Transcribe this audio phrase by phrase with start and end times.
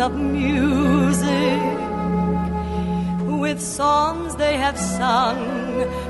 [0.00, 1.60] of music
[3.38, 5.38] with songs they have sung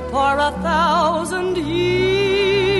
[0.09, 2.71] for a thousand years.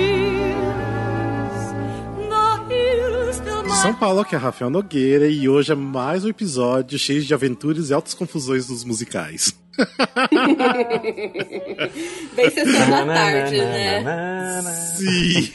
[3.82, 7.90] São Paulo, que é Rafael Nogueira, e hoje é mais um episódio cheio de aventuras
[7.90, 9.52] e altas confusões dos musicais.
[12.34, 14.62] Bem sessão da tarde, né?
[14.96, 15.52] Sim!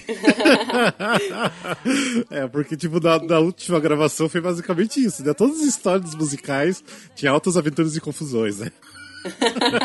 [2.32, 5.33] é, porque, tipo, na, na última gravação foi basicamente isso, né?
[5.33, 6.83] Todas as histórias dos musicais
[7.15, 8.71] tinham altas aventuras e confusões, né?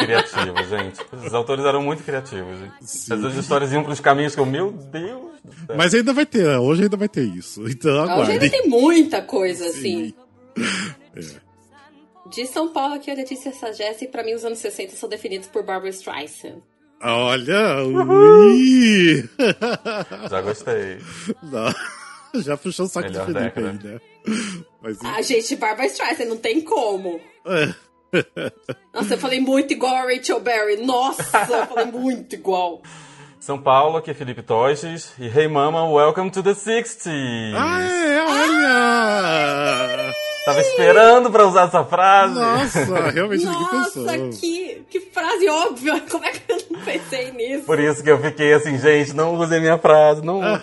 [0.00, 1.00] Criativo, gente.
[1.26, 2.56] Os autores eram muito criativos.
[2.58, 3.26] gente.
[3.26, 5.32] As histórias iam para os caminhos que eu, meu Deus.
[5.76, 7.68] Mas ainda vai ter, hoje ainda vai ter isso.
[7.68, 10.14] Então Hoje ainda tem muita coisa, assim.
[11.14, 11.36] Sim.
[12.34, 15.48] De São Paulo aqui, a Letícia Sagesse, e pra mim os anos 60 são definidos
[15.48, 16.62] por Barbara Streisand.
[17.02, 17.82] Olha!
[17.84, 19.28] Ui!
[20.30, 20.98] Já gostei.
[21.42, 23.78] Não, Já puxou o saco Melhor do Felipe década.
[23.78, 24.00] aí, né?
[24.80, 27.20] Mas, Ah, gente, Barbara Streisand, não tem como.
[27.46, 27.74] é.
[28.94, 30.76] Nossa, eu falei muito igual a Rachel Berry.
[30.84, 32.82] Nossa, eu falei muito igual.
[33.40, 35.12] São Paulo, aqui é Felipe Toches.
[35.18, 37.08] E Hey Mama, welcome to the 60s.
[37.56, 40.12] Ah, é, olha!
[40.44, 42.34] Tava esperando pra usar essa frase.
[42.34, 44.04] Nossa, realmente ninguém pensou.
[44.04, 46.00] Nossa, que, que frase óbvia.
[46.10, 47.64] Como é que eu não pensei nisso?
[47.64, 50.22] Por isso que eu fiquei assim, gente, não usem minha frase.
[50.22, 50.42] Não...
[50.42, 50.62] Ah.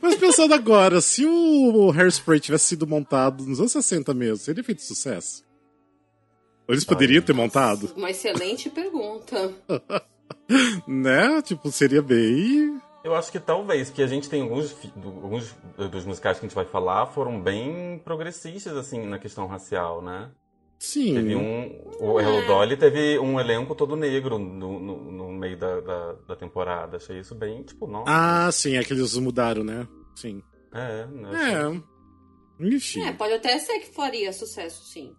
[0.00, 4.82] Mas pensando agora, se o Hairspray tivesse sido montado nos anos 60 mesmo, seria feito
[4.82, 5.44] sucesso?
[6.68, 7.92] Ou eles poderiam ter montado?
[7.96, 9.52] Uma excelente pergunta.
[10.86, 11.42] Né?
[11.42, 12.80] Tipo, seria bem.
[13.02, 15.56] Eu acho que talvez, porque a gente tem alguns, alguns
[15.90, 20.30] dos musicais que a gente vai falar foram bem progressistas, assim, na questão racial, né?
[20.78, 21.14] Sim.
[21.14, 21.82] Teve um.
[22.00, 26.36] O Hello Dolly teve um elenco todo negro no, no, no meio da, da, da
[26.36, 26.96] temporada.
[26.96, 28.04] Achei isso bem, tipo, nossa.
[28.08, 29.86] Ah, sim, é que eles mudaram, né?
[30.14, 30.42] Sim.
[30.72, 31.52] É, né?
[31.52, 32.66] É.
[32.66, 33.02] Enfim.
[33.02, 35.14] É, pode até ser que faria sucesso, sim.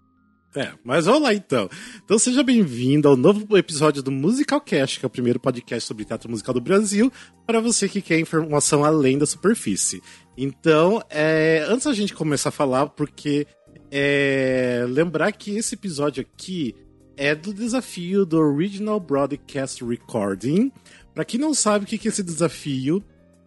[0.54, 1.70] É, mas vamos lá então.
[2.04, 6.04] Então seja bem-vindo ao novo episódio do Musical Cast, que é o primeiro podcast sobre
[6.04, 7.10] teatro musical do Brasil,
[7.48, 10.02] para você que quer informação além da superfície.
[10.38, 13.48] Então, é, antes da gente começar a falar, porque
[13.90, 16.76] é, lembrar que esse episódio aqui
[17.16, 20.70] é do desafio do Original Broadcast Recording.
[21.14, 23.02] Para quem não sabe o que é esse desafio,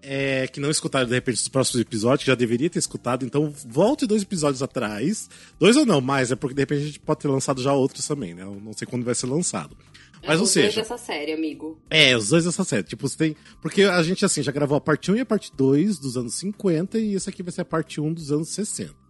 [0.04, 3.52] é, que não escutaram de repente os próximos episódios, que já deveria ter escutado, então
[3.66, 5.28] volte dois episódios atrás.
[5.58, 8.06] Dois ou não, mais, é porque de repente a gente pode ter lançado já outros
[8.06, 8.42] também, né?
[8.42, 9.76] Eu não sei quando vai ser lançado.
[10.26, 11.78] Mas, é, ou os dois seja, dessa série, amigo.
[11.90, 12.82] é, os dois dessa série.
[12.82, 13.36] Tipo, você tem.
[13.60, 16.34] Porque a gente, assim, já gravou a parte 1 e a parte 2 dos anos
[16.34, 19.03] 50, e esse aqui vai ser a parte 1 dos anos 60.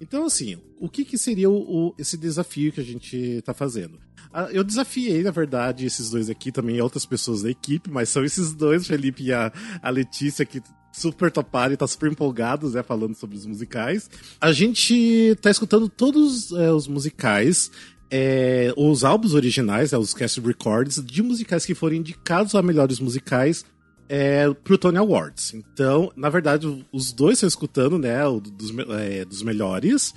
[0.00, 3.98] Então, assim, o que, que seria o, o- esse desafio que a gente tá fazendo?
[4.32, 8.24] Ah, Eu desafiei, na verdade, esses dois aqui, também outras pessoas da equipe, mas são
[8.24, 12.82] esses dois, Felipe e a, a Letícia, que super toparam e tá super empolgados, né,
[12.82, 14.08] falando sobre os musicais.
[14.40, 17.70] A gente tá escutando todos é, os musicais
[18.10, 22.98] é, os álbuns originais, né, os cast records, de musicais que foram indicados a melhores
[23.00, 23.64] musicais
[24.08, 25.54] é, pro Tony Awards.
[25.54, 28.18] Então, na verdade, os dois estão escutando, né,
[28.56, 30.14] dos, é, dos melhores.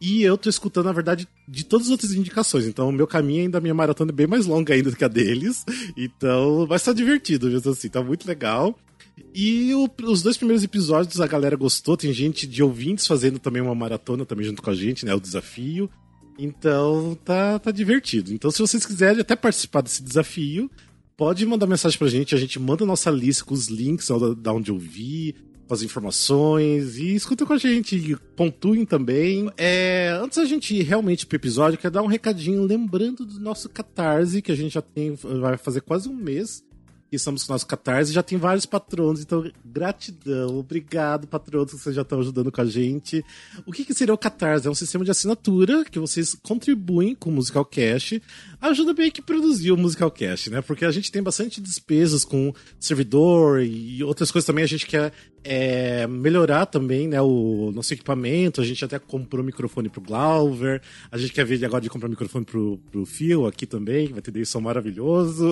[0.00, 2.66] E eu tô escutando, na verdade, de todas as outras indicações.
[2.66, 5.04] Então, o meu caminho ainda, a minha maratona é bem mais longa ainda do que
[5.04, 5.64] a deles.
[5.96, 7.88] Então, vai estar divertido, mesmo assim.
[7.88, 8.76] Tá muito legal.
[9.32, 11.96] E o- os dois primeiros episódios a galera gostou.
[11.96, 15.14] Tem gente de ouvintes fazendo também uma maratona também junto com a gente, né?
[15.14, 15.88] O desafio.
[16.38, 18.32] Então tá, tá divertido.
[18.32, 20.68] Então, se vocês quiserem até participar desse desafio,
[21.16, 22.34] pode mandar mensagem pra gente.
[22.34, 25.34] A gente manda nossa lista com os links da- da onde ouvir,
[25.66, 28.16] com as informações e escuta com a gente.
[28.36, 29.50] Pontuem também.
[29.56, 33.68] É, antes da gente ir realmente pro episódio, quero dar um recadinho lembrando do nosso
[33.68, 36.62] Catarse, que a gente já tem, vai fazer quase um mês
[37.16, 41.94] estamos com o nosso Catarse, já tem vários patronos, então gratidão, obrigado patronos que vocês
[41.94, 43.24] já estão ajudando com a gente.
[43.66, 44.66] O que, que seria o Catarse?
[44.66, 48.20] É um sistema de assinatura que vocês contribuem com o Musical Cash,
[48.60, 50.60] ajuda bem que produzir o Musical Cash, né?
[50.60, 55.12] Porque a gente tem bastante despesas com servidor e outras coisas também, a gente quer
[55.44, 60.80] é, melhorar também, né, o nosso equipamento, a gente até comprou microfone pro Glauber,
[61.10, 64.22] a gente quer ver agora de comprar microfone pro, pro Phil aqui também, que vai
[64.22, 65.48] ter som maravilhoso.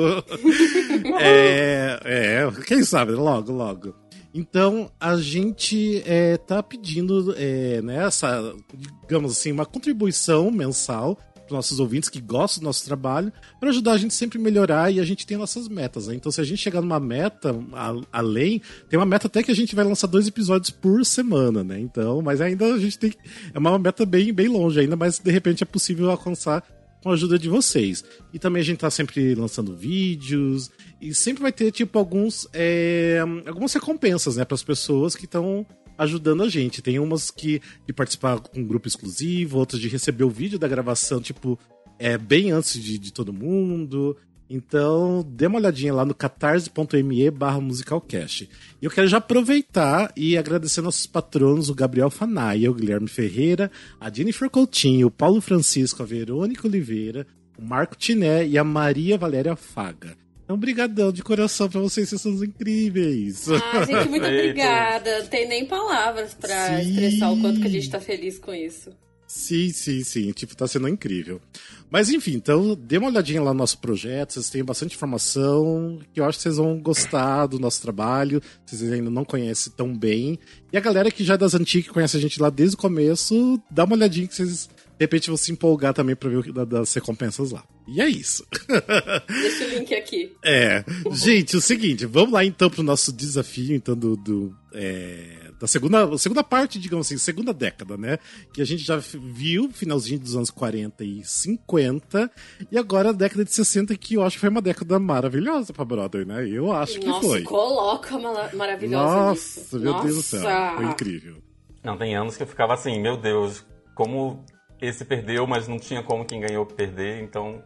[1.20, 3.94] é, é, quem sabe, logo, logo.
[4.32, 8.54] Então, a gente é, tá pedindo é, né, essa,
[9.02, 11.18] digamos assim, uma contribuição mensal
[11.50, 14.90] para nossos ouvintes que gostam do nosso trabalho, para ajudar a gente sempre a melhorar
[14.90, 16.06] e a gente tem nossas metas.
[16.06, 16.14] Né?
[16.14, 19.54] Então, se a gente chegar numa meta a- além, tem uma meta até que a
[19.54, 21.78] gente vai lançar dois episódios por semana, né?
[21.78, 23.12] Então, mas ainda a gente tem.
[23.52, 26.62] É uma meta bem, bem longe ainda, mas de repente é possível alcançar
[27.02, 28.04] com a ajuda de vocês.
[28.32, 30.70] E também a gente tá sempre lançando vídeos
[31.00, 32.46] e sempre vai ter, tipo, alguns.
[32.52, 35.66] é, algumas recompensas, né, para as pessoas que estão
[36.00, 36.82] ajudando a gente.
[36.82, 40.66] Tem umas que de participar com um grupo exclusivo, outras de receber o vídeo da
[40.66, 41.58] gravação, tipo,
[41.98, 44.16] é bem antes de, de todo mundo.
[44.48, 48.50] Então, dê uma olhadinha lá no catarse.me barra musicalcast.
[48.82, 53.70] E eu quero já aproveitar e agradecer nossos patronos, o Gabriel Fanaia, o Guilherme Ferreira,
[54.00, 57.26] a Jennifer Coutinho, o Paulo Francisco, a Verônica Oliveira,
[57.56, 60.16] o Marco Tiné e a Maria Valéria Faga.
[60.50, 63.48] Então, brigadão de coração pra vocês, vocês são incríveis.
[63.48, 65.20] Ah, gente, muito obrigada.
[65.20, 66.90] Não tem nem palavras pra Sim.
[66.90, 68.90] expressar o quanto que a gente tá feliz com isso.
[69.28, 70.32] Sim, sim, sim.
[70.32, 71.40] Tipo, tá sendo incrível.
[71.88, 76.18] Mas enfim, então dê uma olhadinha lá no nosso projeto, vocês têm bastante informação, que
[76.18, 80.36] eu acho que vocês vão gostar do nosso trabalho, vocês ainda não conhecem tão bem.
[80.72, 82.78] E a galera que já é das antigas, que conhece a gente lá desde o
[82.78, 84.68] começo, dá uma olhadinha que vocês
[85.00, 87.64] de repente vão se empolgar também pra ver o que das recompensas lá.
[87.88, 88.46] E é isso.
[89.26, 90.36] Deixa o link aqui.
[90.44, 90.84] É.
[91.10, 94.14] Gente, o seguinte, vamos lá então pro nosso desafio, então, do.
[94.14, 98.18] do é da segunda, segunda parte, digamos assim, segunda década, né?
[98.50, 102.30] Que a gente já viu, finalzinho dos anos 40 e 50,
[102.72, 105.84] e agora a década de 60, que eu acho que foi uma década maravilhosa pra
[105.84, 106.48] Brother, né?
[106.48, 107.42] Eu acho Nossa, que foi.
[107.42, 108.18] coloca
[108.54, 109.78] maravilhosa Nossa, nisso.
[109.78, 110.04] meu Nossa.
[110.04, 111.42] Deus do céu, foi incrível.
[111.84, 113.62] Não, tem anos que eu ficava assim, meu Deus,
[113.94, 114.42] como
[114.80, 117.62] esse perdeu, mas não tinha como quem ganhou perder, então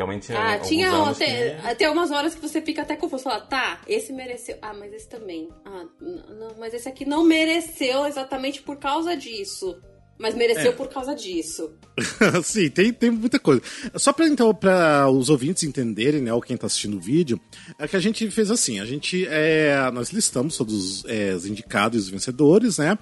[0.00, 1.66] Realmente Ah, tinha até, que...
[1.66, 3.24] até umas horas que você fica até confuso.
[3.24, 4.56] Falar, tá, esse mereceu.
[4.62, 5.50] Ah, mas esse também.
[5.62, 9.78] Ah, não, mas esse aqui não mereceu exatamente por causa disso.
[10.18, 10.74] Mas mereceu é.
[10.74, 11.72] por causa disso.
[12.44, 13.60] Sim, tem, tem muita coisa.
[13.96, 17.38] Só para então, para os ouvintes entenderem, né, ou quem tá assistindo o vídeo,
[17.78, 21.98] é que a gente fez assim, a gente, é, nós listamos todos é, os indicados
[21.98, 22.98] e os vencedores, né,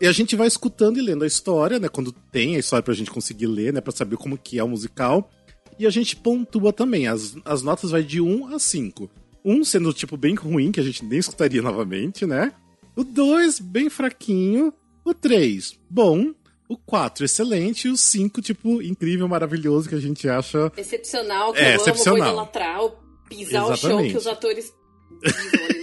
[0.00, 2.94] e a gente vai escutando e lendo a história, né, quando tem a história pra
[2.94, 5.30] gente conseguir ler, né, pra saber como que é o musical.
[5.78, 7.06] E a gente pontua também.
[7.06, 9.10] As, as notas vai de 1 a 5.
[9.44, 12.52] 1 sendo, tipo, bem ruim, que a gente nem escutaria novamente, né?
[12.96, 14.72] O 2, bem fraquinho.
[15.04, 16.34] O 3, bom.
[16.68, 17.88] O 4, excelente.
[17.88, 20.70] E o 5, tipo, incrível, maravilhoso, que a gente acha...
[20.76, 22.14] Excepcional, que é, eu excepcional.
[22.14, 22.80] amo, vou idolatrar,
[23.28, 23.74] pisar Exatamente.
[23.74, 24.79] o chão que os atores...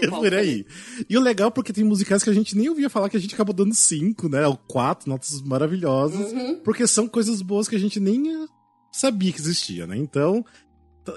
[0.09, 0.65] Por aí.
[1.09, 3.19] E o legal é porque tem musicais que a gente nem ouvia falar que a
[3.19, 4.45] gente acabou dando 5, né?
[4.47, 6.31] O 4, notas maravilhosas.
[6.31, 6.59] Uhum.
[6.63, 8.47] Porque são coisas boas que a gente nem
[8.91, 9.97] sabia que existia, né?
[9.97, 10.45] Então,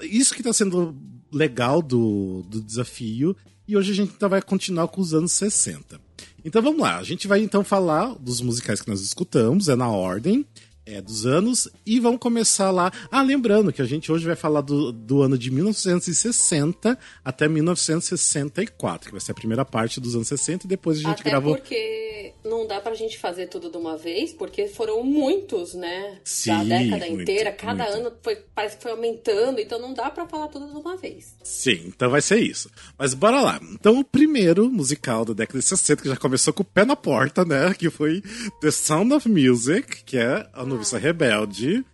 [0.03, 0.95] isso que tá sendo
[1.31, 3.35] legal do, do desafio.
[3.67, 5.99] E hoje a gente então vai continuar com os anos 60.
[6.43, 9.89] Então vamos lá, a gente vai então falar dos musicais que nós escutamos, é na
[9.89, 10.45] ordem
[10.85, 12.91] é, dos anos, e vamos começar lá.
[13.11, 19.07] Ah, lembrando que a gente hoje vai falar do, do ano de 1960 até 1964,
[19.07, 21.49] que vai ser a primeira parte dos anos 60, e depois a gente Até grava.
[21.49, 26.19] porque não dá pra gente fazer tudo de uma vez, porque foram muitos, né?
[26.23, 27.97] Sim, da década muito, inteira, cada muito.
[28.07, 31.35] ano foi, parece que foi aumentando, então não dá pra falar tudo de uma vez.
[31.43, 32.69] Sim, então vai ser isso.
[32.97, 33.59] Mas bora lá.
[33.73, 36.95] Então, o primeiro musical da década de 60, que já começou com o pé na
[36.95, 37.73] porta, né?
[37.73, 38.21] Que foi
[38.59, 41.85] The Sound of Music, que é a Noviça Rebelde.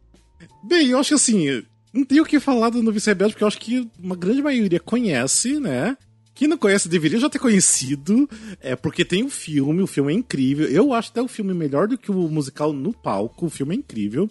[0.63, 1.63] Bem, eu acho que assim,
[1.93, 4.79] não tenho o que falar da Noviça Rebelde, porque eu acho que uma grande maioria
[4.79, 5.97] conhece, né?
[6.35, 8.29] Quem não conhece deveria já ter conhecido,
[8.61, 10.67] é porque tem o filme, o filme é incrível.
[10.67, 13.79] Eu acho até o filme melhor do que o musical no palco, o filme é
[13.79, 14.29] incrível.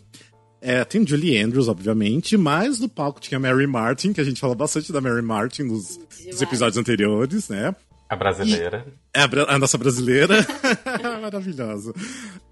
[0.61, 4.55] É, tem Julie Andrews, obviamente, mas no palco tinha Mary Martin, que a gente fala
[4.55, 7.75] bastante da Mary Martin nos, nos episódios anteriores, né?
[8.09, 8.87] A brasileira.
[9.13, 10.47] É a, a nossa brasileira.
[11.21, 11.93] Maravilhosa.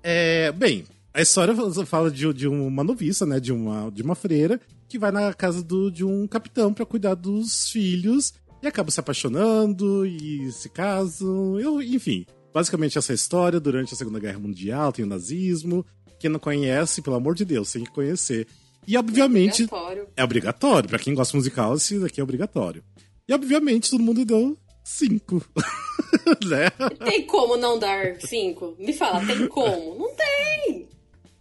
[0.03, 1.54] É, bem, a história
[1.87, 3.38] fala de, de uma noviça, né?
[3.38, 7.14] De uma, de uma freira que vai na casa do, de um capitão para cuidar
[7.14, 11.59] dos filhos e acaba se apaixonando e se casam.
[11.61, 15.87] Eu, enfim, basicamente essa história durante a Segunda Guerra Mundial, tem o nazismo.
[16.18, 18.49] Quem não conhece, pelo amor de Deus, tem que conhecer.
[18.87, 20.09] E obviamente Obrigatório.
[20.16, 20.88] é obrigatório.
[20.88, 22.83] Pra quem gosta musical, esse daqui é obrigatório.
[23.28, 25.40] E obviamente todo mundo deu cinco.
[26.44, 26.71] né?
[27.04, 28.75] Tem como não dar cinco?
[28.80, 29.97] Me fala, tem como?
[29.97, 30.84] Não tem!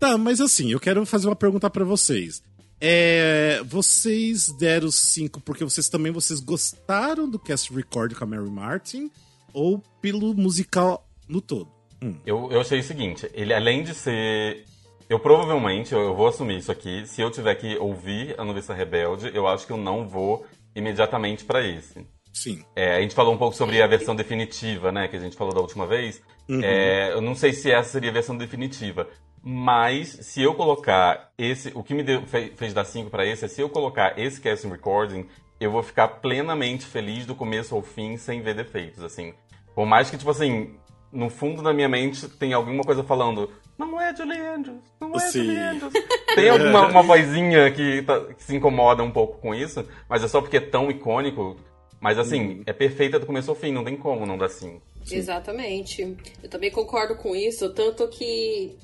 [0.04, 2.44] Tá, mas assim, eu quero fazer uma pergunta pra vocês.
[2.82, 8.52] É, vocês deram cinco porque vocês também vocês gostaram do cast record com a Mary
[8.52, 9.10] Martin
[9.54, 11.72] ou pelo musical no todo?
[12.02, 12.18] Hum.
[12.26, 14.66] Eu, eu achei o seguinte, ele além de ser.
[15.08, 18.74] Eu provavelmente, eu, eu vou assumir isso aqui, se eu tiver que ouvir a Noviça
[18.74, 20.46] Rebelde, eu acho que eu não vou
[20.76, 22.06] imediatamente pra esse.
[22.34, 22.62] Sim.
[22.76, 25.54] É, a gente falou um pouco sobre a versão definitiva, né, que a gente falou
[25.54, 26.22] da última vez.
[26.50, 26.62] Uhum.
[26.62, 29.08] É, eu não sei se essa seria a versão definitiva,
[29.44, 33.44] mas se eu colocar esse, o que me deu, fe- fez dar 5 pra esse
[33.46, 35.28] é se eu colocar esse casting recording,
[35.60, 39.34] eu vou ficar plenamente feliz do começo ao fim sem ver defeitos, assim.
[39.76, 40.76] Por mais que tipo assim,
[41.12, 45.20] no fundo da minha mente tem alguma coisa falando, não é Julie Andrews, não é
[45.20, 45.44] Sim.
[45.46, 45.94] Julie Andrews.
[46.36, 50.28] Tem alguma uma vozinha que, tá- que se incomoda um pouco com isso, mas é
[50.28, 51.58] só porque é tão icônico
[52.00, 54.82] Mas assim, é perfeita do começo ao fim, não tem como não dar 5.
[55.10, 56.18] Exatamente.
[56.44, 58.78] Eu também concordo com isso, tanto que,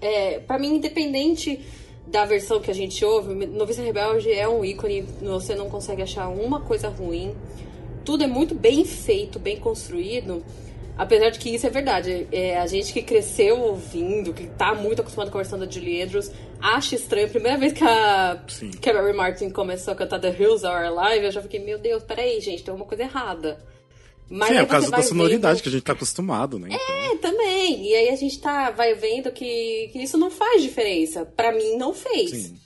[0.00, 1.60] é, para mim, independente
[2.06, 6.28] da versão que a gente ouve, Noviça Rebelde é um ícone, você não consegue achar
[6.28, 7.34] uma coisa ruim.
[8.04, 10.42] Tudo é muito bem feito, bem construído.
[10.96, 12.26] Apesar de que isso é verdade.
[12.32, 16.02] É, a gente que cresceu ouvindo, que tá muito acostumado com a versão da Julie
[16.02, 17.26] Andrews, acha estranho.
[17.26, 18.42] A primeira vez que a,
[18.80, 21.78] que a Mary Martin começou a cantar The Hills Are Alive, eu já fiquei, meu
[21.78, 23.58] Deus, peraí, gente, tem alguma coisa errada.
[24.30, 25.62] Mas Sim, é por causa da sonoridade vendo...
[25.62, 26.68] que a gente tá acostumado, né?
[26.70, 27.30] É, então...
[27.30, 27.88] também.
[27.88, 31.24] E aí a gente tá, vai vendo que, que isso não faz diferença.
[31.24, 32.30] Para mim, não fez.
[32.30, 32.58] Sim.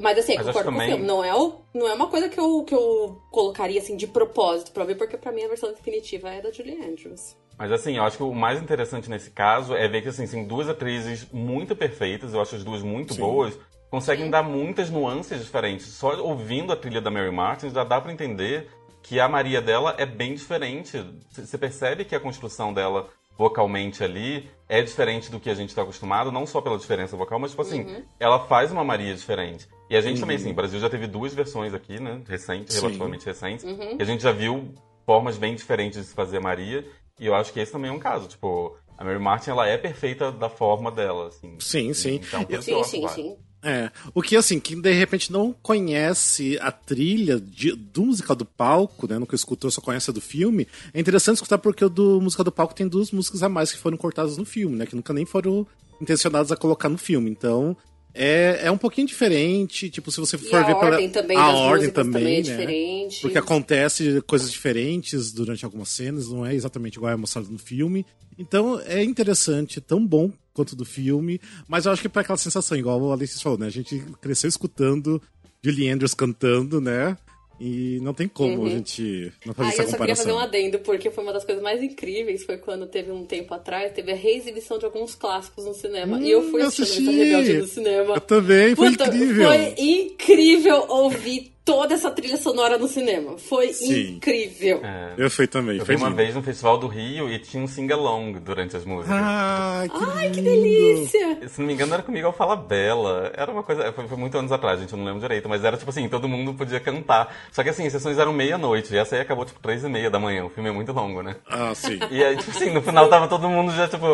[0.00, 0.88] Mas assim, Mas concordo com também...
[0.88, 1.06] o filme.
[1.06, 4.72] Não é, o, não é uma coisa que eu, que eu colocaria assim de propósito
[4.72, 7.34] pra ver, porque pra mim a versão definitiva é da Julie Andrews.
[7.58, 10.44] Mas assim, eu acho que o mais interessante nesse caso é ver que assim, são
[10.44, 13.20] duas atrizes muito perfeitas, eu acho as duas muito Sim.
[13.20, 13.58] boas,
[13.90, 14.30] conseguem Sim.
[14.30, 15.86] dar muitas nuances diferentes.
[15.86, 18.68] Só ouvindo a trilha da Mary Martin já dá para entender
[19.08, 21.02] que a Maria dela é bem diferente.
[21.30, 23.08] Você percebe que a construção dela
[23.38, 27.38] vocalmente ali é diferente do que a gente está acostumado, não só pela diferença vocal,
[27.38, 28.02] mas tipo assim, uhum.
[28.18, 29.68] ela faz uma Maria diferente.
[29.90, 30.20] E a gente uhum.
[30.22, 32.80] também, assim, o Brasil já teve duas versões aqui, né, recentes, Sim.
[32.80, 33.96] relativamente recentes, uhum.
[33.98, 36.84] e a gente já viu formas bem diferentes de se fazer Maria,
[37.20, 39.76] e eu acho que esse também é um caso, tipo, a Mary Martin, ela é
[39.76, 41.56] perfeita da forma dela, assim.
[41.60, 42.14] Sim, sim.
[42.14, 43.36] Então, sim, sim, sim.
[43.68, 48.44] É, o que assim, quem de repente não conhece a trilha de, do musical do
[48.44, 52.20] palco, né, nunca escutou, só conhece a do filme, é interessante escutar porque o do
[52.20, 54.94] musical do palco tem duas músicas a mais que foram cortadas no filme, né, que
[54.94, 55.66] nunca nem foram
[56.00, 57.28] intencionadas a colocar no filme.
[57.28, 57.76] Então,
[58.16, 61.48] é, é um pouquinho diferente, tipo, se você for e ver a ordem também a
[61.48, 62.42] ordem também, também é né?
[62.42, 63.20] diferente.
[63.20, 68.06] Porque acontece coisas diferentes durante algumas cenas, não é exatamente igual é mostrado no filme.
[68.38, 72.38] Então é interessante, tão bom quanto do filme, mas eu acho que é para aquela
[72.38, 73.66] sensação, igual a Alice falou, né?
[73.66, 75.20] A gente cresceu escutando
[75.62, 77.16] Julie Andrews cantando, né?
[77.58, 78.66] E não tem como uhum.
[78.66, 79.86] a gente não fazer ah, essa comparação.
[79.86, 82.86] eu só queria fazer um adendo, porque foi uma das coisas mais incríveis, foi quando
[82.86, 86.18] teve um tempo atrás, teve a reexibição de alguns clássicos no cinema.
[86.18, 88.14] Hum, e eu fui hum, assistindo essa rebelde no cinema.
[88.14, 89.48] Eu também, foi Puta, incrível.
[89.48, 93.36] Foi incrível ouvir toda essa trilha sonora no cinema.
[93.36, 94.12] Foi Sim.
[94.12, 94.80] incrível.
[94.84, 95.14] É.
[95.18, 95.78] Eu fui também.
[95.78, 99.18] Eu fui uma vez no Festival do Rio e tinha um sing-along durante as músicas.
[99.20, 101.48] Ai, que, Ai, que delícia!
[101.48, 103.32] Se não me engano, era comigo ao Fala Bela.
[103.36, 103.92] Era uma coisa.
[103.92, 105.48] Foi, foi muito anos atrás, gente, eu não lembro direito.
[105.48, 107.34] Mas era tipo assim, todo mundo podia cantar.
[107.50, 108.94] Só que assim, as sessões eram meia-noite.
[108.94, 110.44] E essa aí acabou tipo três e meia da manhã.
[110.44, 111.34] O filme é muito longo, né?
[111.48, 111.98] Ah, sim.
[112.12, 114.06] E aí, tipo assim, no final tava todo mundo já, tipo.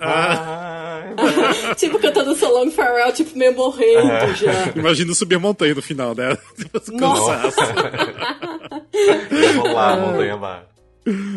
[0.00, 1.04] Ah.
[1.76, 4.34] tipo, cantando So Long Farewell, tipo, meio morrendo é.
[4.34, 4.52] já.
[4.74, 6.36] Imagina subir a montanha no final, né?
[6.92, 7.40] Nossa!
[9.54, 10.66] Vamos lá, montanha abaixo.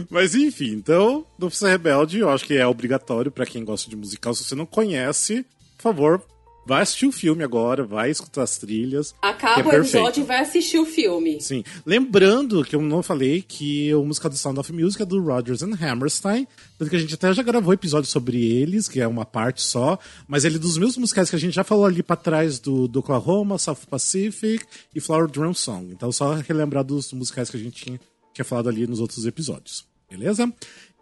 [0.10, 4.34] Mas enfim, então, Noviça Rebelde, eu acho que é obrigatório para quem gosta de musical.
[4.34, 5.46] Se você não conhece,
[5.78, 6.22] por favor,
[6.66, 9.16] vai assistir o filme agora, vai escutar as trilhas.
[9.22, 11.42] Acaba é o episódio e vai assistir o filme.
[11.42, 11.64] Sim.
[11.86, 15.64] Lembrando que eu não falei que o musical do Sound of Music é do Rodgers
[15.64, 19.26] and Hammerstein, tanto que a gente até já gravou episódio sobre eles, que é uma
[19.26, 22.16] parte só, mas ele é dos mesmos musicais que a gente já falou ali para
[22.16, 25.92] trás do, do Oklahoma, South Pacific e Flower Drum Song.
[25.92, 28.00] Então só relembrar dos musicais que a gente tinha,
[28.34, 29.86] tinha falado ali nos outros episódios.
[30.10, 30.52] Beleza?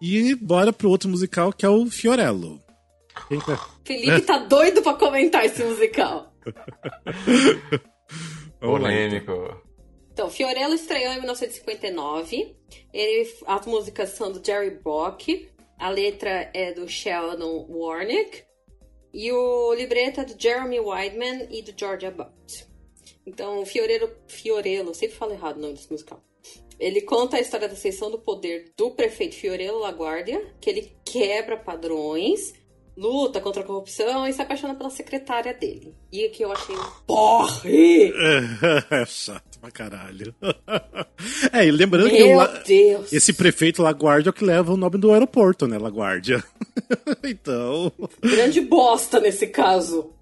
[0.02, 2.62] E bora pro outro musical que é o Fiorello.
[3.86, 6.34] Felipe tá doido pra comentar esse musical.
[8.60, 9.62] Polêmico.
[10.12, 12.56] Então, Fiorello estreou em 1959.
[12.94, 15.50] Ele, as músicas são do Jerry Bock.
[15.78, 18.44] A letra é do Sheldon Warnick.
[19.14, 22.68] E o libreto é do Jeremy Weidman e do George Abbott.
[23.26, 26.22] Então, Fiorello, Fiorello, sempre falo errado o nome desse musical.
[26.80, 31.58] Ele conta a história da ascensão do poder do prefeito Fiorello LaGuardia, que ele quebra
[31.58, 32.54] padrões
[33.00, 35.96] luta contra a corrupção e se apaixona pela secretária dele.
[36.12, 36.76] E que eu achei
[37.08, 38.14] porre!
[38.92, 40.36] É, chato pra caralho.
[41.52, 43.04] É, e lembrando Meu que La...
[43.12, 46.42] esse prefeito Laguardia é o que leva o nome do aeroporto, né, Laguardia.
[47.24, 47.92] então...
[48.22, 50.14] Grande bosta nesse caso.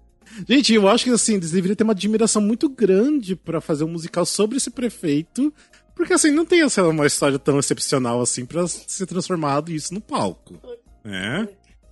[0.48, 3.88] Gente, eu acho que assim, eles deveriam ter uma admiração muito grande para fazer um
[3.88, 5.52] musical sobre esse prefeito,
[5.94, 10.00] porque assim, não tem essa uma história tão excepcional assim para ser transformado isso no
[10.00, 10.60] palco.
[11.04, 11.48] É.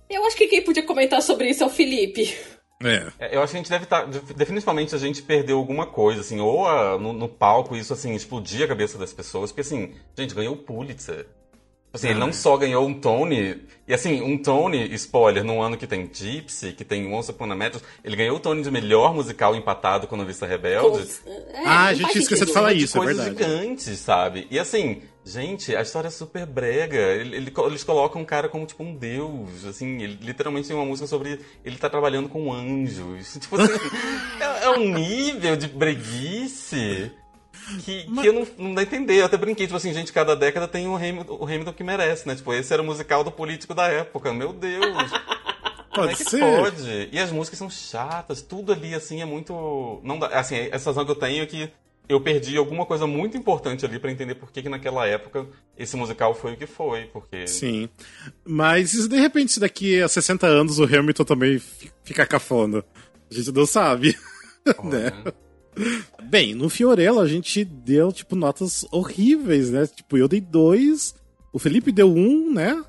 [0.09, 2.35] Eu acho que quem podia comentar sobre isso é o Felipe.
[2.83, 3.07] É.
[3.19, 4.05] é eu acho que a gente deve estar.
[4.05, 8.13] Tá, definitivamente a gente perdeu alguma coisa, assim, ou a, no, no, palco isso, assim,
[8.13, 11.25] explodia a cabeça das pessoas, porque, assim, gente, ganhou o Pulitzer.
[11.93, 15.87] Assim, ele não só ganhou um Tony, e assim, um Tony, spoiler, num ano que
[15.87, 19.55] tem Gypsy, que tem Once Upon a Metro, ele ganhou o Tony de melhor musical
[19.55, 21.09] empatado com Novista Rebelde.
[21.25, 23.51] É, ah, a gente esqueceu de falar isso, é coisas verdade.
[23.51, 24.47] gigantes, sabe?
[24.51, 26.97] E assim, gente, a história é super brega.
[26.97, 30.85] Ele, ele, eles colocam um cara como, tipo, um deus, assim, ele literalmente tem uma
[30.85, 33.37] música sobre ele tá trabalhando com anjos.
[33.39, 33.73] Tipo assim,
[34.39, 37.11] é, é um nível de breguice.
[37.83, 38.21] que, Mas...
[38.21, 39.19] que eu não, não dá a entender.
[39.19, 42.27] Eu até brinquei, tipo assim, gente, cada década tem o Hamilton, o Hamilton que merece,
[42.27, 42.35] né?
[42.35, 44.33] Tipo, esse era o musical do político da época.
[44.33, 45.11] Meu Deus!
[45.93, 46.39] Pode é ser.
[46.39, 47.09] pode?
[47.11, 49.99] E as músicas são chatas, tudo ali, assim, é muito.
[50.03, 50.27] Não dá...
[50.27, 51.71] Assim, a sensação que eu tenho é que
[52.09, 55.45] eu perdi alguma coisa muito importante ali para entender por que, que naquela época
[55.77, 57.47] esse musical foi o que foi, porque...
[57.47, 57.89] Sim,
[58.45, 61.61] mas de repente se daqui a 60 anos o Hamilton também
[62.03, 62.83] fica cafona?
[63.29, 64.17] A gente não sabe,
[64.83, 65.11] né?
[66.23, 69.85] Bem, no Fiorello a gente deu, tipo, notas horríveis, né?
[69.87, 71.13] Tipo, eu dei dois,
[71.51, 72.81] o Felipe deu um, né?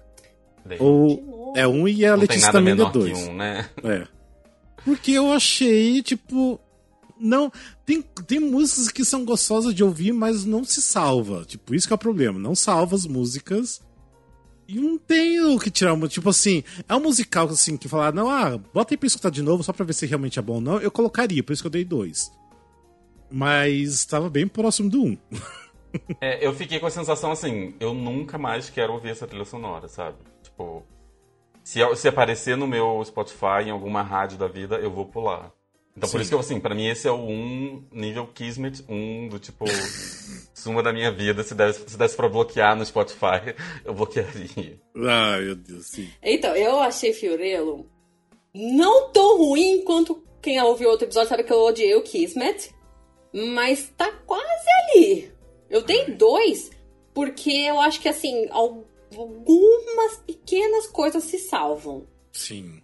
[0.78, 3.18] Ou, é um e a não Letícia também deu dois.
[3.26, 3.68] Um, né?
[3.82, 4.06] É.
[4.84, 6.60] Porque eu achei, tipo,
[7.20, 7.52] não.
[7.84, 11.44] Tem, tem músicas que são gostosas de ouvir, mas não se salva.
[11.44, 12.38] Tipo, isso que é o problema.
[12.38, 13.80] Não salva as músicas.
[14.66, 15.96] E não tem o que tirar.
[16.08, 19.42] Tipo assim, é um musical assim que falar, não, ah, bota aí pra escutar de
[19.42, 20.78] novo só pra ver se realmente é bom ou não.
[20.78, 22.30] Eu colocaria, por isso que eu dei dois.
[23.30, 25.18] Mas estava bem próximo do um.
[26.20, 29.88] é, eu fiquei com a sensação assim, eu nunca mais quero ouvir essa trilha sonora,
[29.88, 30.18] sabe?
[30.42, 30.84] Tipo,
[31.64, 35.50] se, se aparecer no meu Spotify, em alguma rádio da vida, eu vou pular.
[35.98, 36.12] Então, Sim.
[36.12, 39.40] por isso que, eu, assim, pra mim esse é o um nível Kismet, um do
[39.40, 39.64] tipo,
[40.54, 41.42] suma da minha vida.
[41.42, 43.52] Se desse, se desse pra bloquear no Spotify,
[43.84, 44.80] eu bloquearia.
[44.96, 46.08] Ai, meu Deus, sim.
[46.22, 47.84] Então, eu achei Fiorello
[48.54, 52.72] não tão ruim quanto quem ouviu outro episódio sabe que eu odiei o Kismet,
[53.32, 55.32] mas tá quase ali.
[55.68, 56.70] Eu dei dois,
[57.12, 62.06] porque eu acho que, assim, algumas pequenas coisas se salvam.
[62.30, 62.80] Sim.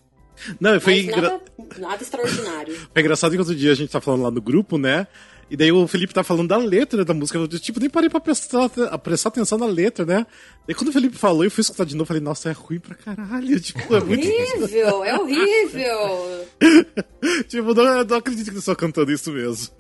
[0.61, 1.21] Não, foi engra...
[1.21, 1.41] nada,
[1.79, 2.75] nada extraordinário.
[2.93, 5.07] Foi engraçado que outro dia a gente tá falando lá no grupo, né?
[5.51, 7.39] E daí o Felipe tá falando da letra da música.
[7.39, 10.27] Eu, tipo, nem parei pra prestar, prestar atenção na letra, né?
[10.67, 12.95] E quando o Felipe falou, eu fui escutar de novo, falei, nossa, é ruim pra
[12.95, 13.61] caralho.
[13.65, 14.27] Tipo, é muito.
[14.27, 16.47] Horrível, é horrível.
[17.49, 19.75] tipo, não, eu não acredito que eles estão cantando isso mesmo.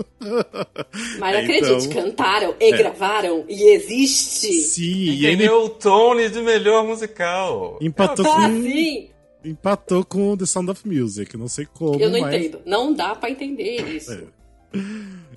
[1.18, 2.02] Mas é, acredite, então...
[2.02, 2.76] cantaram e é.
[2.76, 4.52] gravaram e existe.
[4.52, 5.49] Sim, Entendeu e ele...
[5.49, 7.78] o Tony de melhor musical.
[7.80, 8.62] Empatou ah, com.
[8.62, 9.13] Sim
[9.44, 11.36] empatou com The Sound of Music.
[11.36, 12.00] Não sei como.
[12.00, 12.34] Eu não mas...
[12.34, 12.62] entendo.
[12.64, 14.12] Não dá para entender isso.
[14.12, 14.25] É.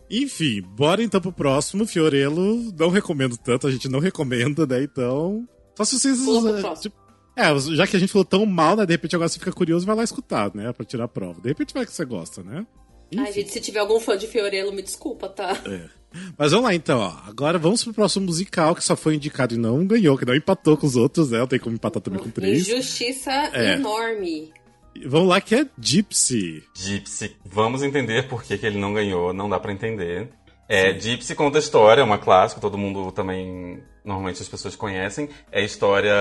[0.09, 1.85] Enfim, bora então pro próximo.
[1.85, 4.83] Fiorello, não recomendo tanto, a gente não recomenda, né?
[4.83, 5.47] Então.
[5.75, 6.19] Só se vocês.
[6.81, 6.95] Tipo,
[7.35, 8.85] é, já que a gente falou tão mal, né?
[8.85, 10.73] De repente agora você fica curioso e vai lá escutar, né?
[10.73, 11.39] Pra tirar a prova.
[11.39, 12.65] De repente vai que você gosta, né?
[13.11, 13.23] Enfim.
[13.23, 15.51] Ai, gente, se tiver algum fã de Fiorello, me desculpa, tá?
[15.65, 15.96] É.
[16.37, 17.13] Mas vamos lá então, ó.
[17.27, 20.77] Agora vamos pro próximo musical que só foi indicado e não ganhou, que não empatou
[20.77, 21.45] com os outros, né?
[21.47, 22.67] Tem como empatar também com três.
[22.67, 23.73] Injustiça é.
[23.73, 24.51] enorme.
[25.05, 26.63] Vamos lá que é Gypsy.
[26.73, 27.35] Gypsy.
[27.45, 30.29] Vamos entender por que, que ele não ganhou, não dá para entender.
[30.69, 35.29] É, Gypsy conta a história, é uma clássica, todo mundo também, normalmente as pessoas conhecem.
[35.51, 36.13] É a história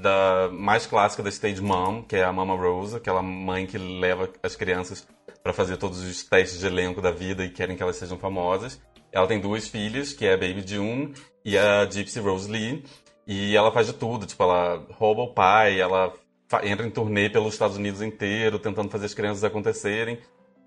[0.00, 4.30] da mais clássica da Stage Mom, que é a Mama Rosa, aquela mãe que leva
[4.42, 5.06] as crianças
[5.42, 8.80] para fazer todos os testes de elenco da vida e querem que elas sejam famosas.
[9.14, 12.82] Ela tem duas filhas, que é a Baby June e a Gypsy Rose Lee.
[13.24, 16.12] E ela faz de tudo, tipo, ela rouba o pai, ela
[16.64, 20.18] entra em turnê pelos Estados Unidos inteiro, tentando fazer as crianças acontecerem.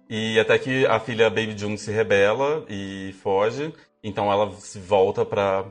[0.10, 3.73] E até que a filha Baby June se rebela e foge.
[4.01, 5.65] Então ela se volta para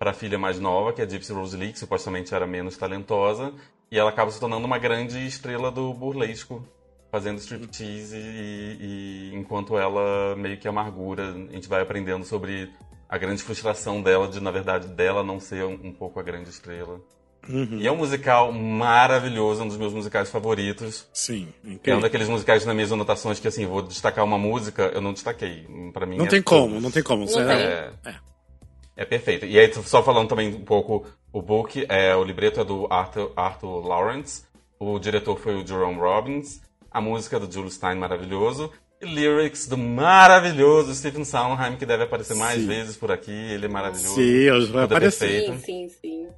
[0.00, 3.52] a filha mais nova, que é a Gypsy Rose Lee, que supostamente era menos talentosa.
[3.90, 6.66] E ela acaba se tornando uma grande estrela do burlesco
[7.12, 12.72] fazendo striptease e, e enquanto ela meio que amargura, a gente vai aprendendo sobre
[13.06, 16.48] a grande frustração dela de, na verdade, dela não ser um, um pouco a grande
[16.48, 16.98] estrela.
[17.46, 17.78] Uhum.
[17.78, 21.06] E é um musical maravilhoso, um dos meus musicais favoritos.
[21.12, 21.94] Sim, incrível.
[21.94, 25.12] É um daqueles musicais nas minhas anotações que, assim, vou destacar uma música, eu não
[25.12, 25.66] destaquei.
[25.92, 27.26] Para mim Não é tem como, não tem como.
[27.26, 28.14] Não é, é,
[28.96, 29.44] é, perfeito.
[29.44, 33.32] E aí, só falando também um pouco, o book, é, o libreto é do Arthur,
[33.36, 34.44] Arthur Lawrence,
[34.78, 36.62] o diretor foi o Jerome Robbins,
[36.92, 42.34] a música do Jules Stein maravilhoso, e lyrics do maravilhoso Stephen Sondheim, que deve aparecer
[42.34, 42.66] mais sim.
[42.66, 44.14] vezes por aqui, ele é maravilhoso.
[44.14, 45.46] Sim, hoje vai aparecer.
[45.46, 46.28] Sim, sim, sim.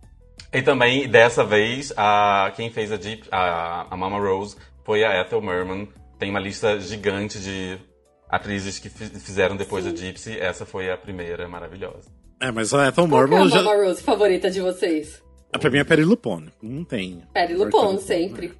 [0.52, 5.20] E também, dessa vez, a, quem fez a, Jeep, a, a Mama Rose foi a
[5.20, 5.88] Ethel Merman.
[6.18, 7.76] Tem uma lista gigante de
[8.28, 9.90] atrizes que fizeram depois sim.
[9.90, 10.38] da Gypsy.
[10.38, 12.08] Essa foi a primeira, maravilhosa.
[12.40, 15.22] É, mas a Ethel Merman Qual é a Mama Rose favorita de vocês?
[15.50, 16.52] Pra mim é Perry Lupone.
[16.62, 17.22] Não tem.
[17.32, 18.54] Perry Lupone, sempre.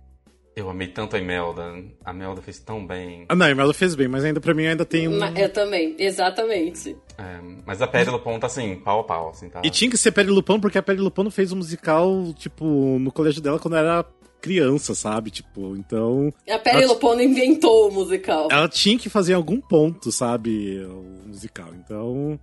[0.56, 1.62] Eu amei tanto a Imelda.
[2.04, 3.26] A Imelda fez tão bem.
[3.28, 5.18] Ah, não, a Imelda fez bem, mas ainda pra mim ainda tem um.
[5.36, 6.96] Eu também, exatamente.
[7.18, 9.62] É, mas a Perry Lupão tá assim, pau a pau, assim, tá?
[9.64, 12.64] E tinha que ser Perry Lupão, porque a Perry Lupão fez um musical, tipo,
[13.00, 14.04] no colégio dela quando era
[14.40, 15.30] criança, sabe?
[15.30, 16.32] Tipo, então.
[16.48, 18.48] A Perry Lupão inventou o musical.
[18.50, 20.84] Ela tinha que fazer algum ponto, sabe?
[20.84, 21.70] O musical.
[21.74, 22.38] Então.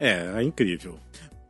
[0.00, 0.98] É, é incrível.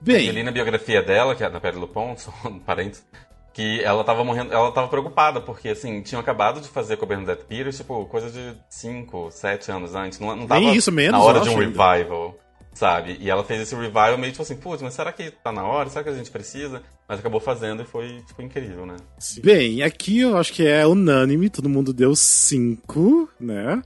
[0.00, 0.26] Bem.
[0.26, 3.06] Eu li na biografia dela, que é da Perry Lupão, só um parênteses,
[3.52, 7.08] que ela tava morrendo, ela tava preocupada, porque assim, tinham acabado de fazer com a
[7.08, 10.18] Bernadette Peters, tipo, coisa de 5, 7 anos antes.
[10.18, 12.38] Não, não tava Nem isso, menos, na hora de um revival.
[12.72, 13.18] sabe?
[13.20, 15.90] E ela fez esse revival meio tipo assim, putz, mas será que tá na hora?
[15.90, 16.82] Será que a gente precisa?
[17.06, 18.96] Mas acabou fazendo e foi, tipo, incrível, né?
[19.42, 23.82] Bem, aqui eu acho que é unânime, todo mundo deu cinco, né?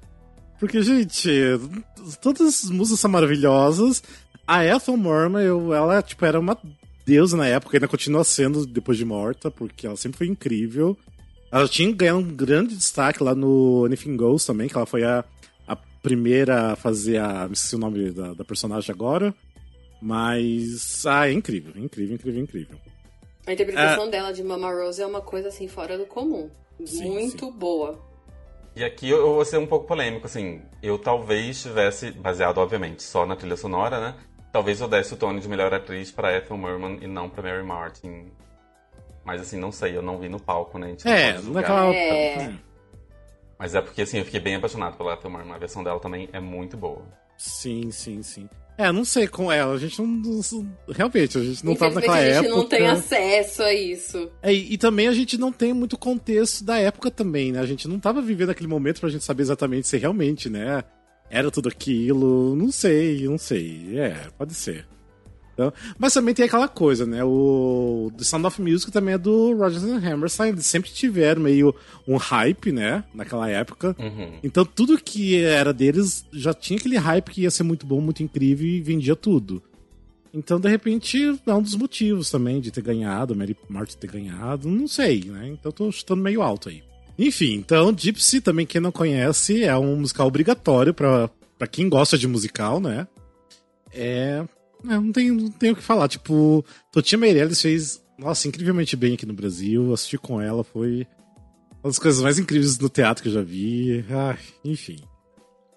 [0.61, 1.29] Porque, gente,
[2.22, 4.02] todas as músicas são maravilhosas.
[4.46, 6.57] A Ethel Merman, eu, ela, tipo, era uma
[7.07, 10.99] deusa na época, ainda continua sendo depois de morta, porque ela sempre foi incrível.
[11.53, 15.25] Ela tinha ganhado um grande destaque lá no Anything Goes também, que ela foi a,
[15.69, 17.47] a primeira a fazer a.
[17.47, 19.33] Não sei o nome da, da personagem agora.
[20.03, 21.07] Mas.
[21.07, 22.77] Ah, é incrível, incrível, incrível, incrível.
[23.47, 26.51] A interpretação dela de Mama Rose é uma coisa assim fora do comum.
[26.85, 28.05] Sim, Muito boa.
[28.75, 30.61] E aqui eu, eu vou ser um pouco polêmico, assim.
[30.83, 34.14] Eu talvez tivesse, baseado, obviamente, só na trilha sonora, né?
[34.57, 37.62] Talvez eu desse o Tony de melhor atriz pra Ethel Merman e não pra Mary
[37.62, 38.29] Martin.
[39.23, 40.87] Mas assim, não sei, eu não vi no palco, né?
[40.87, 41.61] A gente É, julgar.
[41.61, 41.95] naquela.
[41.95, 42.53] É.
[43.59, 45.55] Mas é porque, assim, eu fiquei bem apaixonado pela Ethel Merman.
[45.55, 47.03] A versão dela também é muito boa.
[47.37, 48.49] Sim, sim, sim.
[48.79, 50.07] É, não sei com ela, a gente não.
[50.07, 50.40] não-
[50.88, 52.57] Realmente, a gente não tava naquela a gente época.
[52.57, 54.31] não tem acesso a isso.
[54.42, 57.61] É, e, e também a gente não tem muito contexto da época também, né?
[57.61, 60.83] A gente não tava vivendo aquele momento pra gente saber exatamente se realmente, né?
[61.30, 62.54] Era tudo aquilo.
[62.56, 63.98] Não sei, não sei.
[63.98, 64.86] É, pode ser.
[65.56, 67.24] Então, mas também tem aquela coisa, né?
[67.24, 70.50] O The Sound of Music também é do Rodgers and Hammerstein.
[70.50, 71.74] Eles sempre tiveram meio
[72.06, 73.04] um hype, né?
[73.14, 73.96] Naquela época.
[73.98, 74.38] Uhum.
[74.44, 78.22] Então tudo que era deles já tinha aquele hype que ia ser muito bom, muito
[78.22, 79.62] incrível e vendia tudo.
[80.34, 84.68] Então, de repente, é um dos motivos também de ter ganhado, Mary Martin ter ganhado,
[84.68, 85.48] não sei, né?
[85.48, 86.82] Então tô chutando meio alto aí.
[87.18, 92.29] Enfim, então Gypsy, também quem não conhece, é um musical obrigatório pra quem gosta de
[92.29, 93.07] musical, né?
[93.92, 94.44] É.
[94.85, 96.09] é, não, tem, não tem o que falar.
[96.09, 99.92] Tipo, Totinha Meirelles fez, nossa, incrivelmente bem aqui no Brasil.
[99.92, 101.07] Assistir com ela foi
[101.83, 104.05] uma das coisas mais incríveis no teatro que eu já vi.
[104.11, 104.98] Ai, enfim.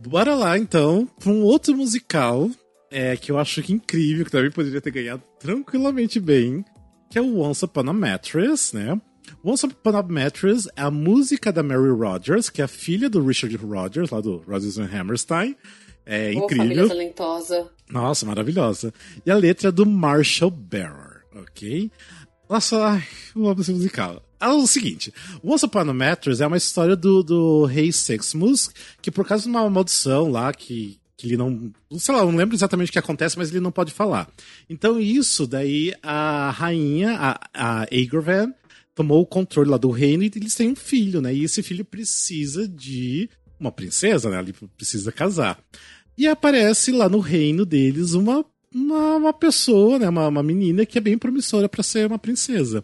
[0.05, 2.49] Bora lá, então, pra um outro musical
[2.91, 6.63] é, que eu acho que incrível, que também poderia ter ganhado tranquilamente bem,
[7.09, 8.99] que é o Once Upon a Mattress, né?
[9.43, 13.25] Once Upon a Mattress é a música da Mary Rogers, que é a filha do
[13.25, 15.55] Richard Rogers, lá do Rodgers and Hammerstein.
[16.05, 16.89] É família incrível.
[16.89, 17.69] talentosa.
[17.89, 18.93] Nossa, maravilhosa.
[19.25, 21.89] E a letra é do Marshall Bearer, ok?
[22.49, 24.21] Nossa, ai, eu amo esse musical.
[24.39, 28.69] Ah, o seguinte, Once Upon a Mattress é uma história do, do rei Sexmus,
[29.01, 31.71] que por causa de uma maldição lá, que, que ele não...
[31.97, 34.29] Sei lá, eu não lembro exatamente o que acontece, mas ele não pode falar.
[34.69, 37.87] Então isso, daí a rainha, a, a
[38.99, 41.33] tomou o controle lá do reino e eles têm um filho, né?
[41.33, 44.37] E esse filho precisa de uma princesa, né?
[44.37, 45.57] Ele precisa casar.
[46.17, 48.43] E aparece lá no reino deles uma,
[48.75, 50.09] uma, uma pessoa, né?
[50.09, 52.83] Uma, uma menina que é bem promissora pra ser uma princesa.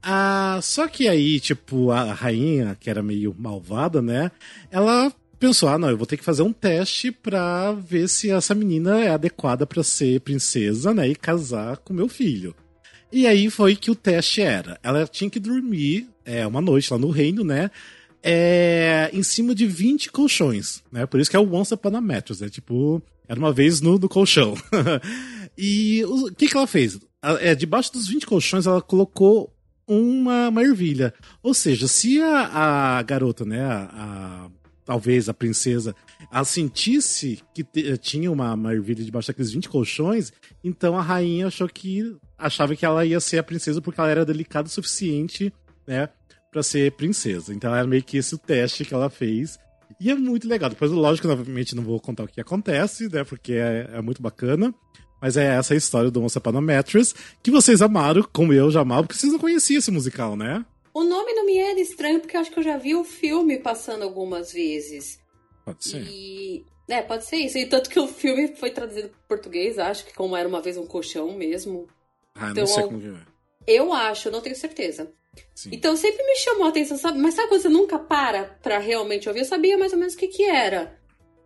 [0.00, 4.30] Ah, só que aí, tipo, a rainha, que era meio malvada, né?
[4.70, 8.54] Ela pensou: ah, não, eu vou ter que fazer um teste pra ver se essa
[8.54, 11.08] menina é adequada pra ser princesa, né?
[11.08, 12.54] E casar com meu filho.
[13.14, 16.98] E aí foi que o teste era: ela tinha que dormir é, uma noite lá
[16.98, 17.70] no reino, né?
[18.20, 21.06] É, em cima de 20 colchões, né?
[21.06, 22.48] Por isso que é o Once Upon a Mattress, né?
[22.48, 24.54] Tipo, era uma vez no, no colchão.
[25.56, 26.98] e o que, que ela fez?
[27.40, 29.54] É, debaixo dos 20 colchões, ela colocou
[29.86, 31.14] uma, uma ervilha.
[31.40, 34.50] Ou seja, se a, a garota, né, a, a-
[34.84, 35.94] talvez a princesa,
[36.32, 37.64] ela sentisse que
[37.98, 40.32] tinha uma, uma ervilha debaixo daqueles 20 colchões,
[40.64, 44.24] então a rainha achou que achava que ela ia ser a princesa porque ela era
[44.24, 45.52] delicada o suficiente,
[45.86, 46.08] né,
[46.50, 47.52] para ser princesa.
[47.54, 49.58] Então era meio que esse o teste que ela fez.
[50.00, 50.70] E é muito legal.
[50.70, 54.74] Depois, lógico, novamente não vou contar o que acontece, né, porque é, é muito bacana.
[55.20, 58.70] Mas é essa a história do Once Upon a Mattress, que vocês amaram, como eu
[58.70, 60.64] já amava, porque vocês não conheciam esse musical, né?
[60.92, 63.58] O nome não me era estranho, porque eu acho que eu já vi o filme
[63.58, 65.18] passando algumas vezes.
[65.64, 66.02] Pode ser.
[66.06, 66.64] E.
[66.86, 67.56] É, pode ser isso.
[67.56, 70.76] E tanto que o filme foi traduzido para português, acho que como era uma vez
[70.76, 71.88] um colchão mesmo.
[72.34, 73.34] Ah, não então, sei como que é.
[73.66, 75.10] Eu acho, eu não tenho certeza.
[75.54, 75.70] Sim.
[75.72, 77.18] Então sempre me chamou a atenção, sabe?
[77.18, 79.40] Mas sabe quando você nunca para pra realmente ouvir?
[79.40, 80.96] Eu sabia mais ou menos o que que era.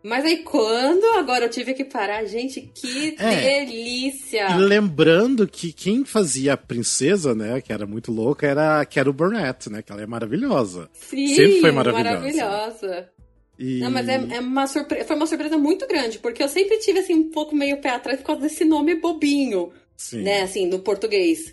[0.02, 3.64] Mas aí quando agora eu tive que parar, gente, que É.
[3.64, 4.46] delícia!
[4.50, 9.12] E lembrando que quem fazia a princesa, né, que era muito louca, era a Carol
[9.12, 10.88] Burnett, né, que ela é maravilhosa.
[10.92, 12.16] Sim, sempre foi maravilhosa.
[12.16, 13.10] maravilhosa.
[13.58, 13.80] E...
[13.80, 17.00] Não, mas é, é uma surpresa, foi uma surpresa muito grande, porque eu sempre tive
[17.00, 20.22] assim um pouco meio pé atrás por causa desse nome bobinho, Sim.
[20.22, 21.52] né, assim, no português.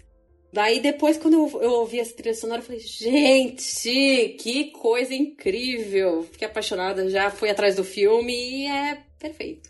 [0.54, 6.26] Daí depois, quando eu, eu ouvi essa trilha sonora, eu falei, gente, que coisa incrível!
[6.32, 9.70] Fiquei apaixonada, já fui atrás do filme e é perfeito.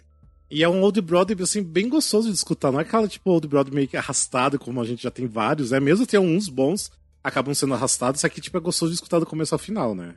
[0.52, 2.72] E é um Old Broadway, assim, bem gostoso de escutar.
[2.72, 5.72] Não é aquela, tipo, Old Broadway meio que arrastado, como a gente já tem vários.
[5.72, 6.92] É mesmo tem uns bons,
[7.24, 8.20] acabam sendo arrastados.
[8.20, 10.16] Isso aqui, tipo, é gostoso de escutar do começo ao final, né?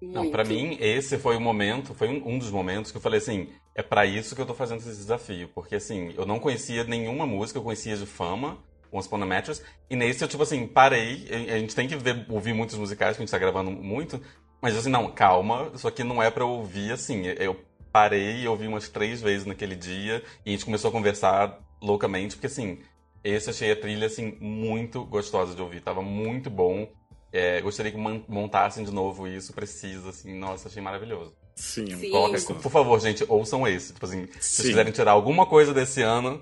[0.00, 0.14] Muito.
[0.14, 3.18] Não, pra mim, esse foi o momento, foi um, um dos momentos que eu falei
[3.18, 5.48] assim, é pra isso que eu tô fazendo esse desafio.
[5.54, 8.58] Porque assim, eu não conhecia nenhuma música, eu conhecia de fama,
[8.92, 12.26] Once Upon a Mattress, e nesse eu, tipo assim, parei, a gente tem que ver,
[12.28, 14.20] ouvir muitos musicais, que a gente tá gravando muito,
[14.60, 17.56] mas assim, não, calma, isso aqui não é pra eu ouvir assim, eu
[17.92, 22.34] parei e ouvi umas três vezes naquele dia, e a gente começou a conversar loucamente,
[22.36, 22.80] porque assim,
[23.22, 26.88] esse achei a trilha, assim, muito gostosa de ouvir, tava muito bom,
[27.32, 31.34] é, gostaria que montassem de novo isso, precisa, assim, nossa, achei maravilhoso.
[31.54, 32.10] Sim, Sim.
[32.10, 33.92] Coloca, por favor, gente, ouçam esse.
[33.92, 34.38] Tipo assim, se Sim.
[34.40, 36.40] vocês quiserem tirar alguma coisa desse ano.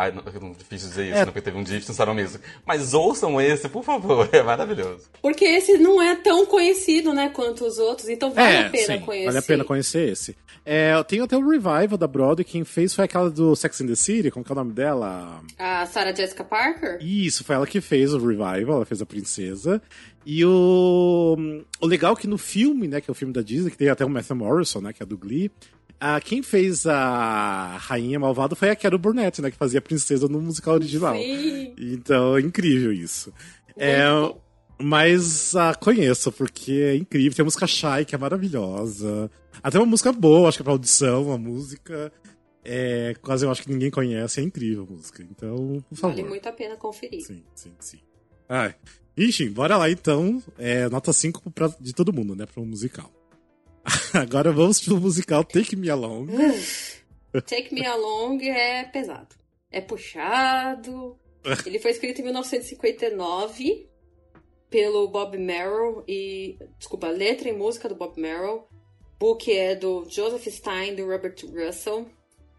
[0.00, 1.18] Ai, não, é difícil dizer isso, É.
[1.18, 1.24] né?
[1.26, 2.40] Porque teve um dia que pensaram mesmo.
[2.66, 5.08] Mas ouçam esse, por favor, é maravilhoso.
[5.20, 8.98] Porque esse não é tão conhecido, né, quanto os outros, então vale a pena É,
[8.98, 9.26] sim, conhecer.
[9.26, 10.36] Vale a pena conhecer esse.
[10.64, 13.94] É, tem até o revival da Broadway, quem fez foi aquela do Sex and the
[13.94, 15.42] City, como que é o nome dela?
[15.58, 16.98] A Sarah Jessica Parker?
[17.00, 19.82] Isso, foi ela que fez o revival, ela fez a princesa.
[20.24, 21.36] E o,
[21.80, 23.88] o legal é que no filme, né, que é o filme da Disney, que tem
[23.88, 25.50] até o Matthew Morrison, né, que é do Glee,
[26.00, 30.26] ah, quem fez a Rainha Malvada foi a Carol Burnett, né, que fazia a princesa
[30.28, 31.14] no musical original.
[31.14, 31.74] Sim.
[31.78, 33.30] Então é incrível isso.
[33.76, 34.40] É, bom.
[34.78, 37.34] mas ah, conheço, porque é incrível.
[37.34, 39.30] Tem a música Shy, que é maravilhosa.
[39.62, 42.10] Até uma música boa, acho que é pra audição, uma música.
[42.64, 45.22] É, quase eu acho que ninguém conhece, é incrível a música.
[45.22, 46.16] Então, por favor.
[46.16, 47.26] Vale muito a pena conferir.
[47.26, 47.98] Sim, sim, sim.
[48.48, 48.74] Ai.
[49.18, 50.42] Ixi, bora lá então.
[50.56, 52.46] É, nota 5 pra, de todo mundo, né?
[52.46, 53.10] Pro musical.
[54.14, 56.26] Agora vamos pro musical Take Me Along.
[57.46, 59.34] Take Me Along é pesado.
[59.70, 61.18] É puxado.
[61.64, 63.88] Ele foi escrito em 1959
[64.68, 66.58] pelo Bob Merrill e.
[66.78, 68.64] Desculpa, letra e música do Bob Merrill.
[69.18, 72.06] Book é do Joseph Stein do Robert Russell.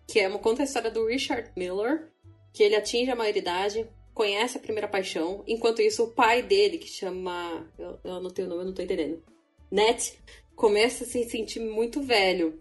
[0.07, 2.11] Que é uma, conta a história do Richard Miller.
[2.53, 5.43] Que ele atinge a maioridade, conhece a primeira paixão.
[5.47, 7.65] Enquanto isso, o pai dele, que chama.
[7.79, 9.23] Eu, eu anotei o nome, eu não tô entendendo.
[9.71, 10.19] Net,
[10.61, 12.53] começa a se sentir muito velho.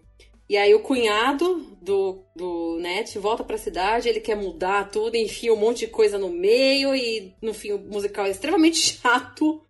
[0.48, 5.52] E aí o cunhado do, do Net volta pra cidade, ele quer mudar tudo, enfia
[5.52, 9.60] um monte de coisa no meio e no fim o musical é extremamente chato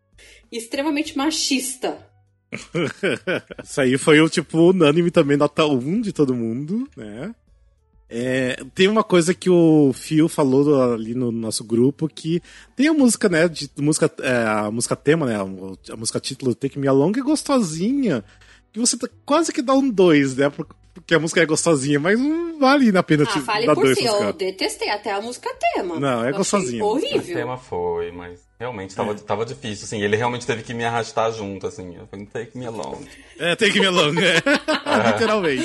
[0.50, 2.08] e extremamente machista.
[3.64, 7.34] Isso aí foi o tipo unânime também, nota 1 de todo mundo, né?
[8.12, 12.42] É, tem uma coisa que o Phil falou ali no nosso grupo que
[12.74, 13.46] tem a música, né?
[13.46, 15.36] De, música, é, a música tema, né?
[15.36, 18.24] A, música título Take Me Along é gostosinha.
[18.72, 20.50] Que você tá- quase que dá um 2, né?
[20.50, 23.74] por- Porque a música é gostosinha, mas não vale a pena Ah, te fale dar
[23.76, 26.00] por dois si, eu detestei até a música tema.
[26.00, 26.84] Não, é gostosinha.
[26.84, 27.36] O Horrível.
[27.36, 30.02] tema foi, mas realmente tava, tava difícil, assim.
[30.02, 31.94] Ele realmente teve que me arrastar junto, assim.
[31.96, 32.98] Eu falei, take me along.
[33.38, 34.42] É, Take Me Along, é.
[35.12, 35.64] Literalmente.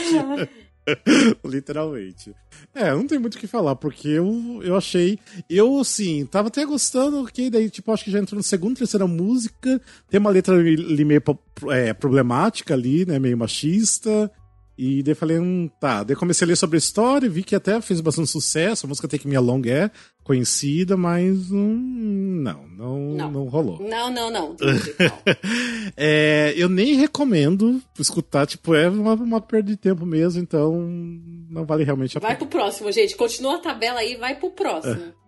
[1.43, 2.33] Literalmente.
[2.73, 5.19] É, não tem muito o que falar, porque eu, eu achei.
[5.49, 9.07] Eu, assim, tava até gostando, porque daí, tipo, acho que já entrou na segunda, terceira
[9.07, 9.81] música.
[10.09, 11.23] Tem uma letra ali meio
[11.69, 13.19] é, problemática ali, né?
[13.19, 14.31] Meio machista.
[14.77, 16.03] E daí falei, hum, tá.
[16.03, 18.85] Daí comecei a ler sobre a história, vi que até fez bastante sucesso.
[18.85, 19.89] A música Take Me Along é
[20.25, 23.31] conhecida, mas hum, não, não, Não.
[23.31, 23.79] não rolou.
[23.87, 24.55] Não, não, não.
[25.95, 30.75] É, eu nem recomendo escutar, tipo, é uma, uma perda de tempo mesmo, então
[31.49, 32.39] não vale realmente a Vai pena.
[32.49, 33.15] pro próximo, gente.
[33.15, 35.13] Continua a tabela aí, vai pro próximo.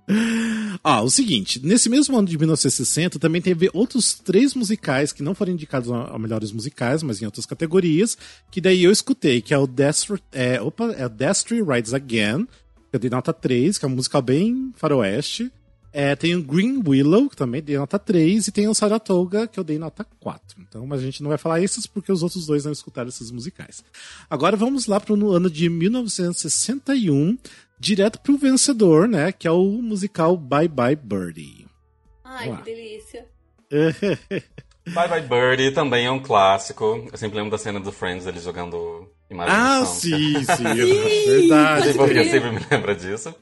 [0.82, 5.36] Ah, o seguinte, nesse mesmo ano de 1960 também teve outros três musicais que não
[5.36, 8.18] foram indicados a melhores musicais, mas em outras categorias,
[8.50, 12.48] que daí eu escutei, que é o Destry, é, opa, é o Destry Rides Again,
[12.92, 15.52] eu dei nota 3, que é um musical bem faroeste.
[15.94, 19.60] É, tem o Green Willow, que também dei nota 3, e tem o Saratoga, que
[19.60, 20.62] eu dei nota 4.
[20.62, 23.32] Então, mas a gente não vai falar esses porque os outros dois não escutaram esses
[23.32, 23.84] musicais.
[24.30, 27.38] Agora vamos lá para o ano de 1961,
[27.80, 29.32] direto pro vencedor, né?
[29.32, 31.66] Que é o musical Bye Bye Birdie.
[32.24, 33.26] Ai, que delícia.
[34.94, 37.08] Bye Bye Birdie também é um clássico.
[37.12, 39.10] Eu sempre lembro da cena do Friends, ele jogando.
[39.40, 40.64] Ah, sim, sim.
[41.28, 41.94] Verdade.
[41.94, 43.36] Porque sempre me lembra disso.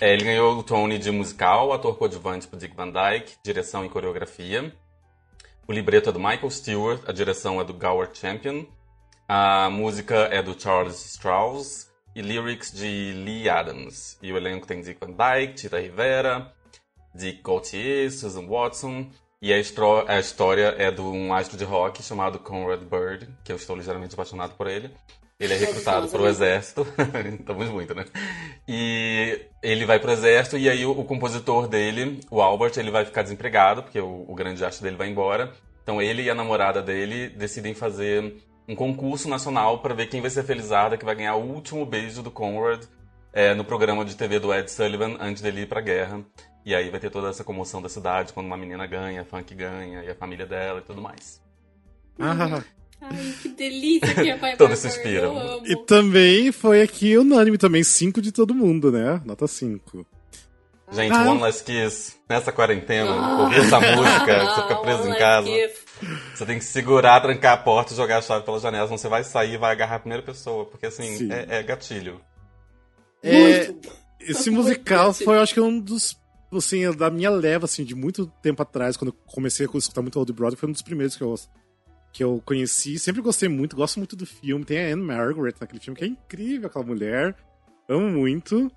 [0.00, 3.88] É, ele ganhou o Tony de musical, ator coadjuvante por Dick Van Dyke, direção e
[3.88, 4.74] coreografia.
[5.66, 8.66] O libreto é do Michael Stewart, a direção é do Gower Champion.
[9.28, 14.18] A música é do Charles Strauss e lyrics de Lee Adams.
[14.20, 16.52] E o elenco tem Dick Van Dyke, Tita Rivera,
[17.14, 19.08] Dick Gautier, Susan Watson.
[19.40, 19.56] E a,
[20.08, 24.14] a história é de um astro de rock chamado Conrad Bird, que eu estou ligeiramente
[24.14, 24.90] apaixonado por ele.
[25.40, 26.86] Ele é recrutado para o exército.
[27.40, 28.04] Estamos muito, né?
[28.68, 33.06] E ele vai pro exército e aí o, o compositor dele, o Albert, ele vai
[33.06, 35.50] ficar desempregado, porque o, o grande astro dele vai embora.
[35.82, 38.36] Então ele e a namorada dele decidem fazer
[38.68, 41.86] um concurso nacional para ver quem vai ser a felizarda que vai ganhar o último
[41.86, 42.84] beijo do Conrad
[43.32, 46.22] é, no programa de TV do Ed Sullivan antes dele ir pra guerra.
[46.66, 49.54] E aí vai ter toda essa comoção da cidade quando uma menina ganha, a funk
[49.54, 51.42] ganha, e a família dela e tudo mais.
[52.18, 52.62] Ah,
[53.00, 55.62] Ai, que delícia que é Bye Todos amo.
[55.64, 59.20] E também foi aqui unânime também, 5 de todo mundo, né?
[59.24, 60.06] Nota 5.
[60.92, 61.30] Gente, Ah.
[61.30, 65.46] One Last Kiss, nessa quarentena, ouvir essa música, você fica preso em casa.
[65.46, 65.74] Kiss.
[66.34, 69.08] Você tem que segurar, trancar a porta e jogar a chave pela janela, senão você
[69.08, 71.32] vai sair e vai agarrar a primeira pessoa, porque assim, Sim.
[71.32, 72.20] é, é gatilho.
[73.22, 76.16] É, Muito esse Muito musical foi, eu acho que um dos,
[76.52, 80.18] assim, da minha leva, assim, de muito tempo atrás, quando eu comecei a escutar muito
[80.18, 81.34] Old Brother, foi um dos primeiros que eu,
[82.12, 82.98] que eu conheci.
[82.98, 84.64] Sempre gostei muito, gosto muito do filme.
[84.64, 87.36] Tem a Anne Margaret naquele filme, que é incrível aquela mulher.
[87.88, 88.70] Amo muito.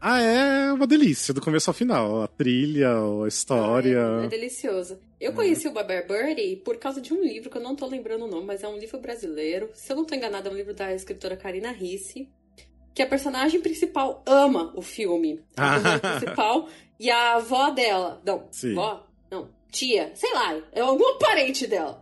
[0.00, 2.22] Ah, é uma delícia, do começo ao final.
[2.22, 2.88] A trilha,
[3.24, 4.20] a história.
[4.22, 4.98] É, é delicioso.
[5.20, 8.24] Eu conheci o Bye Birdie por causa de um livro que eu não tô lembrando
[8.24, 9.70] o nome, mas é um livro brasileiro.
[9.74, 12.28] Se eu não tô enganada, é um livro da escritora Karina Risse.
[12.94, 15.40] Que a personagem principal ama o filme.
[15.56, 15.80] A Ah.
[15.80, 18.20] personagem principal e a avó dela.
[18.26, 18.72] Não, Sim.
[18.72, 19.06] avó?
[19.30, 22.01] Não, tia, sei lá, é algum parente dela.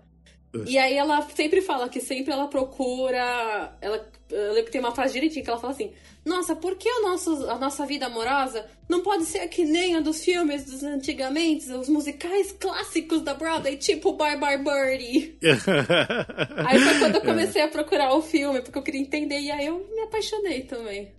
[0.66, 3.72] E aí ela sempre fala que sempre ela procura.
[3.80, 5.92] Ela, eu lembro que tem uma frase direitinho que ela fala assim:
[6.24, 10.00] Nossa, por que o nosso, a nossa vida amorosa não pode ser que nem a
[10.00, 15.38] dos filmes dos antigamente, os musicais clássicos da Broadway, tipo Bye Bye Birdie?
[16.66, 19.66] Aí foi quando eu comecei a procurar o filme, porque eu queria entender, e aí
[19.66, 21.12] eu me apaixonei também.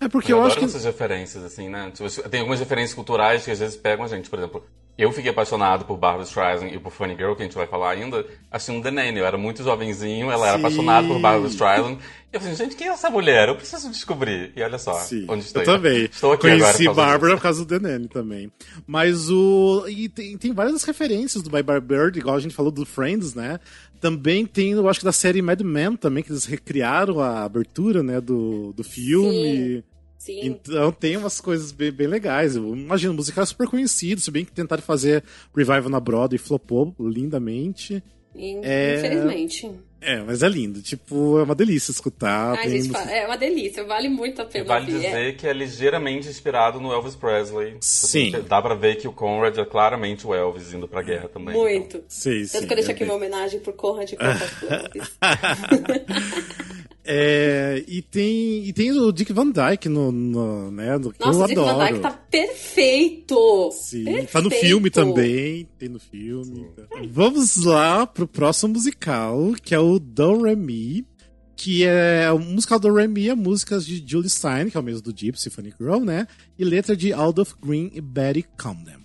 [0.00, 0.64] É porque eu, eu, adoro acho que.
[0.64, 1.90] essas referências, assim, né?
[1.90, 4.30] Tipo, Tem algumas referências culturais que às vezes pegam a gente.
[4.30, 4.64] Por exemplo,
[5.02, 7.90] eu fiquei apaixonado por Barbara Streisand e por Funny Girl, que a gente vai falar
[7.90, 9.18] ainda, assistindo The Nanny.
[9.18, 10.64] Eu era muito jovenzinho, ela era Sim.
[10.64, 11.98] apaixonada por Barbara Streisand.
[12.32, 13.48] E eu falei, gente, quem é essa mulher?
[13.48, 14.52] Eu preciso descobrir.
[14.54, 15.62] E olha só, Sim, onde estou.
[15.62, 16.04] eu também.
[16.04, 16.72] Estou aqui agora.
[16.72, 17.36] Conheci Bárbara disso.
[17.36, 18.52] por causa do The Nanny também.
[18.86, 19.84] Mas o.
[19.88, 23.58] E tem, tem várias referências do Bye Bird, igual a gente falou do Friends, né?
[24.00, 28.02] Também tem, eu acho que da série Mad Men também, que eles recriaram a abertura,
[28.02, 29.76] né, do, do filme.
[29.76, 29.82] Sim.
[30.28, 32.54] Então tem umas coisas bem, bem legais.
[32.56, 35.24] Eu imagino, o musical é super conhecido, se bem que tentaram fazer
[35.56, 38.02] revival na Broadway e flopou lindamente.
[38.34, 39.70] In- É- Infelizmente.
[40.02, 40.80] É, mas é lindo.
[40.80, 42.52] Tipo, é uma delícia escutar.
[42.56, 45.04] Ai, tem gente, música- é uma delícia, vale muito a E pena vale ouvir.
[45.04, 47.76] É- dizer que é ligeiramente inspirado no Elvis Presley.
[47.82, 48.32] Sim.
[48.48, 51.54] Dá pra ver que o Conrad é claramente o Elvis indo pra guerra também.
[51.54, 52.02] Muito.
[52.08, 55.10] Sei, sim, Tanto que eu deixo é aqui bem- uma homenagem pro Conrad Copas Clubes.
[57.04, 61.38] É, e tem e tem o Dick Van Dyke no, no né, no, que Nossa,
[61.38, 61.78] eu o Dick adoro.
[61.78, 63.70] Van Dyke tá perfeito!
[63.72, 64.32] Sim, perfeito.
[64.32, 66.68] tá no filme também, tem no filme.
[67.10, 71.06] Vamos lá pro próximo musical, que é o Do Re Mi,
[71.56, 74.82] que é o musical do Re Mi, é músicas de Julie Stein, que é o
[74.82, 76.26] mesmo do Gypsy Funny Girl, né?
[76.58, 79.00] E letra de Aldous Green e Betty Comden.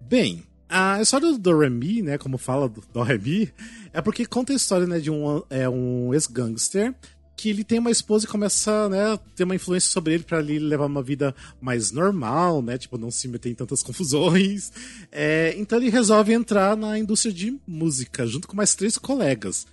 [0.00, 3.52] Bem, a história do Do Re Mi, né, como fala do Do Re Mi,
[3.92, 6.94] é porque conta a história, né, de um, é, um ex-gangster
[7.38, 10.58] que ele tem uma esposa e começa, né, ter uma influência sobre ele pra ele
[10.58, 14.72] levar uma vida mais normal, né, tipo, não se meter em tantas confusões.
[15.12, 19.68] É, então ele resolve entrar na indústria de música, junto com mais três colegas.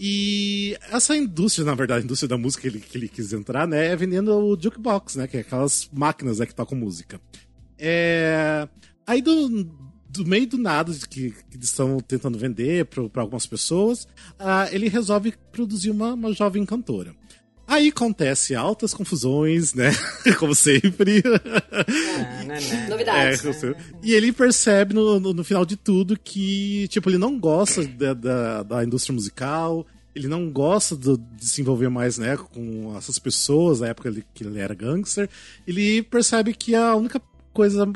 [0.00, 3.68] E essa indústria, na verdade, a indústria da música que ele, que ele quis entrar,
[3.68, 7.20] né, é vendendo o jukebox, né, que é aquelas máquinas né, que tocam música.
[7.78, 8.66] É...
[9.06, 9.70] Aí do,
[10.12, 14.06] do meio do nada que, que eles estão tentando vender para algumas pessoas,
[14.38, 17.14] ah, ele resolve produzir uma, uma jovem cantora.
[17.66, 19.90] Aí acontece altas confusões, né?
[20.38, 21.22] Como sempre.
[21.24, 22.86] Ah, né, né.
[22.88, 23.48] Novidade.
[23.48, 23.76] É, sempre.
[24.02, 28.12] e ele percebe no, no, no final de tudo que, tipo, ele não gosta da,
[28.12, 33.18] da, da indústria musical, ele não gosta do- de se envolver mais, né, com essas
[33.18, 35.30] pessoas, na época que ele era gangster.
[35.66, 37.22] Ele percebe que a única
[37.54, 37.90] coisa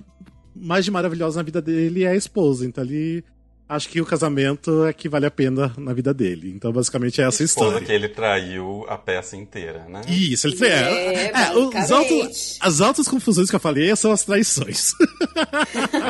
[0.61, 2.67] mais de maravilhosa na vida dele é a esposa.
[2.67, 3.25] Então ele
[3.69, 6.53] acha que o casamento é que vale a pena na vida dele.
[6.55, 7.81] Então, basicamente, é essa a história.
[7.85, 10.03] que ele traiu a peça inteira, né?
[10.09, 11.53] Isso, ele É, é.
[11.57, 14.93] os altos, as altas confusões que eu falei são as traições.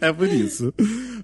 [0.00, 0.72] é por isso.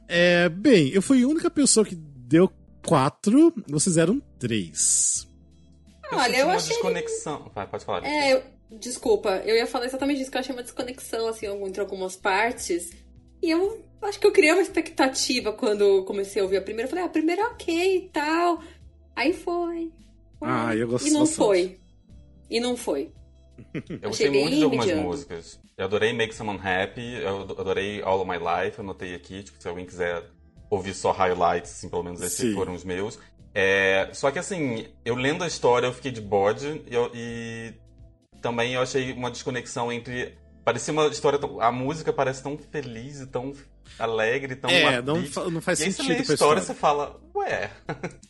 [0.07, 2.51] É, bem, eu fui a única pessoa que deu
[2.87, 5.27] quatro, vocês eram três.
[6.11, 7.51] Eu Olha, eu uma achei- desconexão.
[7.55, 8.05] Vai, pode falar.
[8.05, 11.81] É, eu, desculpa, eu ia falar exatamente isso, que eu achei uma desconexão, assim, entre
[11.81, 12.91] algumas partes.
[13.43, 16.87] E eu acho que eu criei uma expectativa quando comecei a ouvir a primeira.
[16.87, 18.63] Eu falei, ah, a primeira é ok e tal.
[19.15, 19.93] Aí foi.
[20.39, 20.49] foi.
[20.49, 21.37] Ah, eu gostei E não bastante.
[21.39, 21.81] foi.
[22.51, 23.13] E não foi.
[23.75, 25.09] Eu Achei gostei muito de algumas mediano.
[25.09, 25.61] músicas.
[25.77, 29.61] Eu adorei Make Someone Happy, eu adorei All of My Life, eu anotei aqui, tipo,
[29.61, 30.25] se alguém quiser
[30.71, 32.55] ouvir só highlights, assim, pelo menos esses Sim.
[32.55, 33.19] foram os meus.
[33.55, 37.75] É, só que assim, eu lendo a história, eu fiquei de bode e, eu- e
[38.41, 40.37] também eu achei uma desconexão entre.
[40.65, 41.39] Parecia uma história.
[41.39, 43.53] Tão, a música parece tão feliz e tão
[43.99, 44.71] alegre, tão.
[44.71, 45.17] é, não,
[45.51, 46.63] não faz e aí você sentido lê a história e história.
[46.63, 47.71] você fala, ué.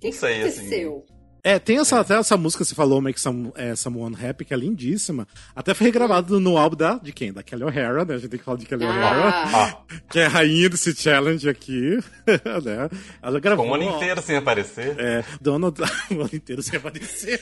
[0.00, 1.02] Que, Não sei, que assim.
[1.42, 4.52] É, tem essa, até essa música que você falou, Make Some, é, Someone Happy, que
[4.52, 5.26] é lindíssima.
[5.54, 7.32] Até foi regravado no álbum da, de quem?
[7.32, 8.14] Da Kelly O'Hara, né?
[8.14, 9.78] A gente tem que falar de Kelly O'Hara, Ah,
[10.10, 12.88] que é a rainha desse challenge aqui, né?
[13.22, 13.64] Ela gravou...
[13.64, 14.94] Ficou um ano inteiro sem aparecer.
[14.98, 17.40] É, Donald, o ano inteiro sem aparecer.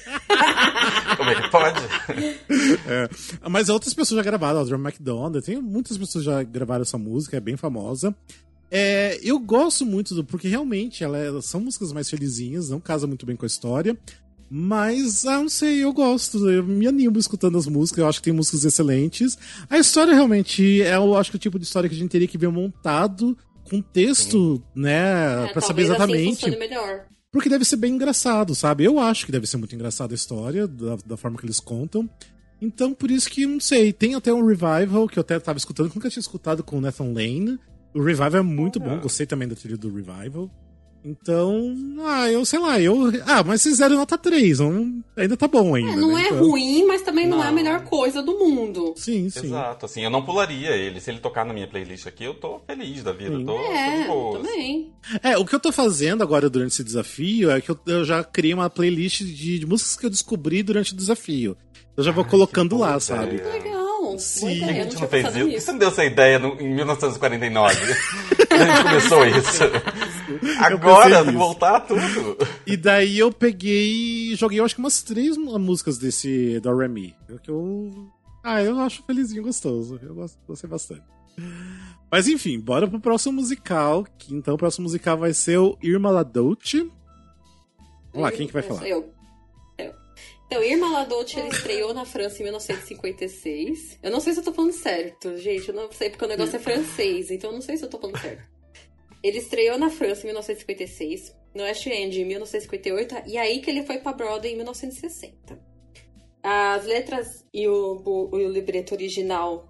[1.16, 1.80] Como é que pode?
[2.86, 3.08] É,
[3.48, 7.36] mas outras pessoas já gravaram, a Drum McDonald, tem muitas pessoas já gravaram essa música,
[7.36, 8.14] é bem famosa.
[8.70, 10.24] É, eu gosto muito do.
[10.24, 13.96] Porque realmente ela é- são músicas mais felizinhas, não casa muito bem com a história.
[14.50, 18.24] Mas, ah, não sei, eu gosto, eu me animo escutando as músicas, eu acho que
[18.24, 19.36] tem músicas excelentes.
[19.68, 22.26] A história realmente é, eu acho que o tipo de história que a gente teria
[22.26, 23.36] que ver montado
[23.68, 26.30] com texto, né, é, pra saber assim exatamente.
[26.36, 27.04] funcione melhor.
[27.30, 28.84] Porque deve ser bem engraçado, sabe?
[28.84, 32.08] Eu acho que deve ser muito engraçada a história, da, da forma que eles contam.
[32.60, 35.90] Então, por isso que, não sei, tem até um revival que eu até tava escutando,
[35.90, 37.58] que nunca tinha escutado com o Nathan Lane.
[37.94, 40.50] O revival é muito bom, gostei também da trilha do revival.
[41.04, 41.74] Então,
[42.04, 43.12] ah, eu sei lá, eu.
[43.24, 45.92] Ah, mas vocês deram nota 3, não- ainda tá bom ainda.
[45.92, 46.24] É, não né?
[46.24, 47.54] é Então- ruim, mas também não, é a Não.
[47.54, 48.92] melhor coisa do mundo.
[48.96, 49.46] Sim, sim.
[49.46, 51.00] Exato, assim, eu não pularia ele.
[51.00, 53.30] Se ele tocar na minha playlist aqui, eu tô feliz da vida.
[53.30, 53.40] Sim.
[53.40, 54.38] Eu tô, tô de É, boa.
[54.38, 54.92] também.
[55.22, 58.22] É, o que eu tô fazendo agora durante esse desafio é que eu, eu já
[58.24, 61.56] criei uma playlist de, de músicas que eu descobri durante o desafio.
[61.96, 63.36] Eu já vou colocando que lá, sabe?
[63.36, 63.52] ideia.
[63.52, 63.87] Legal.
[64.18, 64.58] Sim.
[64.58, 65.32] Por que a gente não tinha fez isso?
[65.32, 65.66] Por que nisso.
[65.66, 67.76] você não deu essa ideia no- em 1949?
[68.50, 69.62] a gente começou isso.
[70.60, 72.36] Agora, voltar tudo.
[72.66, 77.14] E daí eu peguei e joguei, eu acho que umas três músicas desse do Remy.
[77.42, 77.90] Que eu.
[78.44, 79.98] Ah, eu acho felizinho gostoso.
[80.02, 81.02] Eu gosto- gostei bastante.
[82.10, 84.04] Mas enfim, bora pro próximo musical.
[84.18, 86.90] Que, então o próximo musical vai ser o Irma La Dolce.
[88.12, 88.86] Vamos lá, quem que vai falar?
[88.88, 89.12] Eu.
[90.48, 93.98] Então, Irma La Dolce, ele estreou na França em 1956.
[94.02, 95.68] Eu não sei se eu tô falando certo, gente.
[95.68, 97.98] Eu não sei porque o negócio é francês, então eu não sei se eu tô
[97.98, 98.48] falando certo.
[99.22, 103.84] Ele estreou na França em 1956, no West End em 1958, e aí que ele
[103.84, 105.60] foi pra Broadway em 1960.
[106.42, 109.68] As letras e o, o, o libreto original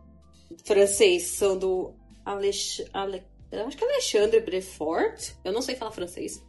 [0.65, 1.93] francês são do
[2.25, 5.33] Alex, Ale, acho que é Alexandre Brefort.
[5.45, 6.41] Eu não sei falar francês.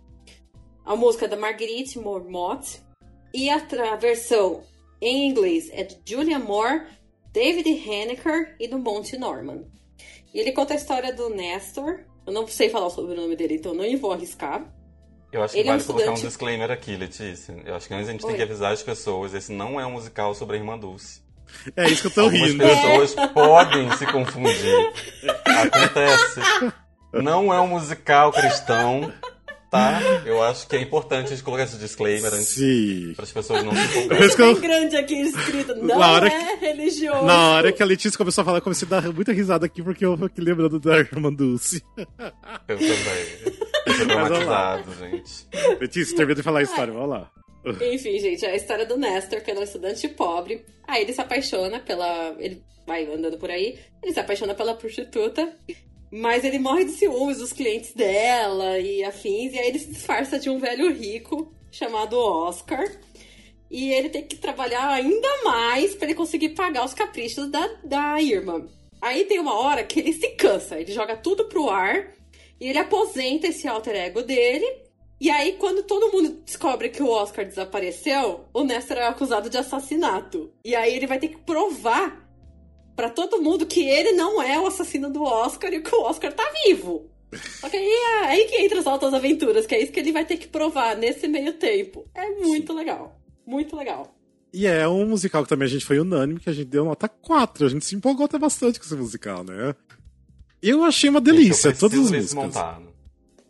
[0.86, 2.80] A música é da Marguerite Mormont.
[3.34, 3.58] E a,
[3.96, 4.64] versão
[5.02, 6.84] em inglês é de Julia Moore,
[7.32, 9.64] David Henniker e do Monty Norman.
[10.34, 12.02] E ele conta a história do Nestor.
[12.26, 14.66] Eu não sei falar sobre o nome dele, então não vou arriscar.
[15.32, 17.56] Eu acho que Ele é um vale colocar um estudante- disclaimer aqui, Letícia.
[17.66, 18.36] Eu acho que antes a gente tem Oi.
[18.38, 21.22] que avisar as pessoas, esse não é um musical sobre a irmã Dulce.
[21.76, 22.64] É isso que eu tô Algumas rindo.
[22.64, 24.94] pessoas podem se confundir.
[25.46, 26.42] Acontece.
[27.14, 29.12] Não é um musical cristão,
[29.70, 30.02] tá?
[30.26, 33.14] Eu acho que é importante a gente colocar esse disclaimer antes Sim.
[33.16, 34.28] para as pessoas não se empolgarem.
[34.28, 37.26] isso Bem grande aqui escrito, não Na hora é religioso.
[37.26, 39.84] Na hora que a Letícia começou a falar, eu comecei a dar muita risada aqui,
[39.84, 41.84] porque eu fiquei lembrando da irmã Dulce.
[42.68, 43.60] Eu também.
[43.86, 45.48] Eu tô traumatizado, gente.
[45.80, 47.32] Letícia, termina de falar a história, vamos lá.
[47.66, 50.66] Enfim, gente, é a história do Nestor, que é um estudante pobre.
[50.88, 52.36] Aí ele se apaixona pela.
[52.40, 55.56] Ele vai andando por aí, ele se apaixona pela prostituta.
[56.12, 59.54] Mas ele morre de ciúmes dos clientes dela e afins.
[59.54, 62.86] E aí ele se disfarça de um velho rico chamado Oscar.
[63.70, 68.22] E ele tem que trabalhar ainda mais pra ele conseguir pagar os caprichos da, da
[68.22, 68.68] Irma.
[69.02, 72.12] Aí tem uma hora que ele se cansa, ele joga tudo pro ar
[72.60, 74.66] e ele aposenta esse alter ego dele.
[75.22, 79.58] E aí, quando todo mundo descobre que o Oscar desapareceu, o Nestor é acusado de
[79.58, 80.52] assassinato.
[80.64, 82.29] E aí ele vai ter que provar
[83.00, 86.34] pra todo mundo que ele não é o assassino do Oscar e que o Oscar
[86.34, 87.10] tá vivo.
[87.62, 90.12] Só que aí é aí que entra as altas aventuras, que é isso que ele
[90.12, 92.06] vai ter que provar nesse meio tempo.
[92.14, 93.18] É muito legal.
[93.48, 94.14] Muito legal.
[94.52, 97.08] E é um musical que também a gente foi unânime, que a gente deu nota
[97.08, 97.68] 4.
[97.68, 99.74] A gente se empolgou até bastante com esse musical, né?
[100.62, 102.56] Eu achei uma delícia, todas as preciso ver isso músicas.
[102.62, 102.90] montado.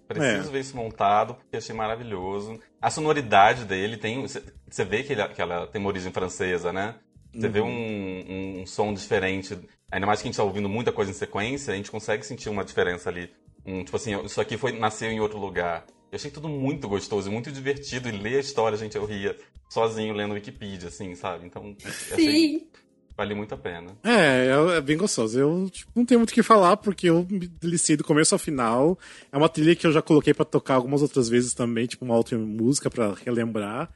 [0.08, 0.52] Preciso É.
[0.52, 2.60] ver isso montado, porque achei maravilhoso.
[2.80, 4.22] A sonoridade dele tem.
[4.28, 6.96] Você vê que, ele, que ela tem uma origem francesa, né?
[7.34, 7.68] Você vê Uhum.
[7.68, 9.58] um, um som diferente.
[9.92, 12.50] Ainda mais que a gente tá ouvindo muita coisa em sequência, a gente consegue sentir
[12.50, 13.30] uma diferença ali.
[13.66, 15.86] Um, tipo assim, isso aqui foi, nasceu em outro lugar.
[16.12, 18.10] Eu achei tudo muito gostoso, muito divertido.
[18.10, 19.36] E ler a história, gente, eu ria
[19.70, 21.46] sozinho lendo Wikipedia, assim, sabe?
[21.46, 21.76] Então,
[22.16, 22.60] Sim.
[22.60, 22.68] que
[23.16, 23.96] vale muito a pena.
[24.04, 25.38] É, é, é bem gostoso.
[25.40, 28.40] Eu tipo, não tenho muito o que falar, porque eu me deliciei do começo ao
[28.40, 28.98] final.
[29.32, 32.16] É uma trilha que eu já coloquei pra tocar algumas outras vezes também, tipo uma
[32.16, 33.92] outra música pra relembrar.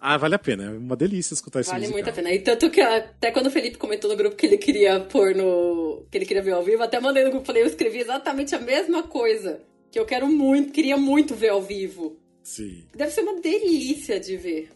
[0.00, 0.64] Ah, vale a pena.
[0.64, 1.96] É uma delícia escutar esse Vale musical.
[1.96, 2.32] muito a pena.
[2.32, 6.06] E tanto que até quando o Felipe comentou no grupo que ele queria pôr no.
[6.10, 8.60] que ele queria ver ao vivo, até mandei no grupo falei, eu escrevi exatamente a
[8.60, 9.60] mesma coisa.
[9.90, 12.16] Que eu quero muito, queria muito ver ao vivo.
[12.42, 12.84] Sim.
[12.94, 14.70] Deve ser uma delícia de ver.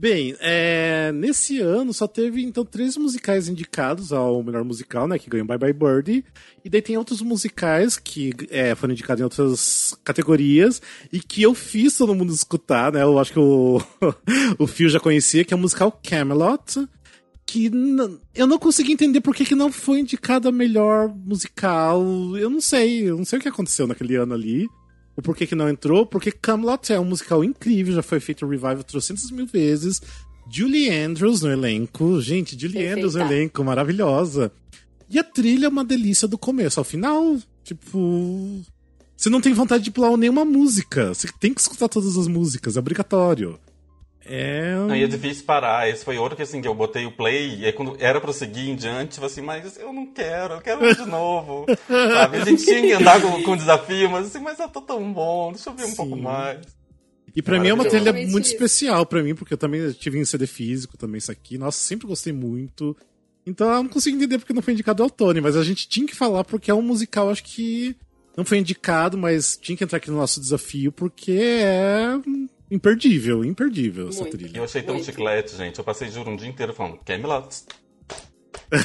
[0.00, 5.18] Bem, é, nesse ano só teve então três musicais indicados ao melhor musical, né?
[5.18, 6.24] Que ganhou Bye Bye Birdie.
[6.64, 10.80] E daí tem outros musicais que é, foram indicados em outras categorias
[11.12, 13.02] e que eu fiz todo mundo escutar, né?
[13.02, 13.82] Eu acho que o,
[14.56, 16.86] o Phil já conhecia, que é o musical Camelot.
[17.44, 17.68] Que
[18.36, 22.04] eu não consegui entender por que, que não foi indicado a melhor musical.
[22.36, 24.68] Eu não sei, eu não sei o que aconteceu naquele ano ali
[25.18, 28.48] o porquê que não entrou, porque Camelot é um musical incrível, já foi feito o
[28.48, 30.00] revival trocentas mil vezes.
[30.48, 32.94] Julie Andrews no elenco, gente, Julie Perfeita.
[32.94, 34.52] Andrews no elenco, maravilhosa.
[35.10, 38.60] E a trilha é uma delícia do começo ao final, tipo...
[39.16, 42.76] Você não tem vontade de pular nenhuma música, você tem que escutar todas as músicas,
[42.76, 43.58] é obrigatório.
[44.28, 44.74] É.
[44.74, 45.88] Não, e é difícil parar.
[45.88, 48.32] Esse foi outro que assim, que eu botei o play, e aí quando era pra
[48.32, 51.64] seguir em diante, tipo assim, mas eu não quero, eu quero ver de novo.
[51.88, 52.36] Sabe?
[52.36, 55.12] A gente tinha que andar com, com o desafio, mas assim, mas eu tô tão
[55.12, 55.96] bom, deixa eu ver um Sim.
[55.96, 56.60] pouco mais.
[57.34, 58.52] E pra mim é uma trilha muito isso.
[58.52, 61.56] especial para mim, porque eu também tive em CD físico também isso aqui.
[61.56, 62.96] Nossa, sempre gostei muito.
[63.46, 66.06] Então eu não consigo entender porque não foi indicado ao Tony, mas a gente tinha
[66.06, 67.96] que falar porque é um musical, acho que
[68.36, 72.08] não foi indicado, mas tinha que entrar aqui no nosso desafio porque é
[72.70, 74.20] Imperdível, imperdível Muito.
[74.20, 74.58] essa trilha.
[74.58, 75.06] Eu achei tão Muito.
[75.06, 75.78] chiclete, gente.
[75.78, 77.48] Eu passei, juro, um dia inteiro falando Camelot.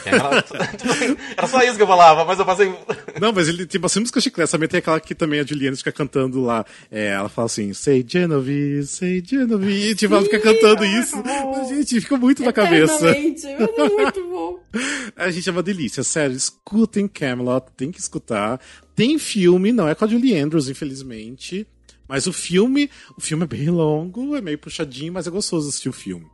[0.04, 0.46] Camelot.
[1.36, 2.74] Era só isso que eu falava, mas eu passei.
[3.20, 4.52] Não, mas ele tem bastante música chiclete.
[4.52, 6.66] Também tem aquela que também a Juliana fica cantando lá.
[6.90, 9.92] É, ela fala assim, Say Genovese, Say Genovese.
[9.92, 11.22] E tipo, ela fica cantando isso.
[11.24, 13.10] Mas, gente, fica muito na cabeça.
[13.10, 14.60] é muito bom.
[15.16, 16.36] A gente é uma delícia, sério.
[16.36, 18.60] Escutem Camelot, tem que escutar.
[18.96, 21.68] Tem filme, não é com a Julie Andrews, infelizmente.
[22.08, 25.90] Mas o filme, o filme é bem longo, é meio puxadinho, mas é gostoso assistir
[25.90, 26.28] o filme.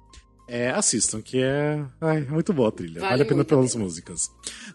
[0.52, 3.00] É, assistam, que é, ai, é muito boa a trilha.
[3.00, 4.32] Vale, vale a pena pelas músicas.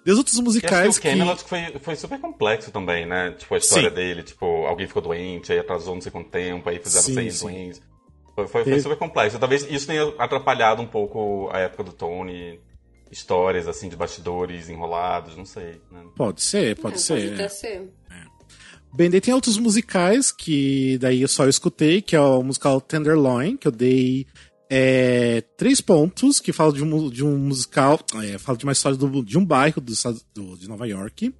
[0.06, 1.08] Dos outros musicais que...
[1.08, 1.48] O Camelot que...
[1.48, 3.32] foi, foi super complexo também, né?
[3.32, 3.94] Tipo, a história sim.
[3.96, 7.32] dele, tipo, alguém ficou doente, aí atrasou não sei quanto tempo, aí fizeram sim, sair
[7.32, 7.82] doentes.
[8.36, 9.38] Foi, foi, foi, super complexo.
[9.38, 12.60] Talvez isso tenha atrapalhado um pouco a época do Tony.
[13.10, 15.80] Histórias, assim, de bastidores enrolados, não sei.
[15.90, 16.04] Né?
[16.16, 17.14] Pode ser, pode é, ser.
[17.14, 17.92] Pode até ser.
[18.96, 23.56] Bem, daí tem outros musicais que daí eu só escutei, que é o musical Tenderloin,
[23.56, 24.24] que eu dei
[24.70, 28.96] é, três pontos, que fala de um, de um musical, é, fala de uma história
[28.96, 29.92] do, de um bairro do,
[30.32, 31.34] do, de Nova York.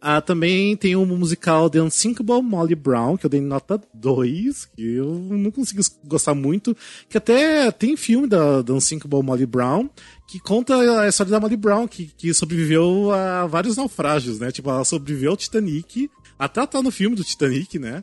[0.00, 4.94] Ah, também tem um musical The Unsinkable Molly Brown, que eu dei nota 2, que
[4.94, 6.74] eu não consigo gostar muito,
[7.08, 9.90] que até tem filme da The Unsinkable Molly Brown,
[10.26, 14.50] que conta a história da Molly Brown, que, que sobreviveu a vários naufrágios, né?
[14.50, 16.10] Tipo, ela sobreviveu ao Titanic,
[16.44, 18.02] até tá no filme do Titanic, né?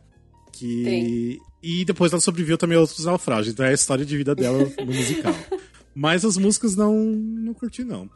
[0.52, 0.84] Que...
[0.84, 1.40] Sim.
[1.64, 3.54] E depois ela sobreviveu também a outros naufrágios.
[3.54, 5.36] Então é a história de vida dela no musical.
[5.94, 8.10] Mas as músicas não, não curti, não.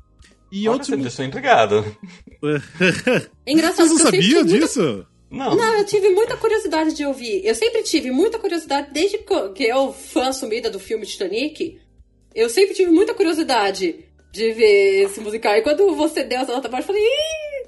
[0.51, 0.88] E Olha, outro...
[0.89, 1.86] você me deixou intrigado.
[3.45, 4.82] Engraçado, você não sabia disso?
[4.82, 5.15] Muita...
[5.30, 5.55] Não.
[5.55, 7.45] Não, eu tive muita curiosidade de ouvir.
[7.45, 11.80] Eu sempre tive muita curiosidade, desde que eu, fã assumida do filme Titanic,
[12.34, 15.55] eu sempre tive muita curiosidade de ver esse musical.
[15.55, 17.03] E quando você deu essa nota baixa, eu falei,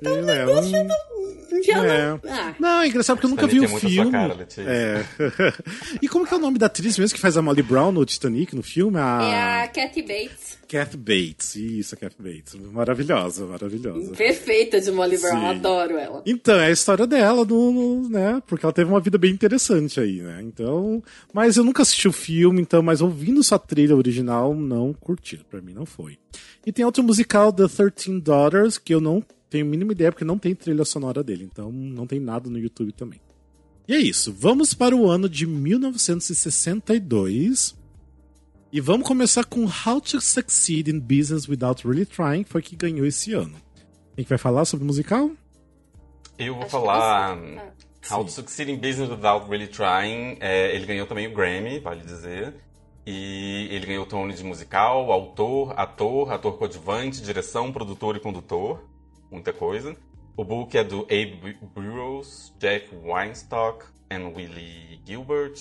[0.01, 1.17] ih, tá um negócio não...
[1.63, 2.19] Já é.
[2.29, 2.55] Ah.
[2.59, 4.11] Não, é engraçado porque eu nunca vi o filme.
[4.11, 5.03] Cara, é.
[6.01, 8.05] e como que é o nome da atriz mesmo que faz a Molly Brown no
[8.05, 8.97] Titanic, no filme?
[8.99, 9.23] A...
[9.23, 10.57] É a Kathy Bates.
[10.67, 12.55] Kathy Bates, isso, a Kathy Bates.
[12.55, 14.11] Maravilhosa, maravilhosa.
[14.11, 15.45] Perfeita de Molly Brown, Sim.
[15.45, 16.21] adoro ela.
[16.25, 18.41] Então, é a história dela, no, no, né?
[18.45, 20.41] Porque ela teve uma vida bem interessante aí, né?
[20.43, 21.01] Então.
[21.33, 25.39] Mas eu nunca assisti o filme, então, mas ouvindo sua trilha original, não curti.
[25.49, 26.17] Pra mim não foi.
[26.65, 30.25] E tem outro musical, The Thirteen Daughters, que eu não tenho a mínima ideia porque
[30.25, 33.19] não tem trilha sonora dele, então não tem nada no YouTube também.
[33.87, 37.77] E é isso, vamos para o ano de 1962.
[38.69, 42.75] E vamos começar com How to Succeed in Business Without Really Trying, que foi que
[42.75, 43.55] ganhou esse ano.
[44.13, 45.31] Quem que vai falar sobre o musical?
[46.37, 47.71] Eu vou Acho falar ah,
[48.13, 50.35] How to Succeed in Business Without Really Trying.
[50.41, 52.55] É, ele ganhou também o Grammy, vale dizer.
[53.05, 58.83] E ele ganhou o Tony de musical, autor, ator, ator coadjuvante, direção, produtor e condutor
[59.31, 59.95] muita coisa.
[60.35, 65.55] O book é do Abe Burrows, Jack Weinstock e Willie Gilbert.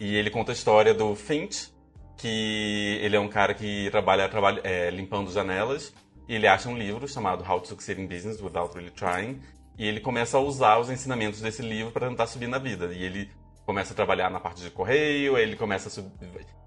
[0.00, 1.72] E ele conta a história do Finch,
[2.16, 5.92] que ele é um cara que trabalha, trabalha é, limpando janelas.
[6.28, 9.40] E ele acha um livro chamado How to Succeed in Business Without Really Trying.
[9.76, 12.92] E ele começa a usar os ensinamentos desse livro para tentar subir na vida.
[12.92, 13.30] E ele
[13.64, 16.04] começa a trabalhar na parte de correio, ele começa a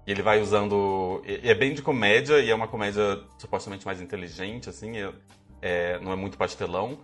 [0.06, 1.22] ele vai usando.
[1.24, 4.92] É bem de comédia, e é uma comédia supostamente mais inteligente, assim.
[5.62, 6.98] É, não é muito pastelão.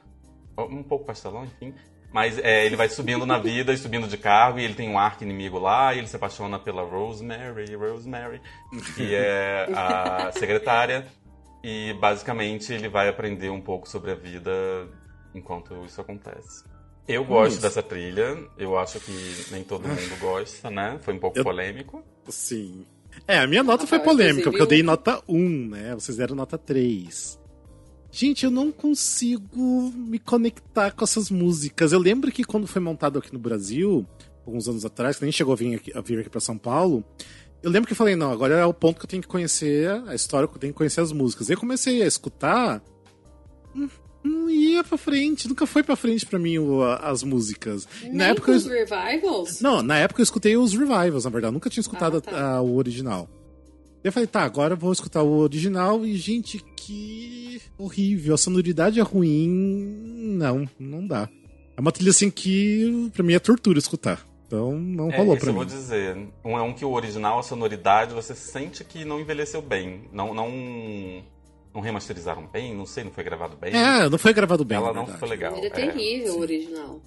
[0.58, 1.72] Um pouco pastelão, enfim.
[2.12, 4.98] Mas é, ele vai subindo na vida e subindo de carro, e ele tem um
[4.98, 8.40] arco inimigo lá, e ele se apaixona pela Rosemary, Rosemary,
[8.96, 11.06] que é a secretária.
[11.62, 14.50] E basicamente ele vai aprender um pouco sobre a vida
[15.34, 16.64] enquanto isso acontece.
[17.06, 17.62] Eu gosto isso.
[17.62, 19.12] dessa trilha, eu acho que
[19.50, 20.98] nem todo mundo gosta, né?
[21.00, 21.44] Foi um pouco eu...
[21.44, 22.04] polêmico.
[22.28, 22.86] Sim.
[23.26, 25.94] É, a minha nota foi Rafael, polêmica, porque eu dei nota 1, né?
[25.94, 27.37] Vocês deram nota 3.
[28.10, 31.92] Gente, eu não consigo me conectar com essas músicas.
[31.92, 34.06] Eu lembro que quando foi montado aqui no Brasil,
[34.46, 37.04] alguns anos atrás, que nem chegou a vir aqui, a vir aqui pra São Paulo,
[37.62, 39.90] eu lembro que eu falei, não, agora é o ponto que eu tenho que conhecer
[40.06, 41.50] a história, que eu tenho que conhecer as músicas.
[41.50, 42.82] Aí eu comecei a escutar,
[43.76, 43.88] hum,
[44.24, 46.54] não ia pra frente, nunca foi pra frente pra mim
[47.02, 47.86] as músicas.
[48.02, 49.60] Nem na época com eu, os revivals?
[49.60, 51.50] não, na época eu escutei os revivals, na verdade.
[51.50, 52.50] Eu nunca tinha escutado Ah, tá.
[52.56, 53.28] a- o original.
[54.02, 58.34] Eu falei, tá, agora eu vou escutar o original e, gente, que horrível.
[58.34, 59.48] A sonoridade é ruim.
[60.38, 61.28] Não, não dá.
[61.76, 64.24] É uma trilha assim que, pra mim, é tortura escutar.
[64.46, 65.56] Então, não É, rolou isso pra eu mim.
[65.58, 66.16] vou dizer.
[66.44, 70.02] Um é um que o original, a sonoridade, você sente que não envelheceu bem.
[70.12, 70.50] Não, não,
[71.74, 73.74] não remasterizaram bem, não sei, não foi gravado bem.
[73.74, 74.78] É, não foi gravado bem.
[74.78, 75.18] Ela na não verdade.
[75.20, 75.56] foi legal.
[75.56, 75.70] Ele é é.
[75.70, 76.38] terrível, sim.
[76.38, 77.02] o original.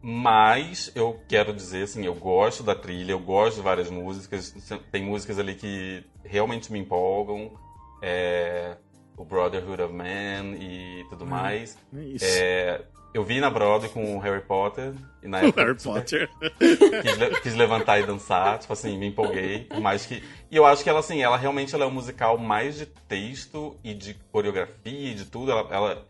[0.00, 4.54] Mas eu quero dizer assim, eu gosto da trilha, eu gosto de várias músicas.
[4.90, 7.52] Tem músicas ali que realmente me empolgam.
[8.00, 8.76] É,
[9.16, 11.76] o Brotherhood of Man e tudo mais.
[12.22, 12.26] É.
[12.40, 12.80] É,
[13.12, 14.94] eu vi na Broadway com o Harry Potter.
[15.22, 16.30] E na época Harry Potter.
[16.58, 19.66] quis, quis levantar e dançar, tipo assim, me empolguei.
[19.82, 22.76] Mais que e eu acho que ela assim, ela realmente ela é um musical mais
[22.76, 25.50] de texto e de coreografia e de tudo.
[25.50, 26.08] Ela, ela-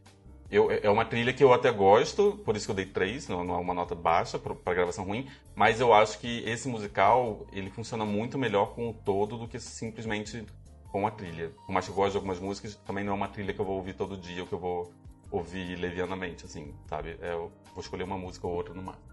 [0.51, 3.45] eu, é uma trilha que eu até gosto, por isso que eu dei três, não,
[3.45, 5.29] não é uma nota baixa pra gravação ruim.
[5.55, 9.59] Mas eu acho que esse musical ele funciona muito melhor com o todo do que
[9.61, 10.45] simplesmente
[10.91, 11.51] com a trilha.
[11.67, 13.65] Por mais que eu goste de algumas músicas, também não é uma trilha que eu
[13.65, 14.91] vou ouvir todo dia ou que eu vou
[15.31, 17.17] ouvir levianamente, assim, sabe?
[17.21, 19.07] É, eu vou escolher uma música ou outra no máximo.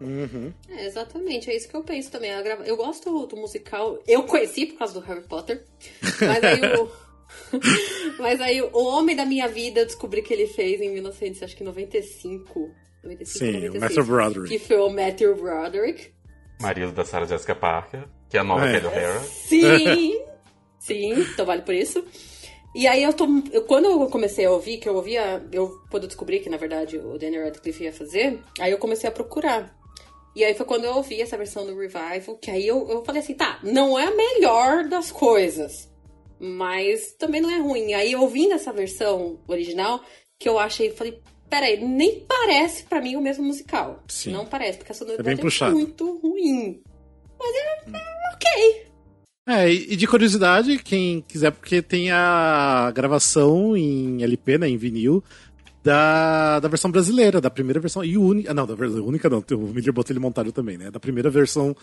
[0.00, 0.52] Uhum.
[0.70, 2.30] É, exatamente, é isso que eu penso também.
[2.42, 5.64] Grava- Eu gosto do musical, eu conheci por causa do Harry Potter,
[6.22, 6.88] mas aí o.
[8.18, 12.70] mas aí o Homem da Minha Vida eu descobri que ele fez em 1995.
[13.04, 14.48] 95, Sim, o 96, Matthew Broderick.
[14.48, 16.10] Que foi o Matthew Broderick.
[16.60, 18.72] Marido da Sarah Jessica Parker, que é a nova É.
[18.72, 19.20] Kelly O'Hara.
[19.20, 20.24] Sim!
[20.80, 22.04] Sim, então vale por isso.
[22.74, 23.26] E aí eu tô.
[23.52, 25.42] eu- quando eu comecei a ouvir, que eu ouvia.
[25.52, 29.08] Eu, quando eu descobri que, na verdade, o Daniel Radcliffe ia fazer, aí eu comecei
[29.08, 29.76] a procurar.
[30.36, 33.20] E aí foi quando eu ouvi essa versão do Revival, que aí eu, eu falei
[33.22, 35.87] assim, tá, não é a melhor das coisas.
[36.40, 37.94] Mas também não é ruim.
[37.94, 40.02] Aí ouvindo essa versão original,
[40.38, 41.20] que eu achei, falei,
[41.50, 44.02] peraí, nem parece pra mim o mesmo musical.
[44.08, 44.32] Sim.
[44.32, 45.72] Não parece, porque a É sonoridade é, puxado.
[45.72, 46.80] muito ruim.
[47.38, 48.88] Mas é, é ok.
[49.48, 55.24] É, e de curiosidade, quem quiser, porque tem a gravação em LP, né, em vinil,
[55.88, 59.68] da, da versão brasileira, da primeira versão, e única, não, da versão única não, o
[59.72, 61.74] Miller botou ele montado também, né, da primeira versão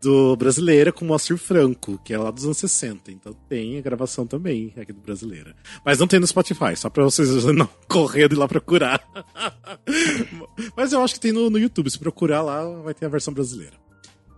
[0.00, 3.80] do brasileira com o Moacir Franco, que é lá dos anos 60, então tem a
[3.80, 5.56] gravação também aqui do brasileira.
[5.84, 9.02] Mas não tem no Spotify, só pra vocês não correndo lá procurar.
[10.76, 13.34] Mas eu acho que tem no, no YouTube, se procurar lá vai ter a versão
[13.34, 13.74] brasileira.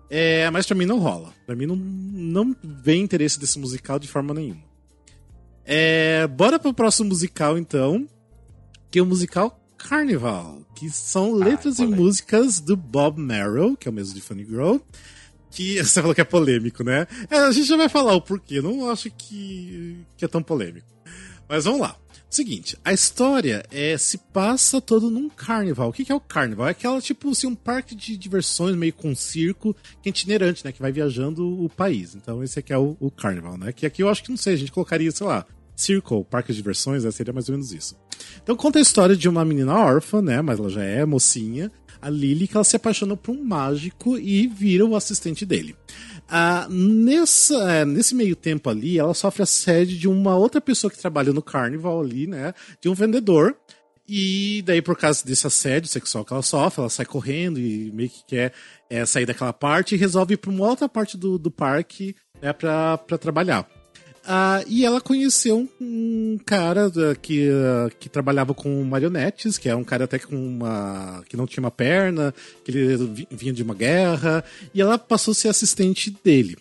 [0.08, 1.32] É, mas pra mim não rola.
[1.46, 4.62] Pra mim não, não vem interesse desse musical de forma nenhuma.
[5.64, 8.06] É, bora pro próximo musical, então.
[8.92, 10.60] Que é o musical Carnival.
[10.76, 12.02] Que são letras e polêmico.
[12.02, 14.76] músicas do Bob Merrill, que é o mesmo de Funny Girl.
[15.50, 17.06] Que você falou que é polêmico, né?
[17.30, 18.60] É, a gente já vai falar o porquê.
[18.60, 20.86] Não acho que, que é tão polêmico.
[21.48, 21.96] Mas vamos lá.
[22.28, 25.88] Seguinte, a história é se passa todo num carnival.
[25.88, 26.68] O que, que é o carnival?
[26.68, 30.72] É aquela, tipo, assim, um parque de diversões meio com circo, que é itinerante, né?
[30.72, 32.14] Que vai viajando o país.
[32.14, 33.72] Então, esse aqui é o, o carnival, né?
[33.72, 35.46] Que aqui eu acho que, não sei, a gente colocaria, sei lá,
[35.82, 37.10] circo, parque de diversões, né?
[37.10, 37.96] Seria mais ou menos isso.
[38.42, 40.40] Então, conta a história de uma menina órfã, né?
[40.40, 41.70] Mas ela já é mocinha,
[42.00, 45.76] a Lily, que ela se apaixona por um mágico e vira o assistente dele.
[46.28, 50.98] Ah, nessa, é, nesse meio tempo ali, ela sofre assédio de uma outra pessoa que
[50.98, 52.54] trabalha no Carnival ali, né?
[52.80, 53.56] De um vendedor.
[54.08, 58.10] E daí, por causa desse assédio sexual que ela sofre, ela sai correndo e meio
[58.10, 58.52] que quer
[58.90, 62.52] é, sair daquela parte e resolve ir pra uma outra parte do, do parque né,
[62.52, 63.68] pra trabalhar.
[64.24, 69.82] Ah, e ela conheceu um, cara que, ah, que trabalhava com marionetes, que é um
[69.82, 71.24] cara até com uma.
[71.28, 72.32] que não tinha uma perna,
[72.64, 76.56] que ele vi- vinha de uma guerra, e ela passou a ser assistente dele.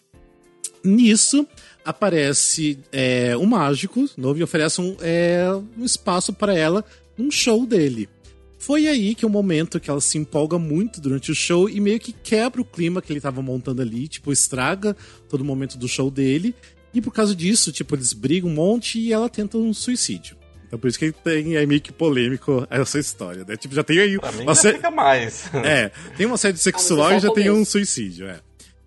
[0.83, 1.47] Nisso
[1.85, 5.45] aparece é, um mágico novo e oferece um, é,
[5.77, 6.83] um espaço para ela
[7.15, 8.09] num show dele.
[8.57, 11.79] Foi aí que é o momento que ela se empolga muito durante o show e
[11.79, 14.95] meio que quebra o clima que ele tava montando ali, tipo, estraga
[15.29, 16.55] todo o momento do show dele.
[16.93, 20.35] E por causa disso, tipo, eles brigam um monte e ela tenta um suicídio.
[20.67, 23.57] Então por isso que tem é meio que polêmico essa história, né?
[23.57, 25.49] Tipo, já tem aí Pra mim uma já sé- fica mais.
[25.53, 28.39] é, tem uma série sexual Ah, mas é e já tem um suicídio, é.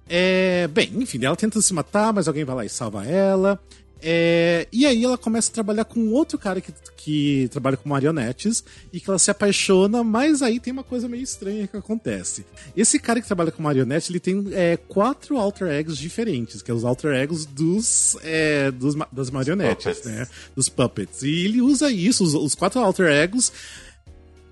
[0.08, 3.58] É, bem, enfim, ela tenta se matar, mas alguém vai lá e salva ela.
[4.06, 8.62] É, e aí ela começa a trabalhar com outro cara que, que trabalha com marionetes
[8.92, 12.44] e que ela se apaixona, mas aí tem uma coisa meio estranha que acontece.
[12.76, 16.74] Esse cara que trabalha com marionete, ele tem é, quatro alter egos diferentes, que é
[16.74, 20.04] os alter egos dos, é, dos das marionetes, puppets.
[20.04, 20.28] né?
[20.54, 21.22] Dos puppets.
[21.22, 23.50] E ele usa isso, os, os quatro alter egos,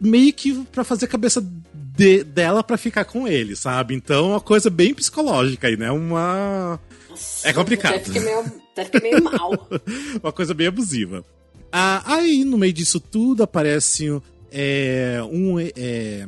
[0.01, 3.95] meio que para fazer a cabeça de, dela para ficar com ele, sabe?
[3.95, 5.91] Então, uma coisa bem psicológica aí, né?
[5.91, 6.81] Uma.
[7.11, 8.03] Nossa, é complicado.
[8.03, 9.69] Ficar meio, ficar meio mal.
[10.23, 11.25] uma coisa bem abusiva.
[11.71, 14.09] Ah, aí, no meio disso tudo, aparece
[14.51, 16.27] é, um, é,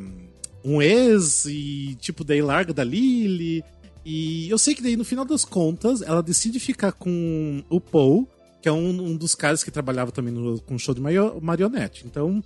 [0.64, 3.62] um ex e, tipo, daí larga da Lily.
[4.04, 8.28] E eu sei que daí, no final das contas, ela decide ficar com o Paul,
[8.62, 11.00] que é um, um dos caras que trabalhava também no, com show de
[11.40, 12.04] marionete.
[12.06, 12.42] Então,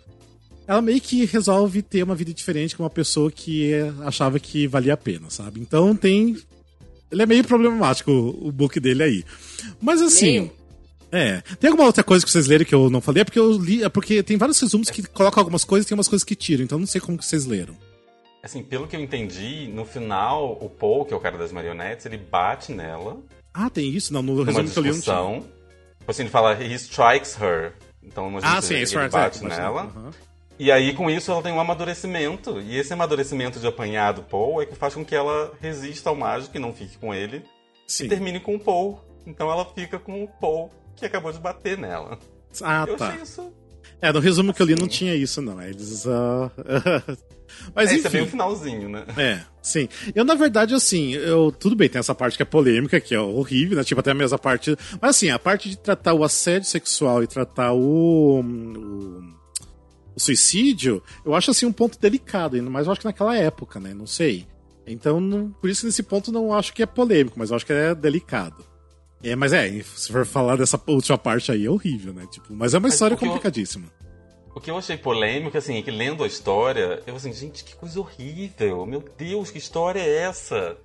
[0.68, 3.72] ela meio que resolve ter uma vida diferente com uma pessoa que
[4.05, 5.61] achava que valia a pena, sabe?
[5.61, 6.36] Então tem.
[7.11, 9.24] Ele é meio problemático o book dele aí.
[9.80, 10.40] Mas assim.
[10.40, 10.59] Meio.
[11.11, 11.40] É.
[11.59, 13.22] Tem alguma outra coisa que vocês leram que eu não falei?
[13.22, 13.82] É porque eu li.
[13.82, 16.64] É porque tem vários resumos que colocam algumas coisas e tem umas coisas que tiram.
[16.64, 17.74] Então não sei como que vocês leram.
[18.42, 22.06] Assim, pelo que eu entendi, no final, o Paul, que é o cara das marionetes,
[22.06, 23.18] ele bate nela.
[23.52, 24.12] Ah, tem isso?
[24.12, 25.42] Não, no resumo que eu li não tinha.
[25.98, 27.72] Tipo assim, ele fala, he strikes her.
[28.02, 29.84] Então, ah, sim, ele, ele bate nela.
[29.84, 30.11] Uhum.
[30.59, 32.61] E aí, com isso, ela tem um amadurecimento.
[32.61, 36.16] E esse amadurecimento de apanhar do Paul é que faz com que ela resista ao
[36.16, 37.44] mágico e não fique com ele.
[37.86, 38.06] Sim.
[38.06, 39.00] E termine com o Paul.
[39.26, 42.18] Então ela fica com o Paul que acabou de bater nela.
[42.61, 43.09] Ah, eu tá.
[43.09, 43.52] Achei isso...
[44.00, 45.61] É, no resumo que eu li não tinha isso, não.
[45.61, 46.04] Eles.
[46.04, 46.50] Uh...
[47.74, 47.98] Mas é, enfim.
[47.98, 49.04] Isso é bem o finalzinho, né?
[49.16, 49.88] É, sim.
[50.14, 51.50] Eu, na verdade, assim, eu.
[51.50, 53.84] Tudo bem, tem essa parte que é polêmica, que é horrível, né?
[53.84, 54.76] Tipo, até a mesma parte.
[55.00, 59.38] Mas assim, a parte de tratar o assédio sexual e tratar o, o o
[60.18, 63.94] suicídio, eu acho assim um ponto delicado, ainda mais eu acho que naquela época, né?
[63.94, 64.46] Não sei.
[64.86, 67.72] Então, não, por isso nesse ponto não acho que é polêmico, mas eu acho que
[67.72, 68.64] é delicado.
[69.22, 72.26] É, mas é, se for falar dessa última parte aí, é horrível, né?
[72.30, 73.86] Tipo, mas é uma mas história complicadíssima.
[73.86, 77.64] Eu, o que eu achei polêmico, assim, é que lendo a história, eu assim, gente,
[77.64, 78.86] que coisa horrível.
[78.86, 80.76] Meu Deus, que história é essa?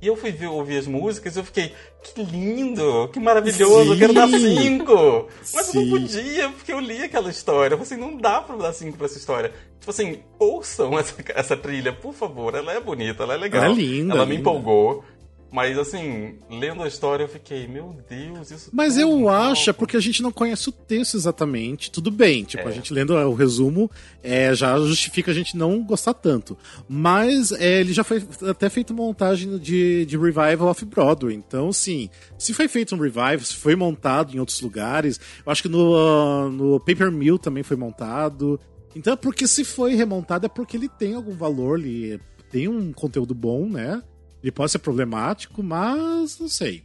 [0.00, 3.92] E eu fui ver, ouvir as músicas e eu fiquei, que lindo, que maravilhoso, Sim.
[3.92, 5.28] eu quero dar cinco.
[5.54, 5.78] Mas Sim.
[5.78, 7.74] eu não podia, porque eu li aquela história.
[7.74, 9.52] Eu falei assim, não dá pra dar cinco pra essa história.
[9.80, 12.54] Tipo assim, ouçam essa, essa trilha, por favor.
[12.54, 13.64] Ela é bonita, ela é legal.
[13.64, 14.14] Ela é linda.
[14.14, 14.40] Ela me linda.
[14.40, 15.04] empolgou.
[15.50, 18.70] Mas assim, lendo a história eu fiquei, meu Deus, isso.
[18.72, 21.90] Mas eu acho, é porque a gente não conhece o texto exatamente.
[21.90, 22.66] Tudo bem, tipo, é.
[22.66, 23.90] a gente lendo o resumo
[24.22, 26.56] é, já justifica a gente não gostar tanto.
[26.86, 31.34] Mas é, ele já foi até feito montagem de, de revival of Broadway.
[31.34, 35.62] Então, sim, se foi feito um revival, se foi montado em outros lugares, eu acho
[35.62, 38.60] que no, uh, no Paper Mill também foi montado.
[38.94, 42.20] Então, é porque se foi remontado é porque ele tem algum valor, ele
[42.50, 44.02] tem um conteúdo bom, né?
[44.42, 46.82] Ele pode ser problemático, mas não sei.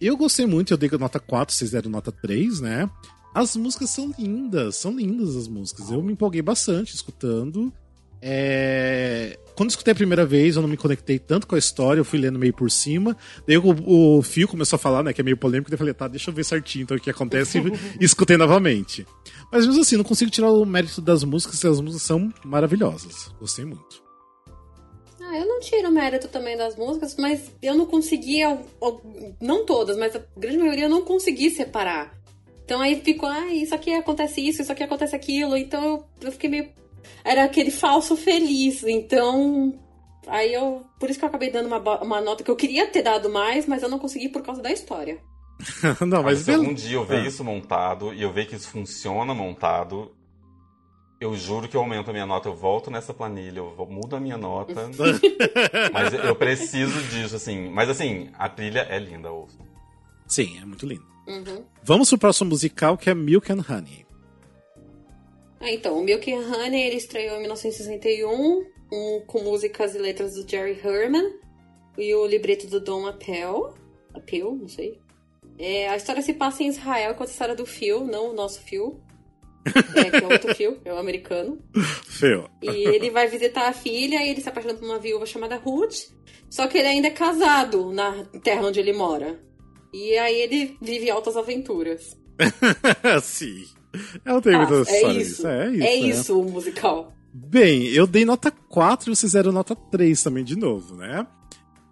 [0.00, 2.90] Eu gostei muito, eu dei nota 4, vocês deram nota 3, né?
[3.34, 5.90] As músicas são lindas, são lindas as músicas.
[5.90, 7.72] Eu me empolguei bastante escutando.
[8.22, 9.38] É...
[9.56, 12.18] Quando escutei a primeira vez, eu não me conectei tanto com a história, eu fui
[12.18, 13.16] lendo meio por cima.
[13.46, 15.94] Daí o, o Fio começou a falar, né, que é meio polêmico, daí eu falei,
[15.94, 17.58] tá, deixa eu ver certinho então, o que acontece
[18.00, 19.06] e escutei novamente.
[19.50, 23.32] Mas mesmo assim, não consigo tirar o mérito das músicas, as músicas são maravilhosas.
[23.40, 24.03] Gostei muito.
[25.26, 28.58] Ah, eu não tiro o mérito também das músicas, mas eu não conseguia,
[29.40, 32.14] não todas, mas a grande maioria eu não consegui separar.
[32.64, 36.50] Então aí ficou, ah, isso aqui acontece isso, isso aqui acontece aquilo, então eu, fiquei
[36.50, 36.68] meio.
[37.24, 39.78] Era aquele falso feliz, então.
[40.26, 40.84] Aí eu.
[40.98, 43.66] Por isso que eu acabei dando uma, uma nota que eu queria ter dado mais,
[43.66, 45.18] mas eu não consegui por causa da história.
[46.06, 47.26] não, mas, se algum dia eu ver ah.
[47.26, 50.13] isso montado e eu ver que isso funciona montado,
[51.24, 54.20] eu juro que eu aumento a minha nota, eu volto nessa planilha, eu mudo a
[54.20, 54.90] minha nota.
[55.92, 57.70] mas eu preciso disso, assim.
[57.70, 59.58] Mas assim, a trilha é linda, ouça.
[60.26, 61.04] Sim, é muito linda.
[61.26, 61.64] Uhum.
[61.82, 64.04] Vamos pro próximo musical que é Milk and Honey.
[65.60, 70.34] Ah, então, o Milk and Honey ele estreou em 1961 um, com músicas e letras
[70.34, 71.32] do Jerry Herman
[71.96, 73.74] e o libreto do Don Appel.
[74.12, 75.00] Appel, não sei.
[75.58, 78.60] É, a história se passa em Israel, com a história do Phil, não o nosso
[78.60, 79.00] Phil.
[79.94, 81.58] É, que é outro fio, é o americano.
[82.04, 82.50] Fio.
[82.62, 86.10] E ele vai visitar a filha e ele se apaixona por uma viúva chamada Ruth.
[86.50, 89.40] Só que ele ainda é casado na terra onde ele mora.
[89.92, 92.16] E aí ele vive altas aventuras.
[93.22, 93.64] Sim.
[94.24, 95.46] Eu tenho ah, muitas é isso.
[95.46, 96.34] É isso, é isso é.
[96.34, 97.12] o musical.
[97.32, 101.26] Bem, eu dei nota 4 e vocês deram nota 3 também de novo, né?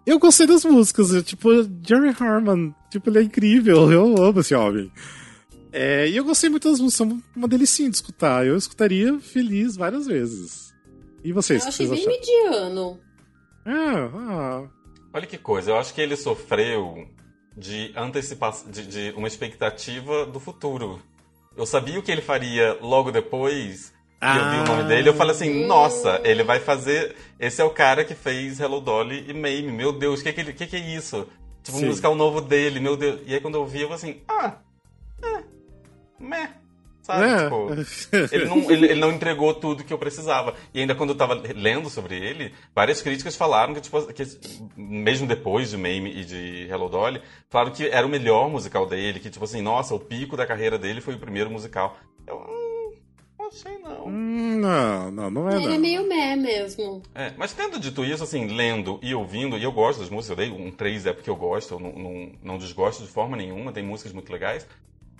[0.05, 1.49] Eu gostei das músicas, tipo,
[1.81, 4.91] Jerry Harmon, tipo, ele é incrível, eu amo esse homem.
[5.73, 8.45] É, e eu gostei muito das músicas, são uma delicinha de escutar.
[8.45, 10.71] Eu escutaria feliz várias vezes.
[11.23, 11.63] E vocês?
[11.63, 12.11] Eu achei bem acharam?
[12.17, 12.99] mediano.
[13.65, 14.63] Ah, ah.
[15.13, 17.07] Olha que coisa, eu acho que ele sofreu
[17.57, 21.01] de antecipação, de, de uma expectativa do futuro.
[21.55, 25.13] Eu sabia o que ele faria logo depois, e eu vi o nome dele, eu
[25.13, 27.15] falei assim, nossa, ele vai fazer.
[27.39, 29.71] Esse é o cara que fez Hello Dolly e Mame.
[29.71, 31.27] Meu Deus, o que, que, ele- que, que é isso?
[31.61, 31.85] Tipo, Sim.
[31.85, 33.21] um musical novo dele, meu Deus.
[33.27, 34.57] E aí quando eu vi, eu falei assim, ah,
[36.19, 36.49] meh.
[37.03, 37.25] Sabe?
[37.25, 37.43] É.
[37.43, 37.67] Tipo,
[38.33, 40.55] ele não, ele, ele não entregou tudo que eu precisava.
[40.73, 44.23] E ainda quando eu tava lendo sobre ele, várias críticas falaram que, tipo, que
[44.75, 49.19] mesmo depois de Mame e de Hello Dolly, falaram que era o melhor musical dele,
[49.19, 51.97] que, tipo assim, nossa, o pico da carreira dele foi o primeiro musical.
[52.25, 52.93] Eu hum,
[53.37, 54.07] não achei, não.
[54.07, 55.73] Hum, não, não, não é Ele não.
[55.73, 57.03] é meio meh mesmo.
[57.13, 60.45] É, mas tendo dito isso, assim, lendo e ouvindo, e eu gosto das músicas, eu
[60.45, 63.73] dei um 3 é porque eu gosto, eu não, não, não desgosto de forma nenhuma,
[63.73, 64.65] tem músicas muito legais.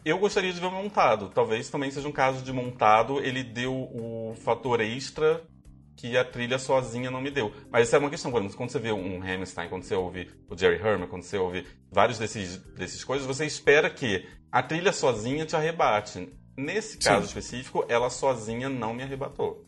[0.05, 1.29] Eu gostaria de ver montado.
[1.29, 5.41] Talvez também seja um caso de montado, ele deu o fator extra
[5.95, 7.53] que a trilha sozinha não me deu.
[7.71, 10.29] Mas isso é uma questão, por exemplo, quando você vê um Hammerstein, quando você ouve
[10.49, 14.91] o Jerry Herman, quando você ouve vários desses, desses coisas, você espera que a trilha
[14.91, 16.29] sozinha te arrebate.
[16.57, 19.65] Nesse caso específico, ela sozinha não me arrebatou.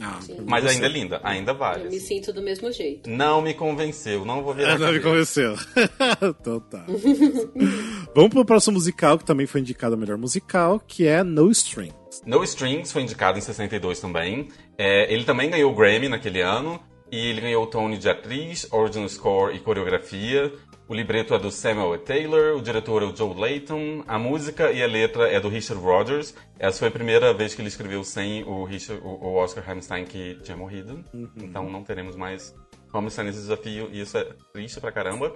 [0.00, 1.88] Ah, Mas ainda é linda, ainda Eu vale.
[1.88, 3.08] me sinto do mesmo jeito.
[3.08, 4.66] Não me convenceu, não vou ver.
[4.66, 5.54] Ah, não me convenceu.
[6.22, 6.84] então tá.
[8.14, 11.94] Vamos pro próximo musical, que também foi indicado a melhor musical, que é No Strings.
[12.26, 14.48] No Strings foi indicado em 62 também.
[14.78, 16.80] É, ele também ganhou o Grammy naquele ano.
[17.12, 20.52] E ele ganhou o Tony de atriz, original score e coreografia.
[20.86, 21.98] O libreto é do Samuel.
[21.98, 25.82] Taylor, o diretor é o Joe Layton, a música e a letra é do Richard
[25.82, 26.34] Rodgers.
[26.58, 30.38] Essa foi a primeira vez que ele escreveu sem o, Richard, o Oscar Hammerstein que
[30.42, 31.02] tinha morrido.
[31.36, 32.54] Então não teremos mais
[32.92, 35.34] Hammerstein nesse desafio e isso é triste pra caramba.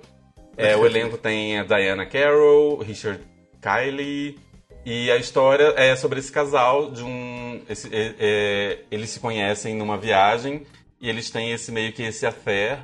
[0.56, 3.22] É, o elenco tem a Diana Carroll, Richard
[3.62, 4.36] Kiley,
[4.84, 7.62] e a história é sobre esse casal de um.
[7.68, 10.66] esse- é- é, eles se conhecem numa viagem
[11.00, 12.80] e eles têm esse meio que esse affair.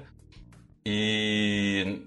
[0.87, 2.03] E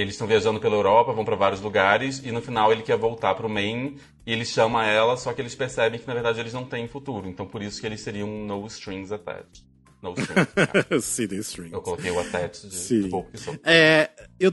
[0.00, 3.34] eles estão viajando pela Europa, vão para vários lugares e no final ele quer voltar
[3.34, 6.64] pro Maine e ele chama ela, só que eles percebem que na verdade eles não
[6.64, 7.28] têm futuro.
[7.28, 9.64] Então por isso que eles seriam no strings attached.
[10.00, 10.48] No strings.
[10.56, 11.02] attached.
[11.02, 11.72] Sim, The Strings.
[11.72, 13.02] Eu coloquei o attached de, Sim.
[13.02, 13.56] de pouco que sou.
[13.64, 14.52] É, eu,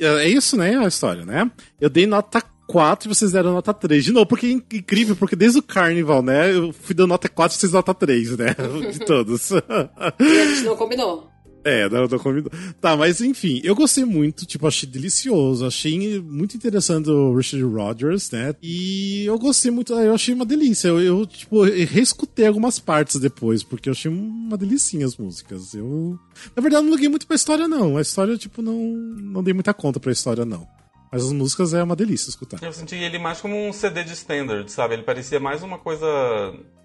[0.00, 0.76] é isso, né?
[0.76, 1.48] A história, né?
[1.80, 4.04] Eu dei nota 4 e vocês deram nota 3.
[4.04, 6.52] De novo, porque é incrível, porque desde o Carnival, né?
[6.52, 8.56] Eu fui dando nota 4 e vocês nota 3, né?
[8.90, 9.50] De todos.
[9.50, 11.30] E a gente não combinou.
[11.64, 12.50] É, não, não combinou.
[12.80, 18.30] Tá, mas enfim, eu gostei muito, tipo, achei delicioso, achei muito interessante o Richard Rodgers,
[18.30, 18.54] né?
[18.62, 20.88] E eu gostei muito, eu achei uma delícia.
[20.88, 25.74] Eu, eu tipo, eu reescutei algumas partes depois, porque eu achei uma delicinha as músicas.
[25.74, 26.18] Eu,
[26.56, 27.96] na verdade, não liguei muito pra história, não.
[27.96, 30.66] A história, tipo, não, não dei muita conta pra história, não.
[31.12, 32.62] Mas as músicas é uma delícia escutar.
[32.62, 34.94] Eu senti ele mais como um CD de standard, sabe?
[34.94, 36.06] Ele parecia mais uma coisa.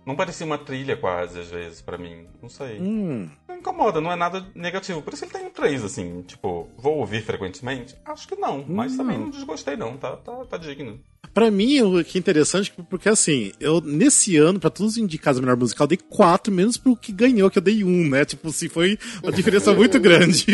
[0.06, 2.28] Não parecia uma trilha quase, às vezes, pra mim.
[2.41, 2.80] Não sei.
[2.80, 3.28] Hum.
[3.47, 5.01] Não incomoda, não é nada negativo.
[5.01, 6.22] Por isso ele tem um 3, assim.
[6.22, 7.95] Tipo, vou ouvir frequentemente?
[8.06, 8.64] Acho que não.
[8.68, 9.97] Mas também não desgostei, não.
[9.97, 10.99] Tá, tá, tá digno.
[11.34, 15.39] Pra mim, o que é interessante, porque assim, eu, nesse ano, pra todos os indicados
[15.39, 18.24] a melhor musical, eu dei 4 menos pro que ganhou, que eu dei 1, né?
[18.24, 20.45] Tipo assim, foi uma diferença muito grande.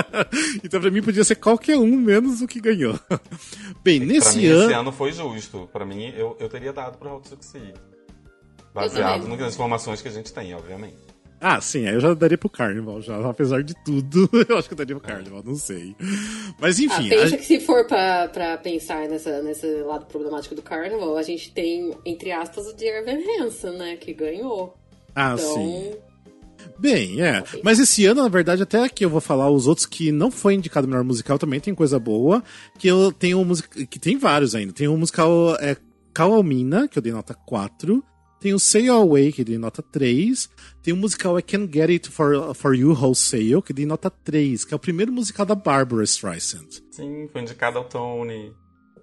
[0.64, 2.98] então pra mim podia ser qualquer um menos o que ganhou.
[3.82, 4.64] Bem, pra nesse mim, ano.
[4.64, 5.68] esse ano foi justo.
[5.72, 7.74] Pra mim, eu, eu teria dado pro How to Succeed.
[8.74, 10.96] Baseado nas informações que a gente tem, obviamente.
[11.42, 14.74] Ah, sim, aí eu já daria pro Carnival, já, apesar de tudo, eu acho que
[14.74, 15.96] eu daria pro Carnival, não sei.
[16.60, 17.08] Mas Ah, enfim.
[17.08, 21.22] pensa a- que se for pra, pra pensar nessa, nesse lado problemático do Carnival, a
[21.22, 23.96] gente tem, entre aspas, o Dear Evan Hansen, né?
[23.96, 24.76] Que ganhou.
[25.16, 25.92] Ah, Então, sim.
[26.78, 27.42] Bem, é.
[27.64, 30.52] Mas esse ano, na verdade, até que eu vou falar os outros que não foi
[30.54, 32.44] indicado melhor musical também tem coisa boa.
[32.78, 33.82] Que eu tenho um musical.
[33.86, 34.72] Que tem vários ainda.
[34.74, 35.74] Tem um musical é,
[36.12, 38.04] Calmina, que eu dei nota 4.
[38.40, 40.48] Tem o Say Your Way, que eu dei nota 3.
[40.82, 44.64] Tem o musical I Can Get It For, for You Wholesale, que dei nota 3,
[44.64, 46.66] que é o primeiro musical da Barbara Streisand.
[46.90, 48.50] Sim, foi indicado ao Tony.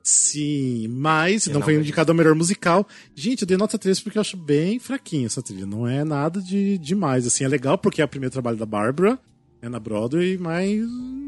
[0.03, 2.87] Sim, mas não não foi foi indicado ao melhor musical.
[3.13, 5.65] Gente, eu dei nota 3 porque eu acho bem fraquinha essa trilha.
[5.65, 7.27] Não é nada de demais.
[7.27, 9.19] Assim, é legal porque é o primeiro trabalho da Barbara,
[9.61, 10.81] é na Broadway, mas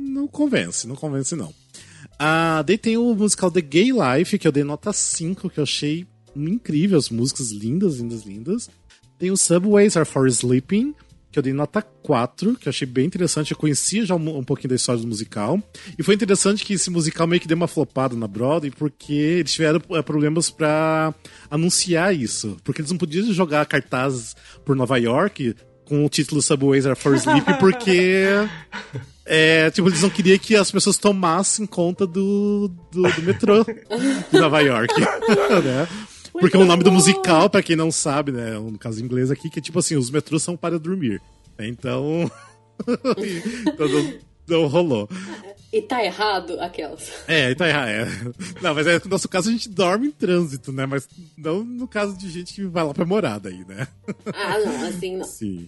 [0.09, 1.53] não convence, não convence não.
[2.17, 5.63] Ah, daí tem o musical The Gay Life, que eu dei nota 5, que eu
[5.63, 8.69] achei incrível, as músicas lindas, lindas, lindas.
[9.17, 10.93] Tem o Subways Are For Sleeping,
[11.31, 13.51] que eu dei nota 4, que eu achei bem interessante.
[13.51, 15.61] Eu conhecia já um, um pouquinho da história do musical.
[15.97, 19.53] E foi interessante que esse musical meio que deu uma flopada na Broadway, porque eles
[19.53, 21.13] tiveram eh, problemas pra
[21.49, 22.57] anunciar isso.
[22.63, 25.55] Porque eles não podiam jogar cartazes por Nova York
[25.85, 28.25] com o título Subways Are For Sleeping, porque...
[29.31, 33.63] É, tipo, eles não queriam que as pessoas tomassem conta do, do, do metrô
[34.33, 34.91] de Nova York.
[34.99, 35.87] né?
[36.31, 38.51] Porque o nome do musical, pra quem não sabe, né?
[38.59, 41.21] No caso inglês aqui, que é tipo assim, os metrôs são para dormir.
[41.57, 42.29] Então.
[43.67, 44.13] então não,
[44.47, 45.09] não rolou.
[45.71, 47.11] E tá errado aquelas.
[47.27, 47.89] É, tá errado.
[47.89, 48.07] É.
[48.61, 50.85] Não, mas é, no nosso caso a gente dorme em trânsito, né?
[50.85, 51.07] Mas
[51.37, 53.87] não no caso de gente que vai lá pra morada aí, né?
[54.33, 55.25] Ah, não, assim não.
[55.25, 55.65] Sim.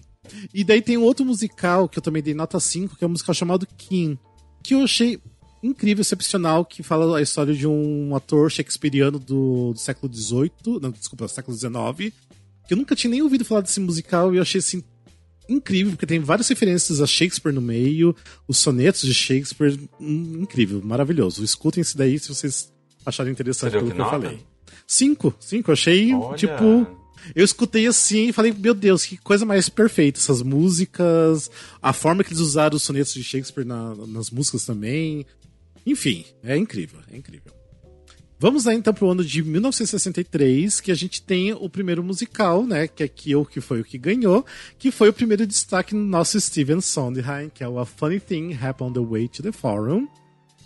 [0.53, 3.11] E daí tem um outro musical que eu também dei nota 5, que é um
[3.11, 4.17] musical chamado Kim,
[4.63, 5.19] que eu achei
[5.63, 10.51] incrível, excepcional, que fala a história de um ator shakespeariano do, do século XVIII,
[10.81, 12.13] não, desculpa, século XIX,
[12.67, 14.83] que eu nunca tinha nem ouvido falar desse musical e eu achei assim
[15.49, 18.15] incrível, porque tem várias referências a Shakespeare no meio,
[18.47, 21.43] os sonetos de Shakespeare, hum, incrível, maravilhoso.
[21.43, 22.71] Escutem esse daí se vocês
[23.05, 24.39] acharem interessante pelo que que eu falei.
[24.87, 26.37] Cinco, cinco, achei, Olha.
[26.37, 26.87] tipo,
[27.35, 30.19] eu escutei assim e falei, meu Deus, que coisa mais perfeita.
[30.19, 31.51] Essas músicas,
[31.81, 35.25] a forma que eles usaram os sonetos de Shakespeare na- nas músicas também.
[35.85, 37.53] Enfim, é incrível, é incrível.
[38.41, 42.87] Vamos lá então pro ano de 1963, que a gente tem o primeiro musical, né?
[42.87, 44.43] Que aqui o que foi o que ganhou,
[44.79, 48.57] que foi o primeiro destaque no nosso Steven Sondheim, que é o A Funny Thing
[48.59, 50.07] Happened on the Way to the Forum.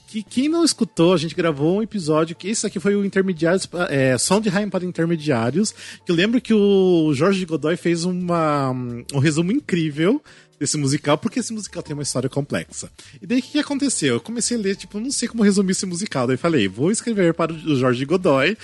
[0.08, 3.68] Que quem não escutou, a gente gravou um episódio que esse aqui foi o Intermediários,
[3.90, 5.74] é, Sondheim para Intermediários,
[6.06, 10.24] que eu lembro que o Jorge Godoy fez uma, um resumo incrível
[10.60, 12.90] desse musical, porque esse musical tem uma história complexa.
[13.22, 14.16] E daí o que, que aconteceu?
[14.16, 16.28] Eu comecei a ler, tipo, não sei como resumir esse musical.
[16.28, 18.58] Daí falei, vou escrever para o Jorge Godoy,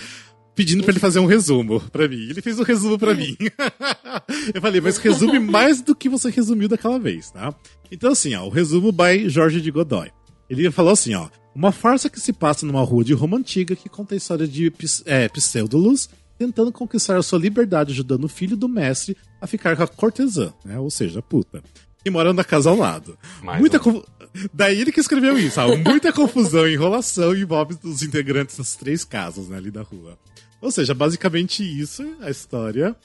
[0.54, 2.28] pedindo pra ele fazer um resumo pra mim.
[2.28, 3.36] Ele fez um resumo pra mim.
[4.54, 7.54] eu falei, mas resume mais do que você resumiu daquela vez, tá?
[7.90, 10.10] Então, assim, ó, o resumo by Jorge de Godoy.
[10.48, 11.28] Ele falou assim, ó.
[11.54, 14.72] Uma farsa que se passa numa rua de Roma antiga que conta a história de
[15.04, 16.08] é, Pseudolos
[16.46, 20.52] tentando conquistar a sua liberdade ajudando o filho do mestre a ficar com a cortesã,
[20.64, 20.78] né?
[20.78, 21.62] Ou seja, a puta.
[22.04, 23.16] E morando na casa ao lado.
[23.42, 23.80] Mais Muita um.
[23.80, 24.04] confu-
[24.52, 25.76] Daí ele que escreveu isso, ó.
[25.76, 30.18] Muita confusão e enrolação envolve os integrantes das três casas, né, ali da rua.
[30.60, 32.96] Ou seja, basicamente isso é a história.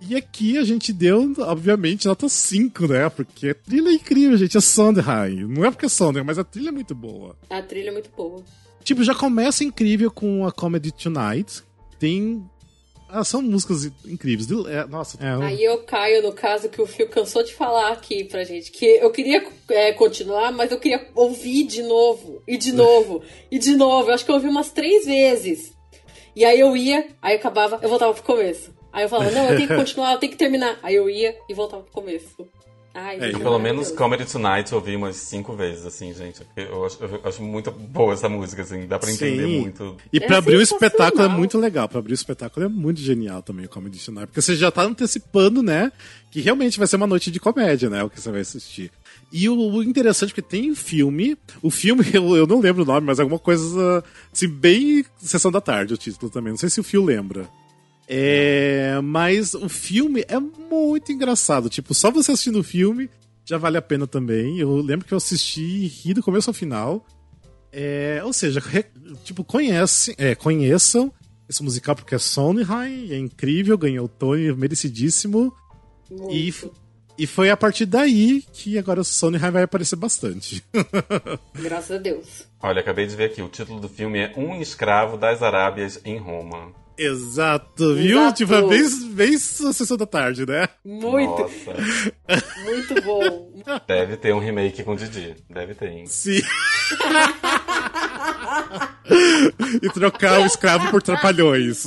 [0.00, 3.08] E aqui a gente deu, obviamente, nota 5, né?
[3.10, 4.56] Porque a trilha é incrível, gente.
[4.56, 5.44] É Sondheim.
[5.46, 7.36] Não é porque é Sondheim, mas a trilha é muito boa.
[7.50, 8.42] A trilha é muito boa.
[8.82, 11.62] Tipo, já começa incrível com a Comedy Tonight.
[11.98, 12.42] Tem.
[13.12, 14.48] Ah, são músicas incríveis.
[14.68, 17.92] É, nossa, é um- Aí eu caio no caso que o Fio cansou de falar
[17.92, 18.70] aqui pra gente.
[18.70, 23.58] Que eu queria é, continuar, mas eu queria ouvir de novo, e de novo, e
[23.58, 24.10] de novo.
[24.10, 25.72] Eu acho que eu ouvi umas três vezes.
[26.34, 28.72] E aí eu ia, aí acabava, eu voltava pro começo.
[28.92, 30.78] Aí eu falava, não, eu tenho que continuar, eu tenho que terminar.
[30.82, 32.48] Aí eu ia e voltava pro começo.
[33.02, 33.90] Ai, É, Pelo menos.
[33.90, 36.42] Comedy Tonight eu ouvi umas cinco vezes, assim, gente.
[36.54, 38.86] Eu acho, eu acho muito boa essa música, assim.
[38.86, 39.60] Dá pra entender Sim.
[39.60, 39.96] muito.
[40.12, 41.88] E É pra abrir o espetáculo é muito legal.
[41.88, 44.26] Pra abrir o espetáculo é muito genial também o Comedy Tonight.
[44.26, 45.90] Porque você já tá antecipando, né?
[46.30, 48.04] Que realmente vai ser uma noite de comédia, né?
[48.04, 48.90] O que você vai assistir.
[49.32, 51.36] E o, o interessante é que tem filme.
[51.62, 55.60] O filme, eu, eu não lembro o nome, mas alguma coisa assim, bem Sessão da
[55.60, 56.52] Tarde, o título também.
[56.52, 57.48] Não sei se o Fio lembra.
[58.12, 61.68] É, mas o filme é muito engraçado.
[61.70, 63.08] Tipo, só você assistindo o filme
[63.44, 64.58] já vale a pena também.
[64.58, 67.06] Eu lembro que eu assisti e ri do começo ao final.
[67.72, 68.86] É, ou seja, re-
[69.22, 71.12] tipo, conhece, é, conheçam
[71.48, 75.54] esse musical porque é Sondheim, é incrível, ganhou o Tony, merecidíssimo.
[76.10, 76.32] Muito.
[77.16, 80.64] E, e foi a partir daí que agora o Sondheim vai aparecer bastante.
[81.54, 82.44] Graças a Deus.
[82.60, 86.18] Olha, acabei de ver aqui, o título do filme é Um Escravo das Arábias em
[86.18, 86.72] Roma.
[87.02, 88.20] Exato, viu?
[88.20, 88.36] Exato.
[88.36, 90.68] Tipo, é bem, bem a sessão da tarde, né?
[90.84, 91.72] Muito, Nossa,
[92.62, 93.50] muito bom.
[93.88, 95.34] deve ter um remake com Didi.
[95.48, 96.06] Deve ter, hein?
[96.06, 96.40] Sim.
[99.82, 101.86] e trocar o escravo por trapalhões.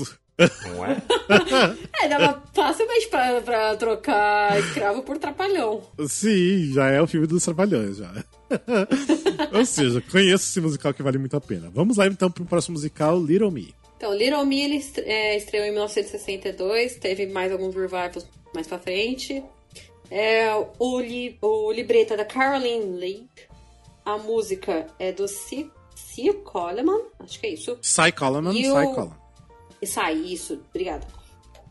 [0.65, 0.97] Não é?
[2.03, 5.83] É, dava facilmente pra, pra trocar escravo por trapalhão.
[6.07, 8.11] Sim, já é o filme dos trapalhões, já.
[9.53, 11.71] Ou seja, conheço esse musical que vale muito a pena.
[11.73, 13.73] Vamos lá então pro próximo musical, Little Me.
[14.03, 19.41] Então, Little Me ele é, estreou em 1962, teve mais alguns revivals mais pra frente.
[20.11, 20.47] É,
[20.77, 23.47] o, li, o libreto é da Caroline Lake.
[24.03, 25.69] A música é do C.
[25.95, 26.33] C.
[26.33, 27.77] Coleman, acho que é isso.
[27.81, 29.15] Cy Coleman, E Cy o- Coleman.
[29.81, 31.07] Isso aí, isso, obrigada.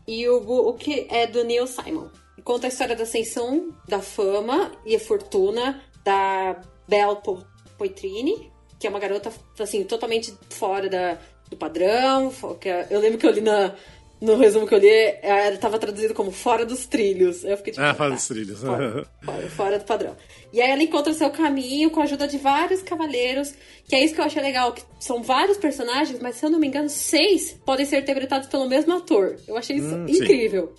[0.07, 0.37] E o,
[0.69, 2.07] o que é do Neil Simon.
[2.43, 7.45] Conta a história da ascensão, da fama e a fortuna da Belle Po-
[7.77, 11.17] Poitrini, que é uma garota, assim, totalmente fora da,
[11.49, 12.31] do padrão.
[12.65, 13.73] é- Eu lembro que eu li na,
[14.21, 17.43] no resumo que eu li, é, tava traduzido como fora dos trilhos.
[17.43, 18.59] Eu fiquei tipo, Ah, fora tá, dos trilhos.
[18.61, 20.15] Fora, fora, fora do padrão.
[20.51, 23.53] E aí ela encontra seu caminho com a ajuda de vários cavaleiros,
[23.87, 26.59] que é isso que eu achei legal, que são vários personagens, mas se eu não
[26.59, 29.35] me engano, seis podem ser interpretados pelo mesmo ator.
[29.47, 30.13] Eu achei isso Hum, sim.
[30.13, 30.73] incrível.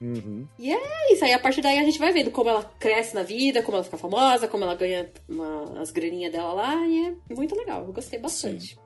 [0.00, 0.44] Uhum.
[0.58, 3.22] E é isso aí, a partir daí a gente vai vendo como ela cresce na
[3.22, 7.34] vida, como ela fica famosa, como ela ganha uma- as graninhas dela lá, e é
[7.36, 8.76] muito legal, eu gostei bastante.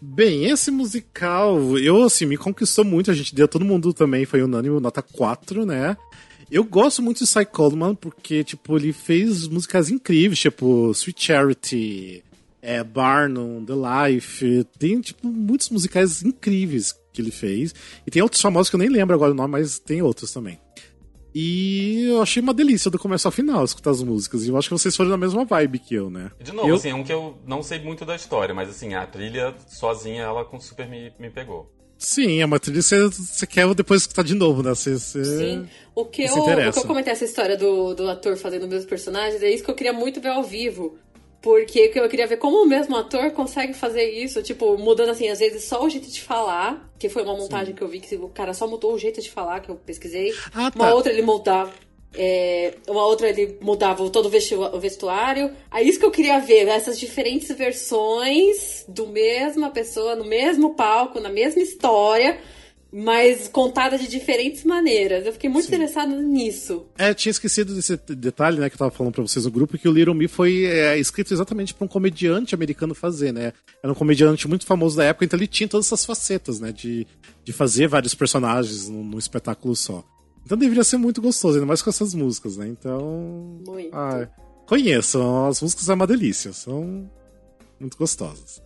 [0.00, 3.10] Bem, esse musical, eu assim, me conquistou muito.
[3.10, 5.96] A gente deu, todo mundo também foi unânime, nota 4, né?
[6.50, 12.24] Eu gosto muito de Cy Coleman porque, tipo, ele fez músicas incríveis, tipo Sweet Charity,
[12.62, 14.66] é, Barnum, The Life.
[14.78, 17.74] Tem, tipo, muitos musicais incríveis que ele fez.
[18.06, 20.58] E tem outros famosos que eu nem lembro agora o nome, mas tem outros também.
[21.34, 24.44] E eu achei uma delícia do começo ao final escutar as músicas.
[24.44, 26.30] E eu acho que vocês foram na mesma vibe que eu, né?
[26.40, 26.74] De novo, eu...
[26.74, 30.22] assim, é um que eu não sei muito da história, mas assim, a trilha sozinha,
[30.22, 31.70] ela com super me, me pegou.
[31.98, 34.70] Sim, é uma trilha que você, quer depois escutar de novo, né?
[34.70, 35.68] Você, você Sim.
[35.96, 38.86] O que, eu, o que eu comentei essa história do, do ator fazendo os mesmos
[38.86, 40.96] personagens, é isso que eu queria muito ver ao vivo.
[41.40, 45.38] Porque eu queria ver como o mesmo ator consegue fazer isso, tipo, mudando assim, às
[45.38, 47.74] vezes só o jeito de falar, que foi uma montagem Sim.
[47.74, 50.34] que eu vi que o cara só mudou o jeito de falar, que eu pesquisei.
[50.52, 50.72] Ah, tá.
[50.74, 51.72] Uma outra ele mudava.
[52.14, 55.52] É, uma outra ele mudava todo o vestuário.
[55.70, 61.20] Aí isso que eu queria ver, essas diferentes versões do mesma pessoa, no mesmo palco,
[61.20, 62.40] na mesma história
[62.92, 65.26] mas contada de diferentes maneiras.
[65.26, 65.74] Eu fiquei muito Sim.
[65.74, 66.86] interessada nisso.
[66.96, 69.88] É, tinha esquecido desse detalhe, né, que eu tava falando pra vocês no grupo, que
[69.88, 73.52] o Little Me foi é, escrito exatamente pra um comediante americano fazer, né?
[73.82, 77.06] Era um comediante muito famoso da época, então ele tinha todas essas facetas, né, de,
[77.44, 80.04] de fazer vários personagens num, num espetáculo só.
[80.44, 82.66] Então deveria ser muito gostoso, ainda mais com essas músicas, né?
[82.68, 83.60] Então.
[83.66, 83.94] Muito.
[83.94, 84.26] Ah,
[84.66, 87.10] conheçam, as músicas são uma delícia, são
[87.78, 88.62] muito gostosas.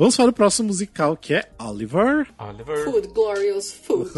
[0.00, 2.26] Vamos para o próximo musical que é Oliver.
[2.38, 2.84] Oliver.
[2.84, 4.10] Food, Glorious Food.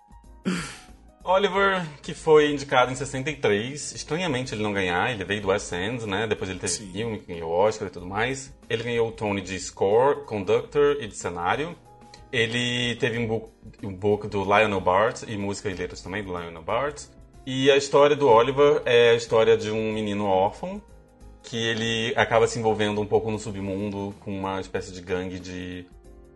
[1.22, 6.06] Oliver, que foi indicado em 63, estranhamente ele não ganhar, ele veio do West End,
[6.06, 6.26] né?
[6.26, 6.90] Depois ele teve Sim.
[6.90, 8.50] filme, ganhou Oscar e tudo mais.
[8.66, 11.76] Ele ganhou o Tony de Score, Conductor e de Cenário.
[12.32, 13.50] Ele teve um book,
[13.82, 16.98] um book do Lionel Bart e música e letras também do Lionel Bart.
[17.44, 20.80] E a história do Oliver é a história de um menino órfão
[21.42, 25.86] que ele acaba se envolvendo um pouco no submundo com uma espécie de gangue de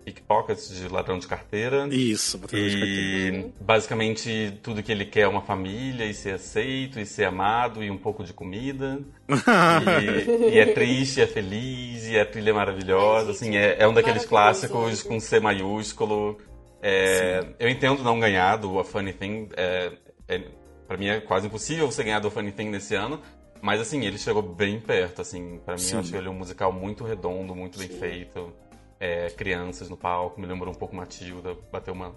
[0.06, 1.88] pickpockets, de ladrão de carteira.
[1.90, 3.48] Isso, ladrão e, de carteira.
[3.60, 7.90] basicamente tudo que ele quer é uma família e ser aceito e ser amado e
[7.90, 9.00] um pouco de comida.
[9.28, 13.32] e, e, é triste, é feliz e a trilha é maravilhosa.
[13.32, 16.38] assim, é, é um daqueles clássicos com C maiúsculo.
[16.80, 19.48] É, eu entendo não ganhar do A Funny Thing.
[19.56, 19.90] É,
[20.28, 20.42] é,
[20.86, 23.20] pra mim é quase impossível você ganhar do A Funny Thing nesse ano.
[23.60, 25.94] Mas assim, ele chegou bem perto, assim, para mim Sim.
[25.94, 27.88] eu achei ele um musical muito redondo, muito Sim.
[27.88, 28.52] bem feito.
[28.98, 32.14] É, crianças no palco, me lembrou um pouco Matilda, bateu uma,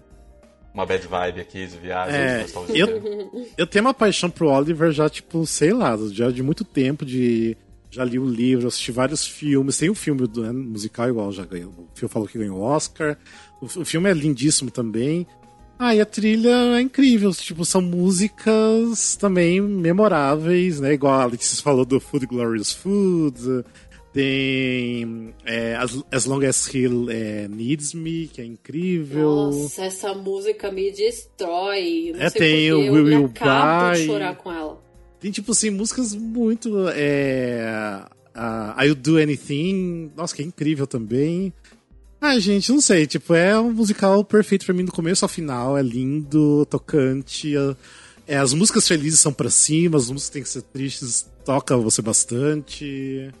[0.72, 2.78] uma bad vibe aqui de viagem, é, de.
[2.78, 7.04] Eu, eu tenho uma paixão pro Oliver já, tipo, sei lá, já de muito tempo,
[7.04, 7.56] de.
[7.92, 9.76] Já li o livro, assisti vários filmes.
[9.76, 11.72] Tem o um filme do né, musical igual, já ganhou.
[11.72, 13.18] O Phil falou que ganhou o Oscar.
[13.60, 15.26] O, o filme é lindíssimo também.
[15.82, 17.32] Ah, e a trilha é incrível.
[17.32, 20.92] Tipo, são músicas também memoráveis, né?
[20.92, 23.64] Igual a Alex falou do Food Glorious Food.
[24.12, 29.50] Tem é, As, As Long As He é, Needs Me, que é incrível.
[29.50, 32.12] Nossa, essa música me destrói.
[32.14, 34.00] Não é, tem o Will Will Buy.
[34.00, 34.78] de chorar com ela.
[35.18, 36.90] Tem, tipo assim, músicas muito...
[36.90, 38.04] É,
[38.36, 40.12] uh, I'll Do Anything.
[40.14, 41.54] Nossa, que é incrível também.
[42.20, 43.06] Ah, gente, não sei.
[43.06, 45.76] Tipo, é um musical perfeito para mim do começo ao final.
[45.78, 47.54] É lindo, tocante.
[48.26, 52.02] É, as músicas felizes são para cima, as músicas têm que ser tristes, toca você
[52.02, 53.32] bastante.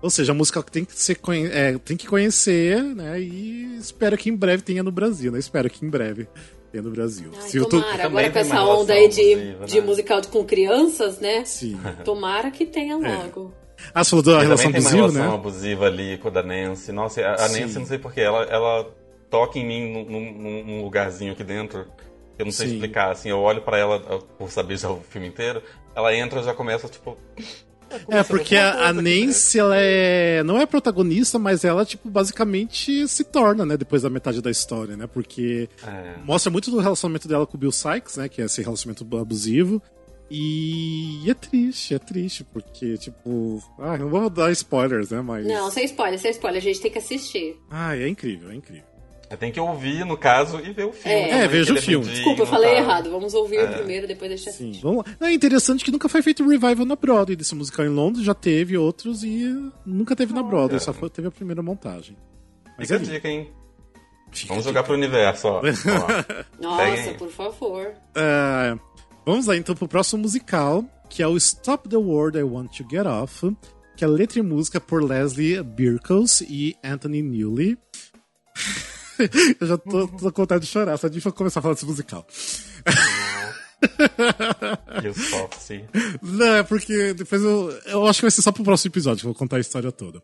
[0.00, 1.18] Ou seja, a música que tem que ser
[1.52, 3.20] é, tem que conhecer, né?
[3.20, 5.38] E espero que em breve tenha no Brasil, né?
[5.38, 6.26] Espero que em breve
[6.72, 7.30] tenha no Brasil.
[7.36, 8.06] Ai, Se tomara, tô...
[8.06, 9.86] agora com essa onda aí de, de né?
[9.86, 11.44] musical com crianças, né?
[11.44, 11.78] Sim.
[12.04, 13.16] Tomara que tenha é.
[13.16, 13.52] logo.
[13.86, 13.90] É.
[13.94, 15.02] Ah, você falou da relação abusiva, né?
[15.02, 16.92] uma relação abusiva ali com a da Nancy.
[16.92, 18.88] Nossa, a, a Nancy, não sei porquê, ela, ela
[19.30, 21.86] toca em mim num, num lugarzinho aqui dentro.
[22.38, 22.74] Eu não sei Sim.
[22.74, 23.98] explicar, assim, eu olho para ela
[24.38, 25.62] por saber já o filme inteiro,
[25.94, 27.16] ela entra já começa, tipo...
[28.08, 30.44] É, porque a, a Nancy, ela é.
[30.44, 34.96] Não é protagonista, mas ela, tipo, basicamente se torna, né, depois da metade da história,
[34.96, 35.08] né?
[35.08, 36.14] Porque é.
[36.24, 38.28] mostra muito do relacionamento dela com o Bill Sykes, né?
[38.28, 39.82] Que é esse relacionamento abusivo.
[40.30, 43.60] E é triste, é triste, porque, tipo.
[43.78, 45.20] Ah, não vou dar spoilers, né?
[45.20, 45.44] Mas.
[45.44, 47.56] Não, sem spoiler, sem spoiler, a gente tem que assistir.
[47.68, 48.90] Ah, é incrível, é incrível.
[49.38, 51.16] Tem que ouvir, no caso, e ver o filme.
[51.16, 52.04] É, é veja o é filme.
[52.04, 52.82] Desculpa, eu falei caso.
[52.82, 53.10] errado.
[53.10, 53.64] Vamos ouvir é.
[53.64, 55.28] o primeiro, depois deixa Sim, vamos lá.
[55.28, 58.76] É interessante que nunca foi feito revival na Broadway desse musical em Londres, já teve
[58.76, 59.48] outros e
[59.86, 62.16] nunca teve na Broadway, só foi, teve a primeira montagem.
[62.76, 63.50] Mas Fica é a dica, hein?
[64.32, 65.62] Fica Vamos jogar pro universo, ó.
[66.60, 67.92] Nossa, por favor.
[68.14, 68.76] É,
[69.30, 72.84] vamos lá então pro próximo musical, que é o Stop the World I Want to
[72.90, 73.56] Get Off,
[73.96, 77.78] que é letra e música por Leslie Birkles e Anthony Newley.
[79.60, 82.26] eu já tô, tô com vontade de chorar, só de começar a falar desse musical.
[85.04, 85.84] Eu sofro, sim.
[86.20, 87.70] Não, é porque depois eu.
[87.86, 89.92] Eu acho que vai ser só pro próximo episódio que eu vou contar a história
[89.92, 90.20] toda.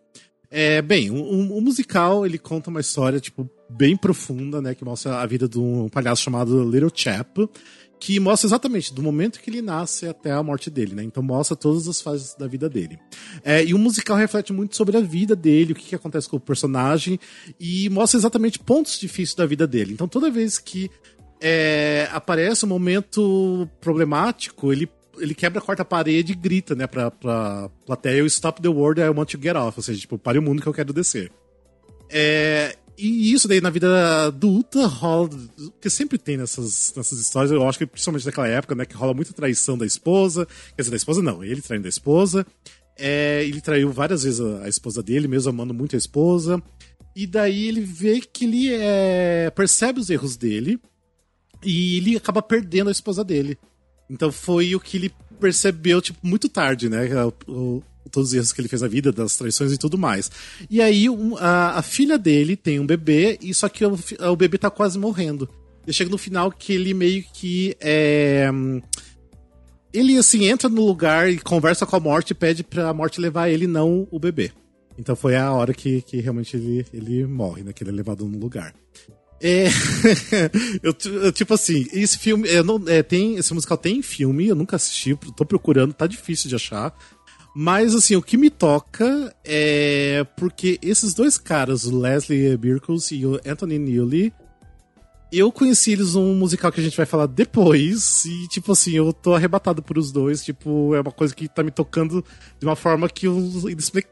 [0.51, 4.75] É, bem, o um, um, musical, ele conta uma história, tipo, bem profunda, né?
[4.75, 7.49] Que mostra a vida de um palhaço chamado Little Chap.
[7.99, 11.03] Que mostra exatamente do momento que ele nasce até a morte dele, né?
[11.03, 12.99] Então mostra todas as fases da vida dele.
[13.43, 16.37] É, e o musical reflete muito sobre a vida dele, o que, que acontece com
[16.37, 17.19] o personagem,
[17.59, 19.93] e mostra exatamente pontos difíceis da vida dele.
[19.93, 20.91] Então toda vez que
[21.41, 27.11] é, aparece um momento problemático, ele ele quebra a quarta parede e grita, né, pra,
[27.11, 29.79] pra plateia, Stop the world, I want to get off.
[29.79, 31.33] Ou seja, tipo, pare o mundo que eu quero descer.
[32.11, 35.29] É, e isso daí na vida adulta rola.
[35.29, 38.85] Porque sempre tem nessas, nessas histórias, eu acho que principalmente naquela época, né?
[38.87, 40.47] Que rola muita traição da esposa.
[40.75, 42.47] Quer dizer, da esposa não, ele traindo da esposa.
[42.99, 46.63] É, ele traiu várias vezes a, a, esposa dele, mesmo amando muito a esposa.
[47.15, 50.81] E daí ele vê que ele é, percebe os erros dele.
[51.63, 53.59] E ele acaba perdendo a esposa dele.
[54.09, 57.09] Então foi o que ele percebeu, tipo, muito tarde, né?
[57.25, 57.83] O, o,
[58.17, 60.31] todos os erros que ele fez na vida, das traições e tudo mais.
[60.71, 63.99] E aí um, a, a, filha dele tem um bebê, e só que o,
[64.31, 65.47] o bebê tá quase morrendo.
[65.87, 68.49] E chega no final que ele meio que é,
[69.93, 73.51] ele assim entra no lugar e conversa com a morte e pede pra morte levar
[73.51, 74.51] ele, não o bebê.
[74.99, 77.73] Então foi a hora que, que realmente ele, ele morre, né?
[77.75, 78.75] Que ele é levado no lugar.
[79.43, 79.67] É.
[80.83, 82.49] eu, tipo assim, esse filme.
[82.63, 86.55] Não, é, tem, esse musical tem filme, eu nunca assisti, tô procurando, tá difícil de
[86.55, 86.97] achar.
[87.59, 93.25] Mas, assim, o que me toca é porque esses dois caras, o Leslie Birkles e
[93.25, 94.31] o Anthony Newley,
[95.33, 99.11] eu conheci eles num musical que a gente vai falar depois, e, tipo assim, eu
[99.11, 102.23] tô arrebatado por os dois, tipo, é uma coisa que tá me tocando
[102.61, 103.39] de uma forma que eu,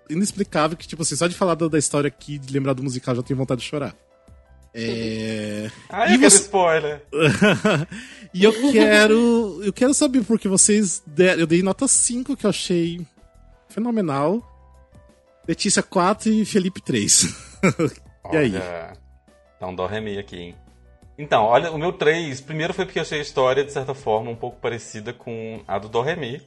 [0.09, 3.23] inexplicável, que, tipo assim, só de falar da, história aqui, de lembrar do musical, já
[3.23, 3.95] tenho vontade de chorar.
[4.73, 5.71] É...
[5.91, 6.39] Ah, e você...
[6.39, 7.03] spoiler.
[8.33, 9.61] e eu quero.
[9.63, 11.43] Eu quero saber porque vocês deram.
[11.43, 13.07] Eu dei nota 5, que eu achei
[13.75, 14.41] fenomenal.
[15.47, 17.25] Letícia 4 e Felipe 3.
[18.33, 18.53] e aí?
[19.59, 20.55] Tá um dó remi aqui, hein?
[21.19, 24.31] Então, olha, o meu 3, primeiro foi porque eu achei a história, de certa forma,
[24.31, 26.41] um pouco parecida com a do Doremi.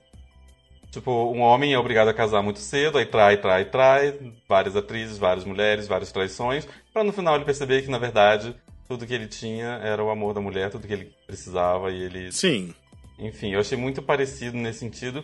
[0.92, 5.18] Tipo, um homem é obrigado a casar muito cedo, aí trai, trai, trai, várias atrizes,
[5.18, 8.56] várias mulheres, várias traições, para no final ele perceber que, na verdade,
[8.88, 12.32] tudo que ele tinha era o amor da mulher, tudo que ele precisava e ele...
[12.32, 12.74] Sim.
[13.20, 15.24] Enfim, eu achei muito parecido nesse sentido.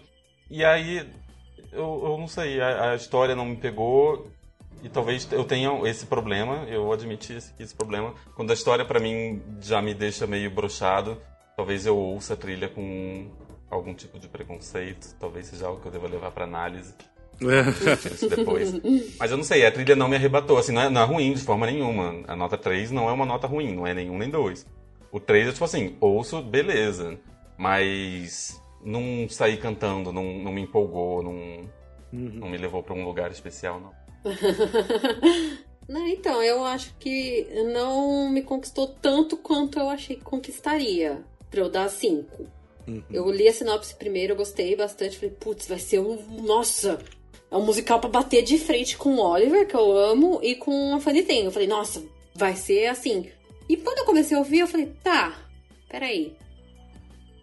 [0.49, 1.07] E aí,
[1.73, 4.27] eu, eu não sei, a, a, história não me pegou
[4.81, 8.13] e talvez eu tenha esse problema, eu admiti esse, esse problema.
[8.35, 11.21] Quando a história para mim já me deixa meio brochado,
[11.55, 13.27] talvez eu ouça a trilha com
[13.69, 16.93] algum tipo de preconceito, talvez seja algo que eu deva levar para análise.
[18.13, 18.73] isso depois.
[19.19, 21.33] Mas eu não sei, a trilha não me arrebatou, assim, não é, não é ruim
[21.33, 22.23] de forma nenhuma.
[22.27, 24.65] A nota 3 não é uma nota ruim, não é nenhum nem dois.
[25.11, 27.17] O 3 é tipo assim, ouço, beleza.
[27.57, 31.69] Mas não saí cantando, não, não me empolgou, não, uhum.
[32.11, 34.03] não me levou para um lugar especial, não.
[35.87, 36.07] não.
[36.07, 41.23] Então, eu acho que não me conquistou tanto quanto eu achei que conquistaria.
[41.49, 42.47] Pra eu dar 5.
[42.87, 43.03] Uhum.
[43.11, 45.17] Eu li a sinopse primeiro, eu gostei bastante.
[45.17, 46.17] Falei, putz, vai ser um.
[46.41, 46.99] Nossa!
[47.51, 50.95] É um musical para bater de frente com o Oliver, que eu amo, e com
[50.95, 51.45] a Fanny Tem.
[51.45, 52.03] Eu falei, nossa,
[52.33, 53.29] vai ser assim.
[53.69, 55.39] E quando eu comecei a ouvir, eu falei, tá,
[55.87, 56.35] peraí.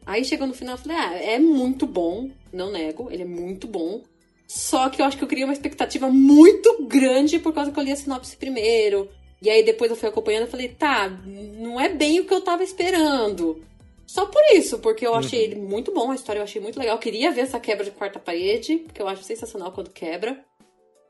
[0.05, 3.67] Aí chegou no final, eu falei, ah, é muito bom, não nego, ele é muito
[3.67, 4.03] bom.
[4.47, 7.85] Só que eu acho que eu criei uma expectativa muito grande por causa que eu
[7.85, 9.09] li a sinopse primeiro.
[9.41, 12.41] E aí depois eu fui acompanhando e falei, tá, não é bem o que eu
[12.41, 13.63] tava esperando.
[14.07, 15.53] Só por isso, porque eu achei uhum.
[15.53, 16.97] ele muito bom, a história eu achei muito legal.
[16.97, 20.45] Eu queria ver essa quebra de quarta parede, porque eu acho sensacional quando quebra.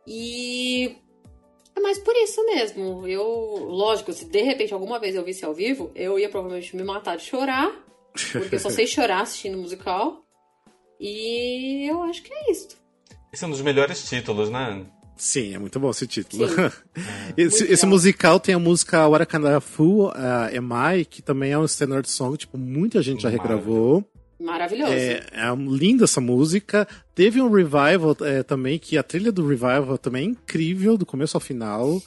[0.06, 0.96] E
[1.74, 3.08] é mais por isso mesmo.
[3.08, 6.82] Eu, lógico, se de repente alguma vez eu visse ao vivo, eu ia provavelmente me
[6.82, 7.72] matar de chorar.
[8.12, 10.24] Porque eu só sei chorar assistindo musical.
[10.98, 12.68] E eu acho que é isso.
[13.32, 14.84] Esse é um dos melhores títulos, né?
[15.16, 16.46] Sim, é muito bom esse título.
[17.36, 20.12] esse, esse musical tem a música Warakanafu, uh,
[20.52, 24.04] Emai, que também é um standard song, tipo, muita gente já regravou.
[24.40, 24.92] Maravilhoso.
[24.92, 26.88] É, é linda essa música.
[27.14, 31.36] Teve um revival é, também, que a trilha do revival também é incrível, do começo
[31.36, 32.02] ao final.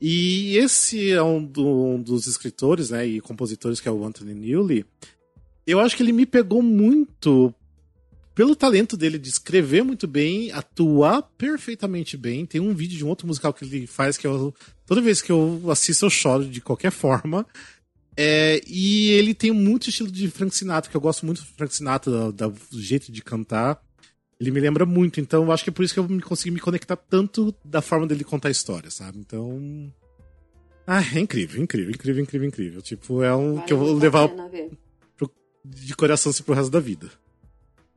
[0.00, 4.34] E esse é um, do, um dos escritores né, e compositores, que é o Anthony
[4.34, 4.84] Newley.
[5.66, 7.54] Eu acho que ele me pegou muito
[8.34, 12.46] pelo talento dele de escrever muito bem, atuar perfeitamente bem.
[12.46, 14.54] Tem um vídeo de um outro musical que ele faz que eu,
[14.86, 17.46] toda vez que eu assisto eu choro de qualquer forma.
[18.16, 21.74] É, e ele tem muito estilo de Frank Sinatra, que eu gosto muito do Frank
[21.74, 23.80] Sinatra, do, do jeito de cantar.
[24.40, 26.50] Ele me lembra muito, então eu acho que é por isso que eu me consegui
[26.50, 29.18] me conectar tanto da forma dele contar a história, sabe?
[29.18, 29.92] Então.
[30.86, 32.82] Ah, é incrível, incrível, incrível, incrível, incrível.
[32.82, 34.28] Tipo, é um vale que eu vou levar
[35.64, 37.10] de coração assim, pro resto da vida.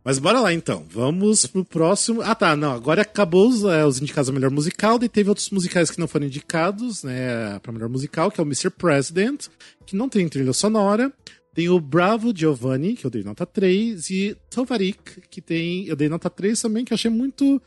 [0.04, 2.22] Mas bora lá então, vamos pro próximo.
[2.22, 5.50] Ah tá, não, agora acabou os, é, os indicados a melhor musical, daí teve outros
[5.50, 8.70] musicais que não foram indicados, né, pra melhor musical, que é o Mr.
[8.70, 9.48] President,
[9.86, 11.12] que não tem trilha sonora.
[11.56, 15.88] Tem o Bravo Giovanni, que eu dei nota 3, e Tovarik, que tem.
[15.88, 17.62] Eu dei nota 3 também, que eu achei muito.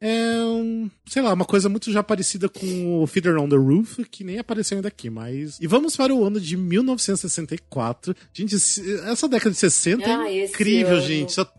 [0.00, 3.98] É um, sei lá, uma coisa muito já parecida com o Feeder on the Roof,
[4.10, 5.58] que nem apareceu ainda aqui, mas.
[5.60, 8.14] E vamos para o ano de 1964.
[8.32, 11.32] Gente, essa década de 60 Ah, é incrível, gente.
[11.32, 11.50] Só-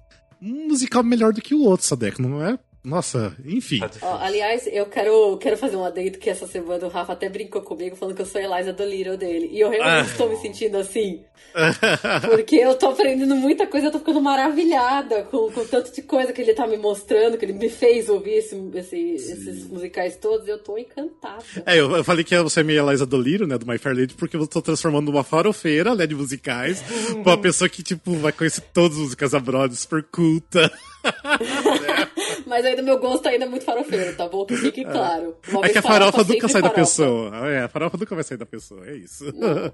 [0.42, 2.58] Um musical melhor do que o outro essa década, não é?
[2.84, 3.80] Nossa, enfim.
[3.80, 7.30] Tá Ó, aliás, eu quero, quero fazer um adendo que essa semana o Rafa até
[7.30, 9.49] brincou comigo falando que eu sou a Eliza do Little dele.
[9.52, 10.12] E eu realmente Ah.
[10.12, 11.24] estou me sentindo assim.
[12.32, 16.32] Porque eu tô aprendendo muita coisa, eu tô ficando maravilhada com, com tanto de coisa
[16.34, 20.48] que ele tá me mostrando, que ele me fez ouvir esse, esse- esses musicais todos,
[20.48, 21.44] eu tô encantada.
[21.66, 24.14] É, eu, eu falei que você é meio Eliza Doliro, né, do My Fair Lady,
[24.14, 26.82] porque eu tô transformando numa farofeira, né, de musicais,
[27.24, 30.72] pra uma pessoa que, tipo, vai conhecer todas as músicas da Broadway, super culta.
[32.45, 34.45] Mas ainda meu gosto ainda é muito farofeiro, tá bom?
[34.45, 35.36] Que fique claro.
[35.49, 36.82] Uma É que a farofa nunca sempre sai da farofa.
[36.82, 37.49] pessoa.
[37.49, 39.26] É, a farofa nunca vai sair da pessoa, é isso.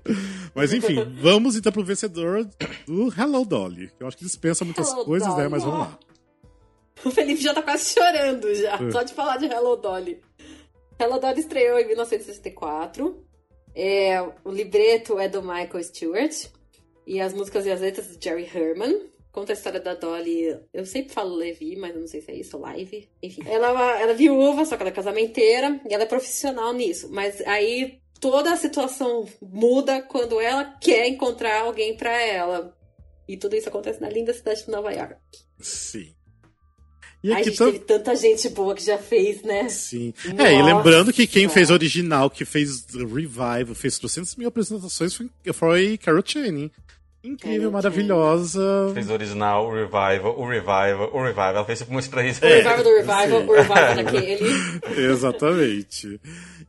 [0.55, 2.45] Mas enfim, vamos então pro vencedor
[2.85, 3.91] do Hello Dolly.
[3.99, 5.49] Eu acho que dispensa muitas Hello, coisas, né, Dolly.
[5.49, 5.99] mas vamos lá.
[7.05, 8.91] O Felipe já tá quase chorando já, É.
[8.91, 10.19] só de falar de Hello Dolly.
[10.99, 13.23] Hello Dolly estreou em 1964.
[13.75, 16.33] É, o libreto é do Michael Stewart.
[17.05, 18.99] E as músicas e as letras de Jerry Herman.
[19.37, 20.57] Conta a história da Dolly.
[20.73, 23.07] Eu sempre falo Levi, mas eu não sei se é isso, Live.
[23.21, 23.43] Enfim.
[23.45, 25.79] Ela, é uma- ela é viúva, só que ela é casamenteira.
[25.87, 27.07] E ela é profissional nisso.
[27.11, 32.75] Mas aí toda a situação muda quando ela quer encontrar alguém pra ela.
[33.27, 35.15] E tudo isso acontece na linda cidade de Nova York.
[35.59, 36.15] Sim.
[37.23, 39.69] E Ai, aqui gente, tam- teve tanta gente boa que já fez, né?
[39.69, 40.15] Sim.
[40.33, 40.47] Nossa.
[40.49, 45.29] É, e lembrando que quem fez original, que fez Revival, fez 300 mil apresentações, foi,
[45.53, 46.71] foi Carol Channing.
[47.27, 48.91] Incrível, maravilhosa.
[48.93, 51.49] Fez o original, o revival, o revival, o revival.
[51.55, 53.47] Ela fez tipo umas três O revival do revival, sim.
[53.47, 54.49] o revival daquele.
[55.11, 56.21] Exatamente.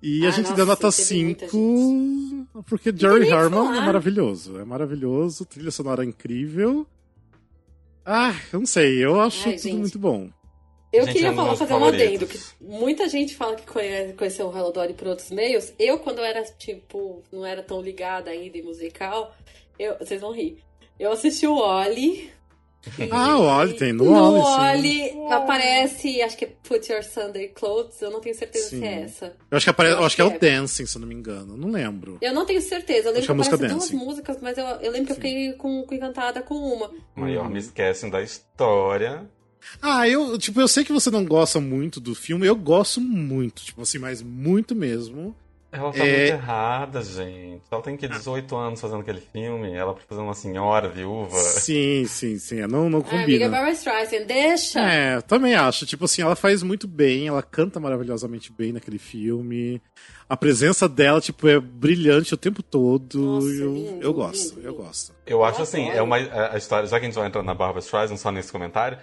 [0.03, 4.59] E a Ah, gente nossa, deu nota teve muita 5 porque Jerry Harmon é maravilhoso.
[4.59, 6.87] É maravilhoso, trilha sonora incrível.
[8.05, 9.77] Ah, eu não sei, eu acho Ai, tudo gente.
[9.79, 10.29] muito bom.
[10.91, 14.15] Eu Gente, queria é um falar, fazer um adendo, que muita gente fala que conhece,
[14.15, 15.71] conheceu o Hello Dolly por outros meios.
[15.79, 19.37] Eu, quando era, tipo, não era tão ligada ainda em musical,
[19.79, 20.59] eu, vocês vão rir.
[20.99, 22.31] Eu assisti o Oli.
[23.11, 25.19] Ah, o Oli tem no No Oli, sim.
[25.19, 28.81] Oli aparece, acho que é Put Your Sunday Clothes, eu não tenho certeza Sim.
[28.81, 29.37] se é essa.
[29.51, 29.91] Eu acho que, apare...
[29.91, 31.57] Eu eu acho que é acho o Dancing, se eu não me engano.
[31.57, 32.19] Não lembro.
[32.23, 34.05] Eu não tenho certeza, eu lembro Acho que é que música aparecem duas Dancing.
[34.05, 36.91] músicas, mas eu, eu lembro que eu fiquei com, com encantada com uma.
[37.17, 39.29] Maior miss casting da história.
[39.83, 43.65] Ah, eu, tipo, eu sei que você não gosta muito do filme, eu gosto muito,
[43.65, 45.35] tipo assim, mas muito mesmo.
[45.71, 46.17] Ela tá É.
[46.19, 47.63] muito errada, gente.
[47.71, 49.71] Ela tem que 18 anos fazendo aquele filme.
[49.73, 51.37] Ela fazendo uma senhora viúva.
[51.39, 53.49] Sim, sim, sim, é, não, não Ah, amiga combina.
[53.51, 54.81] Barbara Streisand, deixa!
[54.81, 55.85] É, também acho.
[55.85, 59.83] Tipo assim, ela faz muito bem, ela canta maravilhosamente bem naquele filme.
[60.27, 63.19] A presença dela, tipo, é brilhante o tempo todo.
[63.19, 65.13] Nossa, eu, lindo, eu gosto, lindo, eu gosto.
[65.27, 67.43] Eu acho Eu assim, é uma a a história, já que a gente vai entrar
[67.43, 68.99] na Barbara Streisand só nesse comentário,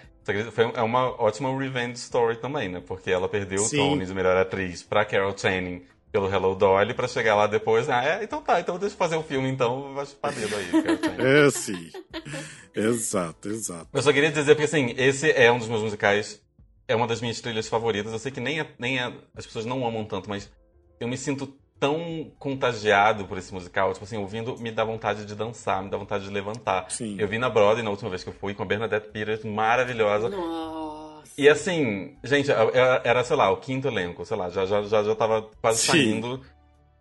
[0.52, 2.82] foi, é uma ótima revenge story também, né?
[2.84, 3.76] Porque ela perdeu Sim.
[3.80, 5.82] o Tony de melhor atriz pra Carol Channing
[6.16, 9.16] pelo Hello Dolly pra chegar lá depois, ah, é, então tá, então deixa eu fazer
[9.16, 11.46] o filme então, vai chupar dedo aí.
[11.46, 11.90] É, sim.
[12.74, 13.88] exato, exato.
[13.92, 16.40] Eu só queria dizer, porque assim, esse é um dos meus musicais,
[16.88, 18.14] é uma das minhas trilhas favoritas.
[18.14, 20.50] Eu sei que nem, é- nem é- as pessoas não amam tanto, mas
[20.98, 23.92] eu me sinto tão contagiado por esse musical.
[23.92, 26.86] Tipo assim, ouvindo, me dá vontade de dançar, me dá vontade de levantar.
[26.88, 27.16] Sim.
[27.18, 30.30] Eu vi na Broadway na última vez que eu fui, com a Bernadette Peters, maravilhosa.
[30.30, 30.85] Nossa.
[31.38, 35.02] E assim, gente, era, era, sei lá, o quinto elenco, sei lá, já, já, já,
[35.02, 35.86] já tava quase Sim.
[35.92, 36.40] saindo.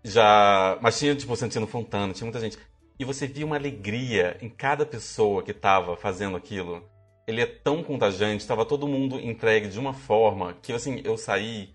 [0.03, 0.77] Já.
[0.81, 2.57] Mas tinha, tipo, Santino Fontana, tinha muita gente.
[2.99, 6.83] E você via uma alegria em cada pessoa que tava fazendo aquilo.
[7.27, 11.73] Ele é tão contagiante, tava todo mundo entregue de uma forma que, assim, eu saí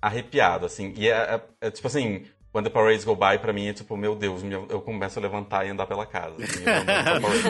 [0.00, 0.92] arrepiado, assim.
[0.96, 2.24] E é, é- é tipo assim,
[2.54, 5.64] When the Parades Go By, pra mim, é tipo, meu Deus, eu começo a levantar
[5.66, 6.36] e andar pela casa.
[6.44, 6.62] assim,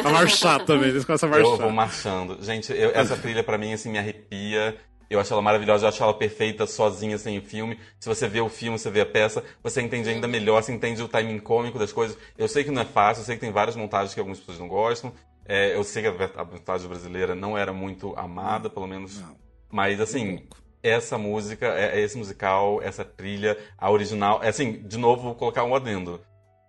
[0.05, 2.15] a marchar também, eles começam a Eu vou marchar.
[2.27, 2.43] marchando.
[2.45, 4.77] Gente, eu- essa trilha pra mim, assim, me arrepia.
[5.11, 7.79] Eu acho ela maravilhosa, eu acho ela perfeita sozinha, sem o filme.
[8.01, 11.03] Se você vê o filme, você vê a peça, você entende ainda melhor, você entende
[11.03, 12.17] o timing cômico das coisas.
[12.39, 14.59] Eu sei que não é fácil, eu sei que tem várias montagens que algumas pessoas
[14.59, 15.13] não gostam.
[15.45, 19.21] É, eu sei que a a montagem brasileira não era muito amada, pelo menos.
[19.21, 19.37] Não.
[19.71, 20.47] Mas, assim,
[20.83, 24.43] essa música, é, é esse musical, essa trilha, a original.
[24.43, 26.21] É assim, de novo, vou colocar um adendo.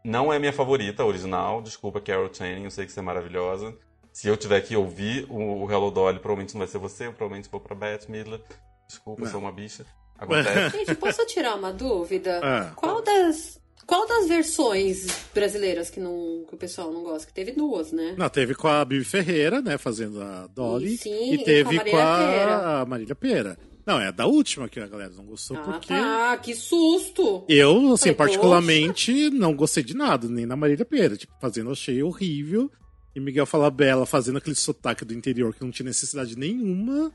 [0.03, 1.61] Não é minha favorita, a original.
[1.61, 3.75] Desculpa, Carol Channing, eu sei que você é maravilhosa.
[4.11, 7.49] Se eu tiver que ouvir o, Hello Dolly, provavelmente não vai ser você, eu provavelmente
[7.49, 8.41] vou pra Beth Midler.
[8.87, 9.85] Desculpa, eu sou uma bicha.
[10.19, 10.77] Acontece.
[10.77, 12.39] Gente, posso tirar uma dúvida?
[12.43, 12.71] Ah.
[12.75, 13.61] Qual das.
[13.85, 17.27] Qual das versões brasileiras que, não, que o pessoal não gosta?
[17.27, 18.15] Que teve duas, né?
[18.17, 20.93] Não, teve com a Bibi Ferreira, né, fazendo a Dolly.
[20.93, 23.57] E sim, e teve e com a com Marília a, a Marília Pera.
[23.85, 25.87] Não, é da última que a galera não gostou, Ah, porque.
[25.89, 27.43] tá, que susto!
[27.49, 31.17] Eu, assim, particularmente, não gostei de nada, nem na Marília Pera.
[31.17, 32.71] Tipo, fazendo eu achei horrível.
[33.15, 37.11] E Miguel Falabella fazendo aquele sotaque do interior que não tinha necessidade nenhuma,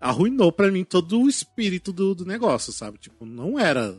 [0.00, 2.98] arruinou pra mim todo o espírito do, do negócio, sabe?
[2.98, 3.96] Tipo, não era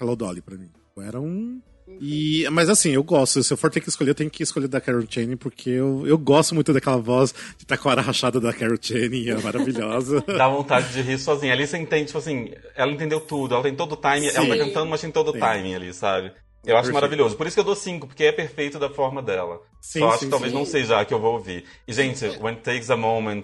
[0.00, 0.70] Hello Dolly pra mim.
[0.98, 1.60] Era um.
[1.88, 3.42] E, mas assim, eu gosto.
[3.42, 6.06] Se eu for ter que escolher, eu tenho que escolher da Carol Channing, porque eu,
[6.06, 10.22] eu gosto muito daquela voz de taquara rachada da Carol Channing, é maravilhosa.
[10.26, 11.52] Dá vontade de rir sozinha.
[11.52, 14.56] Ali você entende, tipo assim, ela entendeu tudo, ela tem todo o timing, ela tá
[14.56, 16.32] cantando, mas tem todo o timing ali, sabe?
[16.64, 16.94] Eu acho Perfeito.
[16.94, 17.36] maravilhoso.
[17.36, 19.60] Por isso que eu dou 5, porque é perfeito da forma dela.
[19.80, 20.58] Sim, Só acho sim, que talvez sim.
[20.58, 21.64] não seja a que eu vou ouvir.
[21.86, 23.42] E, gente, When It Takes a Moment,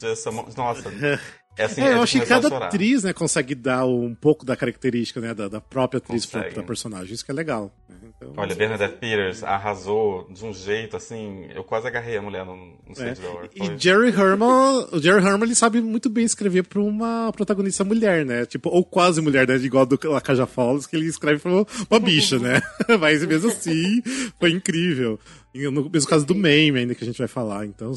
[0.00, 0.88] just a mo- Nossa.
[1.56, 4.14] É assim, É, eu de acho que começar a cada atriz, né, consegue dar um
[4.14, 7.12] pouco da característica, né, da, da própria atriz pra, pra personagem.
[7.12, 7.72] Isso que é legal.
[7.88, 7.96] né?
[8.16, 11.48] Então, Olha, Bernadette Peters arrasou de um jeito, assim...
[11.54, 13.14] Eu quase agarrei a mulher no, no é.
[13.54, 18.24] E Jerry Herman, o Jerry Herman, ele sabe muito bem escrever pra uma protagonista mulher,
[18.24, 18.46] né?
[18.46, 19.56] Tipo, ou quase mulher, né?
[19.56, 21.50] Igual do Lacaja Falls, que ele escreve pra
[21.90, 22.62] uma bicha, né?
[23.00, 24.02] Mas mesmo assim,
[24.38, 25.18] foi incrível.
[25.54, 27.66] No mesmo caso do Mame, ainda que a gente vai falar.
[27.66, 27.92] Então,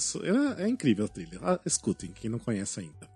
[0.57, 1.40] é, é incrível a trilha.
[1.41, 3.15] Ah, escutem, quem não conhece ainda.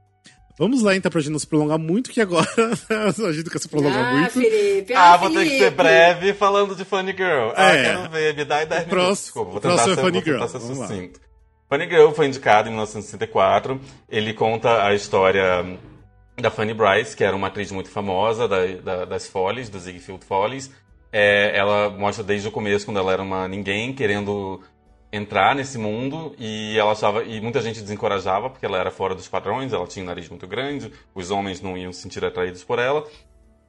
[0.60, 2.45] Vamos lá, então, pra gente não se prolongar muito, que agora
[3.27, 4.31] a gente quer se prolongar ah, muito.
[4.34, 7.52] Felipe, Ah, ah, vou ter que ser breve falando de Funny Girl.
[7.56, 7.84] Ah, É.
[7.84, 8.90] quero ver, me dá 10 minutos.
[8.90, 10.88] próximo- Desculpa, vou o próximo tentar é ser, Funny vou tentar Girl, ser vamos lá.
[10.88, 11.19] sucinto.
[11.72, 13.80] Funny Girl foi indicado em 1964.
[14.10, 15.65] Ele conta a história
[16.41, 20.26] da Fanny Bryce, que era uma atriz muito famosa da, da- das Follies, do Ziegfeld
[20.26, 20.69] Follies.
[21.11, 24.61] É, ela mostra desde o começo, quando ela era uma ninguém, querendo
[25.11, 29.27] entrar nesse mundo e ela achava e muita gente desencorajava porque ela era fora dos
[29.27, 32.80] padrões, ela tinha um nariz muito grande, os homens não iam se sentir atraídos por
[32.80, 33.06] ela.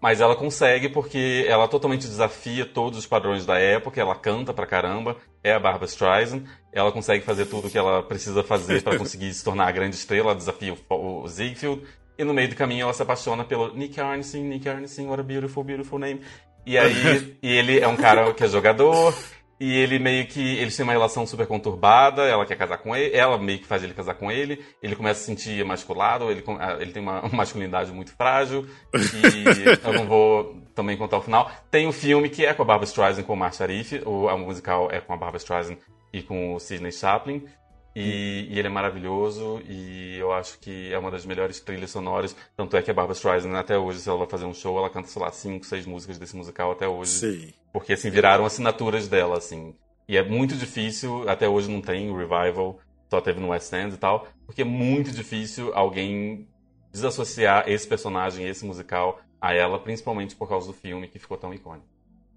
[0.01, 4.67] Mas ela consegue porque ela totalmente desafia todos os padrões da época, ela canta pra
[4.67, 8.97] caramba, é a Barbara Streisand, ela consegue fazer tudo o que ela precisa fazer pra
[8.99, 11.83] conseguir se tornar a grande estrela, ela desafia o, o Ziegfeld,
[12.17, 15.23] e no meio do caminho ela se apaixona pelo Nick Arnson, Nick Arnson, what a
[15.23, 16.23] beautiful, beautiful name.
[16.65, 19.15] E aí, e ele é um cara que é jogador,
[19.61, 20.41] e ele meio que.
[20.57, 23.85] Eles têm uma relação super conturbada, ela quer casar com ele, ela meio que faz
[23.85, 27.29] ele casar com ele, ele começa a se sentir emasculado, ele, ah, ele tem uma
[27.31, 31.51] masculinidade muito frágil, e eu não vou também contar o final.
[31.71, 34.37] Tem o filme que é com a Barbara Streisand com o Mar Sharif, o a
[34.37, 35.77] musical é com a Barbara Streisand
[36.13, 37.45] e com o Sidney Chaplin.
[37.95, 42.37] E, e ele é maravilhoso e eu acho que é uma das melhores trilhas sonoras.
[42.57, 44.89] Tanto é que a Barbara Streisand, até hoje, se ela vai fazer um show, ela
[44.89, 47.11] canta, sei lá, cinco, seis músicas desse musical até hoje.
[47.11, 47.53] Sim.
[47.73, 49.75] Porque, assim, viraram assinaturas dela, assim.
[50.09, 53.99] E é muito difícil, até hoje não tem revival, só teve no West End e
[53.99, 56.49] tal, porque é muito difícil alguém
[56.93, 61.55] desassociar esse personagem, esse musical, a ela, principalmente por causa do filme que ficou tão
[61.55, 61.87] icônico.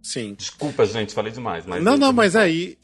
[0.01, 0.35] Sim.
[0.35, 1.83] Desculpa, gente, falei demais, mas...
[1.83, 2.77] não, não, mas aí.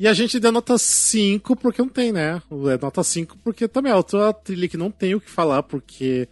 [0.00, 2.40] E a gente deu nota 5 porque não tem, né?
[2.50, 6.26] É nota 5 porque também é outra trilha que não tem o que falar, porque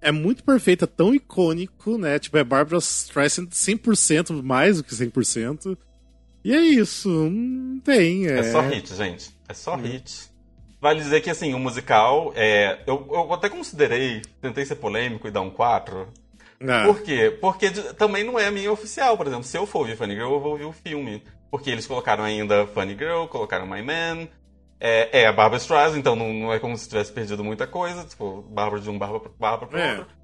[0.00, 2.18] é muito perfeita, tão icônico, né?
[2.18, 5.76] Tipo, é Barbara Streisand 100%, mais do que 100%.
[6.42, 8.26] E é isso, não tem.
[8.26, 9.36] É, É só hit, gente.
[9.46, 10.30] É só hit.
[10.80, 15.30] Vale dizer que, assim, o musical, é, eu, eu até considerei, tentei ser polêmico e
[15.30, 16.08] dar um 4.
[16.66, 17.36] Ah, Por quê?
[17.38, 19.44] Porque também não é a minha oficial, por exemplo.
[19.44, 21.22] Se eu for ouvir Funny Girl, eu vou ouvir o filme.
[21.50, 24.28] Porque eles colocaram ainda Funny Girl, colocaram My Man.
[24.78, 28.04] É, é a Barbara Streisand, então não, não é como se tivesse perdido muita coisa.
[28.04, 29.98] Tipo, Bárbara de um, Bárbara pro É.
[29.98, 30.19] outro.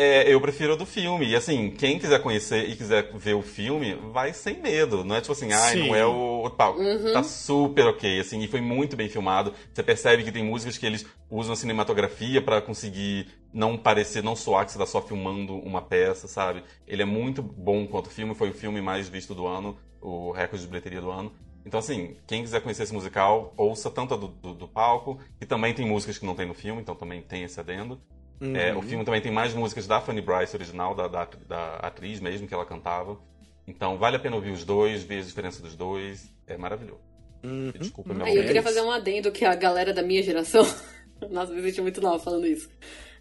[0.00, 1.26] É, eu prefiro a do filme.
[1.28, 5.02] E assim, quem quiser conhecer e quiser ver o filme, vai sem medo.
[5.02, 5.88] Não é tipo assim, ai, Sim.
[5.88, 6.80] não é o, o palco.
[7.12, 9.52] Tá super ok, assim, e foi muito bem filmado.
[9.74, 14.36] Você percebe que tem músicas que eles usam a cinematografia pra conseguir não parecer, não
[14.36, 16.62] soar que você tá só filmando uma peça, sabe?
[16.86, 20.62] Ele é muito bom quanto filme, foi o filme mais visto do ano, o recorde
[20.62, 21.32] de bilheteria do ano.
[21.66, 25.44] Então, assim, quem quiser conhecer esse musical, ouça tanto a do, do, do palco, e
[25.44, 28.00] também tem músicas que não tem no filme, então também tem esse adendo.
[28.40, 28.56] Uhum.
[28.56, 32.20] É, o filme também tem mais músicas da Fanny Bryce original, da, da, da atriz
[32.20, 33.18] mesmo que ela cantava.
[33.66, 36.32] Então vale a pena ouvir os dois, ver a diferença dos dois.
[36.46, 37.00] É maravilhoso.
[37.44, 37.72] Uhum.
[37.78, 40.66] Desculpa, meu Aí eu queria fazer um adendo que a galera da minha geração.
[41.30, 42.68] Nossa, me senti muito nova falando isso.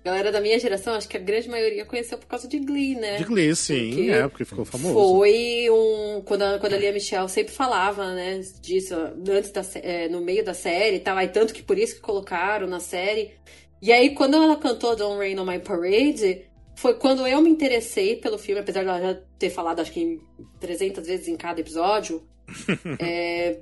[0.01, 2.95] A galera da minha geração, acho que a grande maioria conheceu por causa de Glee,
[2.95, 3.17] né?
[3.17, 4.93] De Glee, sim, Porque é, porque ficou famoso.
[4.93, 6.21] Foi um.
[6.21, 10.45] Quando a, quando a Lia Michelle sempre falava, né, disso, antes da, é, no meio
[10.45, 11.17] da série e tal.
[11.17, 13.33] Aí tanto que por isso que colocaram na série.
[13.81, 16.45] E aí, quando ela cantou Don't Rain on My Parade,
[16.75, 19.99] foi quando eu me interessei pelo filme, apesar de ela já ter falado, acho que
[19.99, 20.19] em
[20.59, 22.27] 300 vezes em cada episódio.
[22.99, 23.59] é,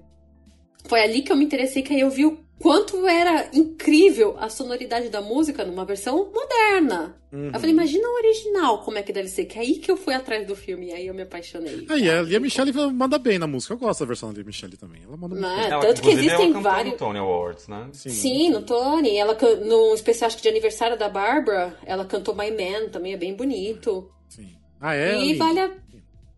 [0.87, 4.49] foi ali que eu me interessei, que aí eu vi o quanto era incrível a
[4.49, 7.15] sonoridade da música numa versão moderna.
[7.31, 7.47] Uhum.
[7.47, 9.45] Eu falei, imagina o original, como é que deve ser.
[9.45, 11.85] Que é aí que eu fui atrás do filme e aí eu me apaixonei.
[11.89, 13.73] Aí, a Lia Michele manda bem na música.
[13.73, 15.01] Eu gosto da versão da Lia Michele também.
[15.03, 15.65] Ela manda muito bem.
[15.65, 16.91] é, Ela, tanto que inclusive, existem ela cantou vários.
[16.93, 17.89] no Tony Awards, né?
[17.93, 19.17] Sim, no Tony.
[19.17, 23.13] Ela can- no especial acho que de aniversário da Barbara, ela cantou My Man, também
[23.13, 24.09] é bem bonito.
[24.29, 24.49] Sim.
[24.79, 25.17] Ah, é?
[25.19, 25.71] e vale a,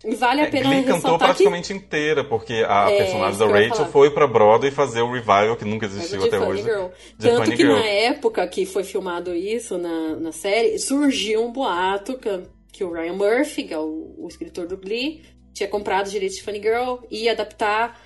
[0.06, 3.40] e vale a É, pena Glee cantou ressaltar que praticamente inteira, porque a É, personagem
[3.40, 6.64] da Rachel foi pra Broadway fazer o revival que nunca existiu até Funny hoje.
[6.64, 6.88] Girl.
[7.20, 7.76] Tanto Funny que Girl.
[7.76, 12.92] na época que foi filmado isso na, na série, surgiu um boato que, que o
[12.92, 16.62] Ryan Murphy, que é o, o escritor do Glee, tinha comprado os direitos de Funny
[16.62, 18.00] Girl, ia adaptar,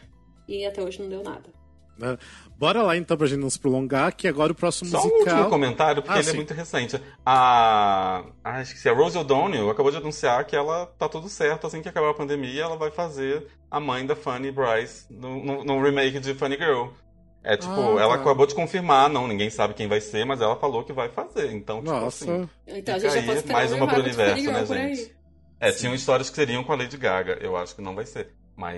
[0.47, 1.49] e até hoje não deu nada.
[1.97, 2.17] Né?
[2.57, 5.33] Bora lá então pra gente não se prolongar, que agora o próximo Só um musical.
[5.35, 6.37] último comentário, porque Ah, ele é sim.
[6.37, 7.01] muito recente.
[7.25, 8.23] A.
[8.43, 11.67] ah, Acho que se a Rose O'Donnell acabou de anunciar que ela tá tudo certo
[11.67, 15.63] assim que acabar a pandemia, ela vai fazer a mãe da Funny Bryce no, no-
[15.63, 16.87] no remake de Funny Girl.
[17.43, 18.21] É tipo, Ah, ela tá.
[18.21, 21.51] acabou de confirmar, não, ninguém sabe quem vai ser, mas ela falou que vai fazer.
[21.51, 22.23] Então, tipo Nossa.
[22.25, 22.49] assim.
[22.67, 25.15] Então a gente já aí, pode mais um uma pro universo, né, gente?
[25.59, 27.37] É, tinham histórias que seriam com a Lady Gaga.
[27.41, 28.33] Eu acho que não vai ser.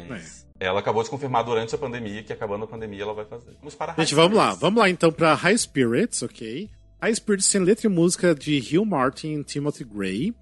[0.10, 3.52] Mas ela acabou de confirmar durante a pandemia que acabando a pandemia ela vai fazer.
[3.60, 4.44] Vamos para Gente, vamos lá.
[4.46, 4.62] Spirits.
[4.62, 6.70] Vamos lá então pra High Spirits, ok?
[7.02, 10.34] High Spirits tem letra e música de Hugh Martin e Timothy Gray.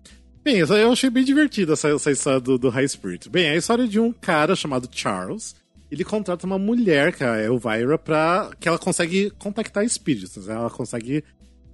[0.44, 3.30] Bem, eu achei bem divertida essa, essa história do, do High Spirit.
[3.30, 5.56] Bem, é a história de um cara chamado Charles.
[5.92, 10.48] Ele contrata uma mulher, que é a Elvira, pra que ela consegue contactar espíritos.
[10.48, 10.56] né?
[10.56, 11.24] Ela consegue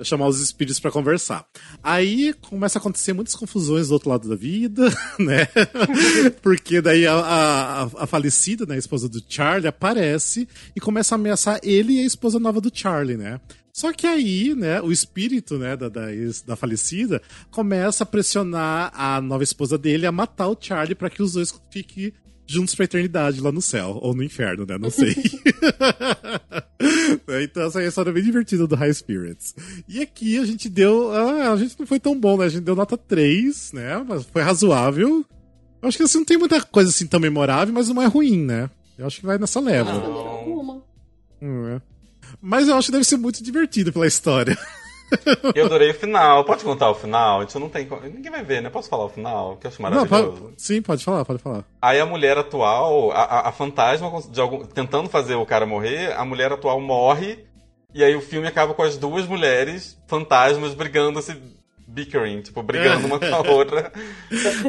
[0.04, 1.46] chamar os espíritos pra conversar.
[1.84, 5.48] Aí começa a acontecer muitas confusões do outro lado da vida, né?
[6.42, 11.18] Porque daí a, a, a falecida, né, a esposa do Charlie, aparece e começa a
[11.18, 13.40] ameaçar ele e a esposa nova do Charlie, né?
[13.78, 16.08] Só que aí, né, o espírito, né, da, da,
[16.48, 17.22] da falecida
[17.52, 21.54] começa a pressionar a nova esposa dele a matar o Charlie pra que os dois
[21.70, 22.12] fiquem
[22.48, 25.14] juntos pra eternidade lá no céu, ou no inferno, né, não sei.
[27.44, 29.56] então essa é a história bem divertida do High Spirits.
[29.88, 32.64] E aqui a gente deu, ah, a gente não foi tão bom, né, a gente
[32.64, 35.26] deu nota 3, né, mas foi razoável.
[35.82, 38.44] Eu acho que assim, não tem muita coisa assim tão memorável, mas não é ruim,
[38.44, 38.70] né.
[38.98, 39.94] Eu acho que vai nessa leva.
[39.94, 40.84] Não.
[41.42, 41.82] Hum, é.
[42.42, 44.58] Mas eu acho que deve ser muito divertido pela história.
[45.56, 46.44] Eu adorei o final.
[46.44, 47.40] Pode contar o final?
[47.40, 47.88] A gente não tem.
[48.14, 48.70] Ninguém vai ver, né?
[48.70, 49.58] Posso falar o final?
[49.58, 50.42] Que eu acho Não, maravilhoso.
[50.42, 51.64] pode- sim, pode falar, pode falar.
[51.82, 56.26] Aí a mulher atual, a, a- fantasma, de algum- tentando fazer o cara morrer, a
[56.26, 57.46] mulher atual morre.
[57.94, 61.36] E aí o filme acaba com as duas mulheres fantasmas brigando, se
[61.88, 63.92] bickering, tipo, brigando uma com a outra.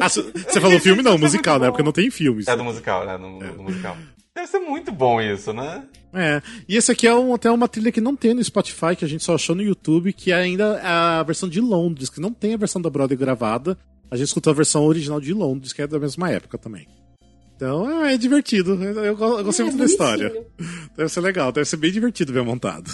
[0.01, 1.03] Ah, você falou filme?
[1.03, 1.67] Não, musical, né?
[1.69, 2.43] Porque não tem filme.
[2.47, 3.17] É do musical, né?
[3.17, 3.95] No, no musical.
[4.33, 5.83] Deve ser muito bom isso, né?
[6.13, 6.41] É.
[6.67, 9.07] E esse aqui é um, até uma trilha que não tem no Spotify, que a
[9.07, 12.53] gente só achou no YouTube, que é ainda a versão de Londres, que não tem
[12.53, 13.77] a versão da Broadway gravada.
[14.09, 16.87] A gente escutou a versão original de Londres, que é da mesma época também.
[17.55, 18.73] Então, ah, é divertido.
[18.81, 20.45] Eu, eu go- eu gostei É, muito da história.
[20.95, 22.89] Deve ser legal, deve ser bem divertido ver montado.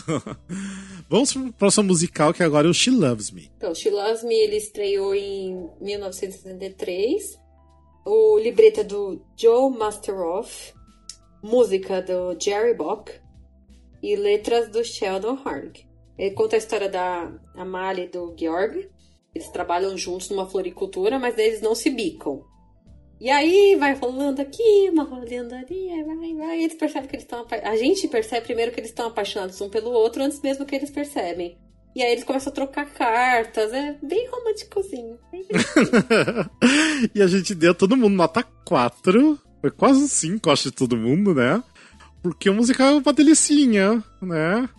[1.08, 3.50] Vamos pro próximo musical, que agora é o She Loves Me.
[3.58, 7.40] Então, She Loves Me, ele estreou em 1973.
[8.06, 10.74] O libreto é do Joe Masteroff.
[11.50, 13.12] Música do Jerry Bock.
[14.02, 15.86] E letras do Sheldon Harnick.
[16.18, 18.90] Ele conta a história da Amalie e do Georg.
[19.34, 22.44] Eles trabalham juntos numa floricultura, mas eles não se bicam.
[23.20, 26.64] E aí vai rolando aqui, uma rolando ali, aí vai, vai.
[26.64, 27.42] Eles percebem que eles estão.
[27.42, 30.76] apa- A gente percebe primeiro que eles estão apaixonados um pelo outro antes mesmo que
[30.76, 31.58] eles percebem.
[31.96, 33.72] E aí eles começam a trocar cartas.
[33.74, 35.18] É bem românticozinho.
[37.14, 39.40] E a gente deu todo mundo nota 4.
[39.66, 41.64] Foi quase 5, acho, de todo mundo, né?
[42.22, 44.70] Porque o musical é uma delicinha, né?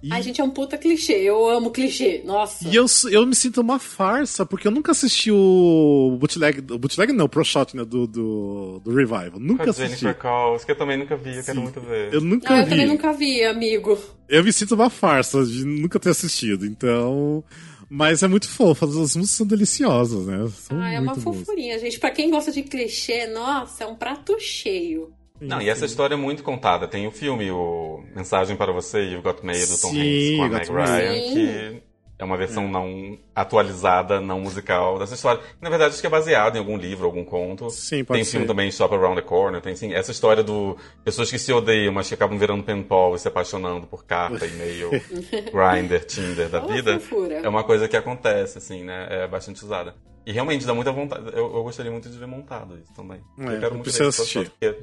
[0.00, 1.14] E, Ai, gente, é um puta clichê.
[1.14, 2.22] Eu amo clichê.
[2.24, 2.68] Nossa.
[2.68, 7.12] e eu, eu me sinto uma farsa, porque eu nunca assisti o bootleg, o bootleg
[7.12, 9.32] não, o Pro Shot, né, do, do, do Revival.
[9.32, 9.98] Com Nunca a assisti.
[9.98, 11.62] Jennifer Cowles, que eu também nunca vi, eu quero Sim.
[11.64, 12.14] muito ver.
[12.14, 12.70] Eu nunca Ah, eu vi.
[12.70, 13.98] também nunca vi, amigo.
[14.28, 17.42] Eu me sinto uma farsa de nunca ter assistido, então...
[17.88, 20.48] Mas é muito fofo, as músicas são deliciosas, né?
[20.56, 21.22] São Ah, é uma boas.
[21.38, 21.98] fofurinha, gente.
[21.98, 25.12] Pra quem gosta de clichê, nossa, é um prato cheio.
[25.40, 26.86] Não, e essa história é muito contada.
[26.88, 30.76] Tem o filme, o Mensagem para Você, You've Got Mail, do Tom Sim, Hanks com
[30.76, 30.90] a Meg.
[30.90, 31.34] Ryan, Sim.
[31.34, 31.82] que
[32.18, 35.42] é uma versão não atualizada, não musical dessa história.
[35.60, 37.68] Na verdade, acho que é baseado em algum livro, algum conto.
[37.70, 38.32] Sim, pode Tem ser.
[38.32, 41.92] filme também, Shop Around the Corner, tem sim, essa história do pessoas que se odeiam,
[41.92, 44.90] mas que acabam virando pen pal e se apaixonando por carta, e-mail,
[45.52, 47.00] Grindr, Tinder da vida.
[47.42, 49.06] É uma coisa que acontece, assim, né?
[49.10, 49.94] É bastante usada.
[50.26, 51.26] E realmente dá muita vontade.
[51.34, 53.20] Eu, eu gostaria muito de ver montado isso também.
[53.38, 54.50] É, eu eu quero muito preciso ver isso, assistir.
[54.50, 54.78] porque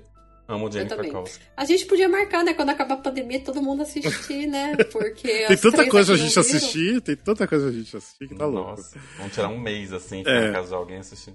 [0.51, 1.11] amo Jennifer também.
[1.11, 1.39] Cowles.
[1.55, 2.53] A gente podia marcar, né?
[2.53, 4.75] Quando acabar a pandemia, todo mundo assistir, né?
[4.91, 5.27] Porque.
[5.27, 6.41] Tem as tanta coisa a gente viram.
[6.41, 8.71] assistir, tem tanta coisa a gente assistir que tá louco.
[8.71, 10.47] Nossa, vamos tirar um mês assim, É.
[10.47, 11.33] na casa de alguém assistir.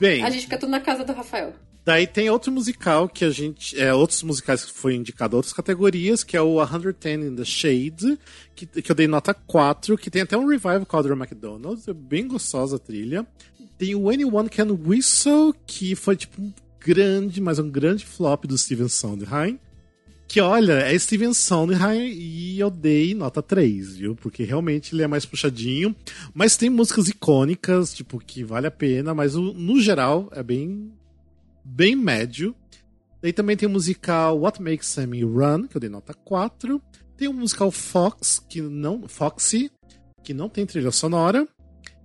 [0.00, 1.52] Bem, A gente fica tudo na casa do Rafael.
[1.84, 3.78] daí tem outro musical que a gente.
[3.80, 7.44] É, outros musicais que foi indicado a outras categorias, que é o 110 in the
[7.44, 8.18] Shade,
[8.56, 11.80] que, que eu dei nota 4, que tem até um revival com a Audra McDonald,
[11.88, 13.24] é bem gostosa a trilha.
[13.78, 16.52] Tem o Anyone Can Whistle, que foi tipo um
[16.84, 19.58] grande, mas um grande flop do Steven Sondheim.
[20.28, 24.14] Que olha, é Steven Sondheim e eu dei nota 3, viu?
[24.14, 25.94] Porque realmente ele é mais puxadinho.
[26.34, 30.92] Mas tem músicas icônicas, tipo, que vale a pena, mas no geral é bem,
[31.64, 32.54] bem médio.
[33.22, 36.82] Daí também tem o musical What Makes Sammy Run, que eu dei nota 4.
[37.16, 39.08] Tem o musical Fox, que não.
[39.08, 39.70] Foxy,
[40.22, 41.46] que não tem trilha sonora.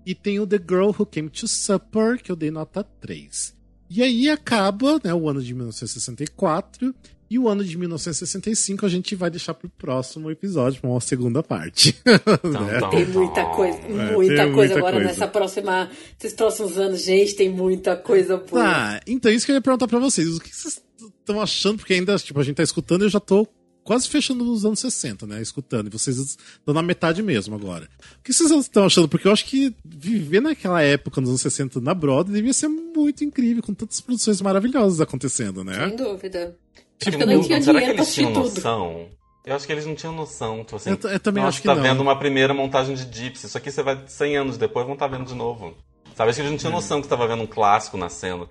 [0.06, 3.59] E tem o The Girl Who Came to Supper, que eu dei nota 3.
[3.90, 6.94] E aí acaba né, o ano de 1964.
[7.32, 11.44] E o ano de 1965 a gente vai deixar pro próximo episódio, pra uma segunda
[11.44, 11.96] parte.
[12.04, 12.78] Então, né?
[12.78, 15.08] então, Tem muita coisa, tem muita coisa muita agora coisa.
[15.08, 18.64] nessa próxima, esses próximos anos, gente, tem muita coisa boa.
[18.64, 20.28] Tá, então isso que eu ia perguntar pra vocês.
[20.38, 20.82] O que vocês
[21.20, 21.78] estão achando?
[21.78, 23.48] Porque ainda, tipo, a gente tá escutando e eu já tô
[23.90, 25.42] quase fechando nos anos 60, né?
[25.42, 25.88] Escutando.
[25.88, 27.90] E vocês estão na metade mesmo agora.
[28.20, 29.10] O que vocês estão achando?
[29.10, 33.24] Porque eu acho que viver naquela época, nos anos 60, na Broadway, devia ser muito
[33.24, 35.88] incrível, com tantas produções maravilhosas acontecendo, né?
[35.88, 36.56] Sem dúvida.
[37.00, 38.56] Tipo, Acho que eu não tinha será que eles tinham assistir tudo.
[38.56, 39.10] noção?
[39.44, 40.64] Eu acho que eles não tinham noção.
[40.64, 41.82] Tipo assim, Eu eu também nossa, acho que tá não.
[41.82, 43.48] vendo uma primeira montagem de Gypsy.
[43.48, 45.76] Isso aqui você vai 100 anos depois vão estar vendo de novo.
[46.16, 48.48] Sabe, acho que eles não tinham noção que estava vendo um clássico nascendo.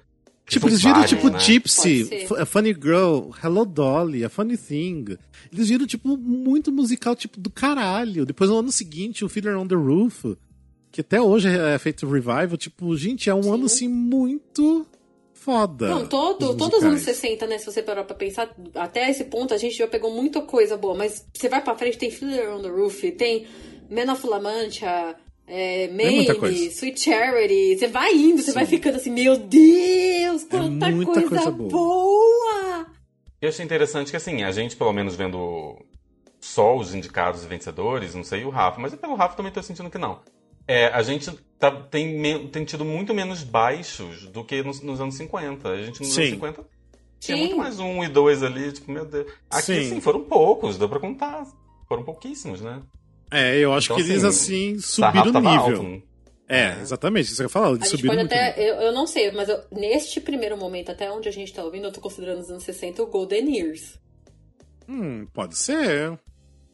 [0.49, 1.39] Que Tipo, eles viram, vários, tipo, né?
[1.39, 5.19] Gypsy, a Funny Girl, Hello Dolly, a Funny Thing.
[5.53, 8.25] Eles viram, tipo, muito musical, tipo, do caralho.
[8.25, 10.25] Depois, no ano seguinte, o Fiddler on the Roof,
[10.91, 14.87] que até hoje é feito revival, tipo, gente, é um ano, assim, muito
[15.35, 15.87] foda.
[15.87, 17.17] Não, todo, os todos os anos musicais.
[17.19, 17.59] 60, né?
[17.59, 20.95] Se você parar pra pensar, até esse ponto a gente já pegou muita coisa boa,
[20.95, 23.47] mas você vai pra frente, tem Fiddler on the Roof, tem
[23.91, 25.15] Men of La Mancha,
[25.49, 26.65] é, Mamie, coisa.
[26.69, 27.79] Sweet Charity.
[27.79, 31.71] Você vai indo, você vai ficando assim, meu Deus, quanta muita coisa, coisa boa.
[31.71, 32.87] boa.
[33.41, 35.77] Eu achei interessante que, assim, a gente, pelo menos vendo
[36.41, 39.91] só os indicados e vencedores, não sei o Rafa, mas pelo Rafa também tô sentindo
[39.91, 40.21] que não.
[40.67, 45.15] É, a gente tá- tem, tem tido muito menos baixos do que nos, nos anos
[45.15, 45.69] 50.
[45.69, 46.21] A gente nos Sim.
[46.21, 46.65] anos 50
[47.19, 47.43] tinha Sim.
[47.45, 49.27] muito mais um e dois ali, tipo, meu Deus.
[49.51, 49.81] Aqui, Sim.
[49.87, 51.47] assim, foram poucos, deu pra contar.
[51.89, 52.83] Foram pouquíssimos, né?
[53.31, 55.51] É, eu acho Então, que eles, assim, assim, subiram o nível.
[55.51, 56.03] alto, né?
[56.51, 58.49] É, exatamente, isso que eu ia falar, subiram pode muito até.
[58.59, 58.65] nível.
[58.77, 61.87] Eu, eu não sei, mas eu- neste primeiro momento, até onde a gente tá ouvindo,
[61.89, 63.99] eu tô considerando os anos 60 o Golden Years.
[64.89, 66.19] Hum, pode ser.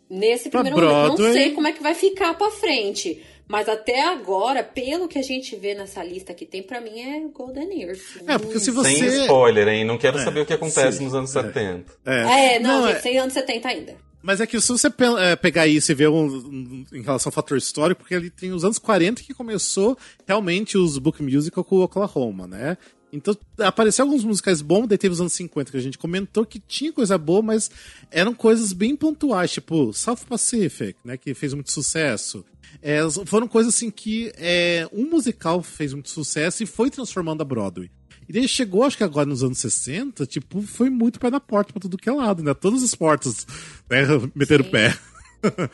[0.09, 1.33] Nesse Pra primeiro momento, não Broadway.
[1.33, 3.21] sei como é que vai ficar pra frente.
[3.49, 7.21] Mas até agora, pelo que a gente vê nessa lista que tem, pra mim é
[7.29, 8.01] Golden Years.
[8.27, 8.95] É, porque se você...
[8.95, 9.85] Sem spoiler, hein?
[9.85, 11.43] Não quero É, saber o que acontece sim, nos anos é.
[11.43, 11.93] 70.
[12.07, 13.97] É, É, não, Não, gente, é- sem anos 70 ainda.
[14.27, 14.89] Mas é que se você
[15.21, 18.53] é, pegar isso e ver um, um- em relação ao fator histórico, porque ali tem
[18.53, 22.79] os anos 40 que começou realmente os book musical com o Oklahoma, né?
[23.13, 26.59] Então apareceu alguns musicais bons, daí teve os anos 50 que a gente comentou que
[26.59, 27.71] tinha coisa boa, mas
[28.11, 31.17] eram coisas bem pontuais, tipo South Pacific, né?
[31.19, 32.45] Que fez muito sucesso.
[32.83, 37.45] É, foram coisas assim que é, um musical fez muito sucesso e foi transformando a
[37.45, 37.91] Broadway.
[38.29, 41.73] E daí chegou, acho que agora nos anos 60, tipo, foi muito pé na porta
[41.73, 42.55] pra tudo que é lado, né?
[42.55, 43.47] Todas as portas
[43.89, 44.03] né,
[44.35, 44.97] meteram o pé.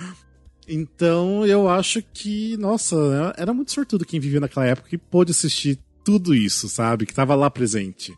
[0.68, 5.78] então eu acho que, nossa, era muito sortudo quem vivia naquela época e pôde assistir
[6.04, 7.06] tudo isso, sabe?
[7.06, 8.12] Que tava lá presente.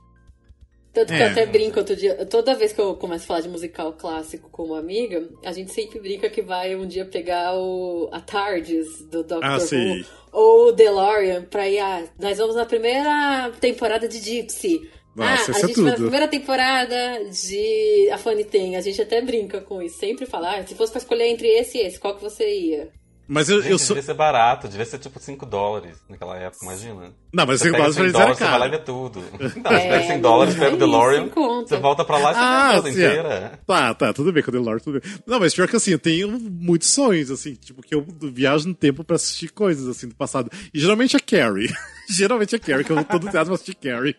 [0.93, 1.27] Tanto que É.
[1.27, 2.27] eu até brinco outro dia.
[2.27, 5.73] Toda vez que eu começo a falar de musical clássico com uma amiga, a gente
[5.73, 10.05] sempre brinca que vai um dia pegar o, a Tardes do Doctor Ah, Who sim.
[10.31, 11.79] ou o DeLorean pra ir.
[11.79, 14.91] Ah, nós vamos na primeira temporada de Gypsy.
[15.17, 18.77] Nossa, ah, a é gente vai na primeira temporada de A Funny Thing.
[18.77, 19.99] A gente até brinca com isso.
[19.99, 22.91] Sempre fala, ah, se fosse pra escolher entre esse e esse, qual que você ia?
[23.27, 23.95] Mas eu, Gente, eu sou.
[23.95, 27.15] devia ser barato, devia ser tipo 5 dólares naquela época, imagina.
[27.33, 28.71] Não, mas Você 5 pega dólares pra 100 eles era dólares, você vai lá e
[28.71, 29.21] vê tudo.
[29.41, 31.69] Não, você pega 100 dólares, pega o é DeLorean, conta.
[31.69, 33.07] você volta pra lá e você Ah, a casa sim, é.
[33.07, 33.61] inteira.
[33.67, 35.11] Tá, tá, tudo bem com o DeLorean, tudo bem.
[35.27, 38.75] Não, mas pior que assim, eu tenho muitos sonhos, assim, tipo, que eu viajo no
[38.75, 40.51] tempo pra assistir coisas, assim, do passado.
[40.75, 41.73] E geralmente é Carrie.
[42.11, 44.15] geralmente é Carrie, que eu vou todo teatro pra assistir Carrie.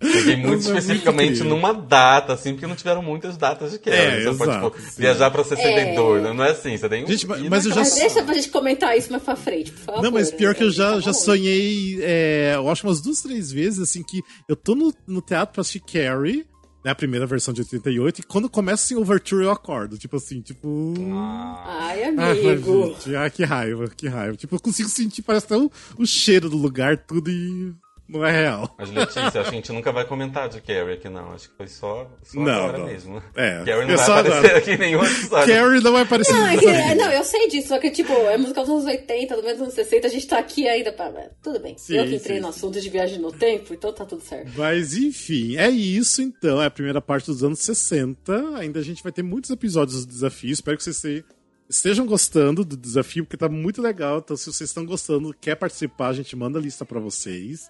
[0.00, 1.50] Peguei muito é muito especificamente incrível.
[1.50, 3.98] numa data, assim, porque não tiveram muitas datas de quebra.
[3.98, 5.00] É, você pode, exato, tipo, sim.
[5.02, 5.62] viajar pra ser É.
[5.62, 8.34] seguidor, não é assim, você tem um Gente, mas- mas eu já Mas deixa pra
[8.34, 10.02] gente comentar isso mais pra frente, por favor.
[10.02, 11.18] Não, mas pior que eu já, já bom.
[11.58, 15.54] Sonhei, é, eu acho umas duas, três vezes, assim, que eu tô no, no teatro
[15.54, 16.46] pra assistir Carrie,
[16.84, 20.40] né, a primeira versão de 88, e quando começa assim, Overture eu acordo, tipo assim,
[20.40, 20.94] tipo...
[21.66, 22.94] Ai, Ah, amigo.
[22.94, 24.36] gente, ah, que raiva, que raiva.
[24.36, 27.74] Tipo, eu consigo sentir, parece até o, o cheiro do lugar, tudo e...
[28.08, 28.74] não é real.
[28.78, 31.32] Mas Letícia, acho que a gente nunca vai comentar de Carrie aqui, não.
[31.32, 32.86] Acho que foi só, só Não, agora não.
[32.86, 33.22] mesmo.
[33.36, 34.58] É, Carrie não é vai só aparecer agora.
[34.58, 35.54] aqui em nenhum episódio.
[35.54, 38.36] Carrie não vai aparecer Não, é que- não, eu sei disso, só que, tipo, é
[38.38, 41.10] musical dos anos 80, do menos dos anos 60, a gente tá aqui ainda pra.
[41.42, 41.76] Tudo bem.
[41.76, 42.58] Sim, eu que entrei sim, no sim.
[42.58, 44.50] assunto de viagem no tempo, então tá tudo certo.
[44.56, 46.62] Mas enfim, é isso então.
[46.62, 48.56] É a primeira parte dos anos 60.
[48.58, 50.50] Ainda a gente vai ter muitos episódios do desafio.
[50.52, 51.24] Espero que vocês se-
[51.68, 54.18] estejam gostando do desafio, porque tá muito legal.
[54.18, 57.68] Então, se vocês estão gostando, quer participar, a gente manda a lista pra vocês.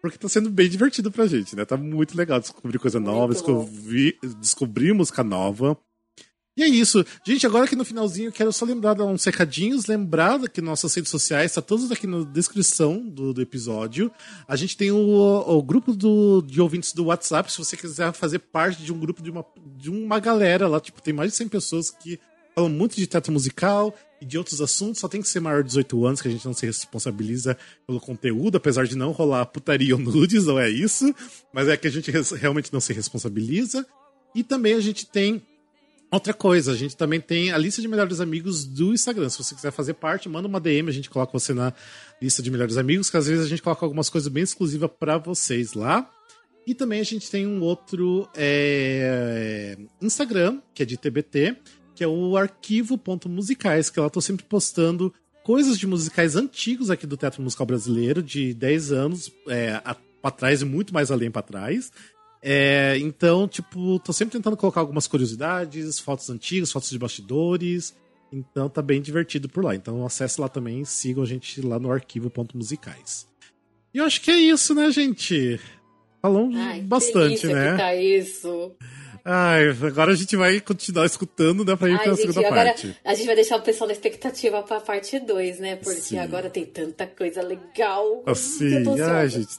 [0.00, 1.64] Porque tá sendo bem divertido pra gente, né?
[1.64, 3.64] Tá muito legal descobrir coisa nova, Muito bom.
[3.64, 5.76] descobrir, descobrir música nova.
[6.56, 7.04] E é isso.
[7.24, 9.86] Gente, agora aqui no finalzinho eu quero só lembrar de uns recadinhos.
[9.86, 14.10] Lembrar que nossas redes sociais, tá todos aqui na descrição do, do episódio.
[14.48, 17.50] A gente tem o, o grupo do, de ouvintes do WhatsApp.
[17.50, 19.44] Se você quiser fazer parte de um grupo de uma,
[19.76, 22.18] de uma galera lá, tipo, tem mais de 100 pessoas que
[22.54, 25.00] falam muito de teatro musical e de outros assuntos.
[25.00, 27.56] Só tem que ser maior de 18 anos, que a gente não se responsabiliza
[27.86, 31.14] pelo conteúdo, apesar de não rolar putaria ou nudes, não é isso.
[31.52, 33.86] Mas é que a gente realmente não se responsabiliza.
[34.34, 35.42] E também a gente tem
[36.12, 39.28] Outra coisa, a gente também tem a lista de melhores amigos do Instagram.
[39.28, 41.72] Se você quiser fazer parte, manda uma DM, a gente coloca você na
[42.20, 45.18] lista de melhores amigos, que às vezes a gente coloca algumas coisas bem exclusivas pra
[45.18, 46.10] vocês lá.
[46.66, 51.56] E também a gente tem um outro é, Instagram, que é de TBT,
[52.00, 55.12] que é o arquivo.musicais, que lá eu tô sempre postando
[55.44, 60.30] coisas de musicais antigos aqui do teatro musical brasileiro, de 10 anos é, a- pra
[60.30, 61.92] trás e muito mais além pra trás.
[62.42, 67.94] É, então, tipo, tô sempre tentando colocar algumas curiosidades, fotos antigas, fotos de bastidores.
[68.32, 69.74] Então tá bem divertido por lá.
[69.74, 73.28] Então acesse lá também, sigam a gente lá no arquivo.musicais.
[73.92, 75.60] E eu acho que é isso, né, gente?
[76.22, 77.72] Falamos Ai, bastante, né?
[77.72, 78.72] Que tá isso.
[79.24, 82.64] Ai, agora a gente vai continuar escutando, né, pra ir Ai, pra gente, segunda agora
[82.70, 82.96] parte.
[83.04, 85.76] a gente vai deixar o pessoal na expectativa pra parte 2, né?
[85.76, 86.18] Porque Sim.
[86.18, 88.22] agora tem tanta coisa legal.
[88.26, 89.58] Assim, ai, gente.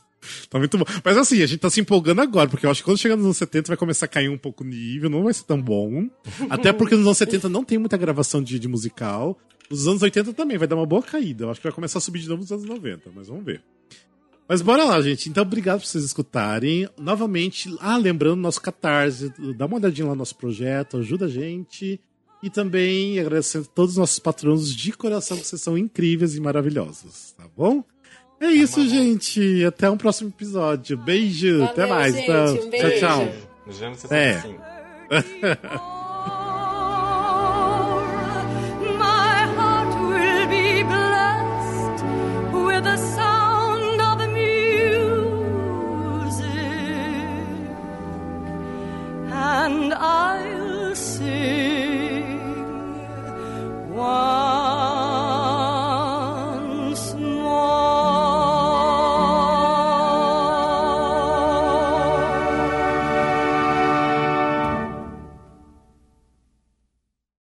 [0.49, 0.85] Tá muito bom.
[1.03, 3.25] Mas assim, a gente tá se empolgando agora, porque eu acho que quando chegar nos
[3.25, 6.07] anos 70 vai começar a cair um pouco o nível, não vai ser tão bom.
[6.49, 9.38] Até porque nos anos 70 não tem muita gravação de, de musical.
[9.69, 11.45] Nos anos 80 também vai dar uma boa caída.
[11.45, 13.63] Eu acho que vai começar a subir de novo nos anos 90, mas vamos ver.
[14.47, 15.30] Mas bora lá, gente.
[15.30, 16.88] Então, obrigado por vocês escutarem.
[16.99, 21.99] Novamente, ah, lembrando nosso Catarse, dá uma olhadinha lá no nosso projeto, ajuda a gente.
[22.43, 26.41] E também agradecendo a todos os nossos patronos de coração, que vocês são incríveis e
[26.41, 27.84] maravilhosos, tá bom?
[28.39, 29.63] É isso, gente.
[29.63, 30.97] Até um próximo episódio.
[30.97, 31.59] Beijo.
[31.59, 32.15] Valeu, Até mais.
[32.15, 32.23] gente.
[32.26, 32.53] então.
[32.53, 32.99] Um Tchau, beijo.
[32.99, 33.34] tchau.
[33.68, 34.34] Nos vemos É.
[34.41, 34.61] 65.
[35.80, 35.97] Oh,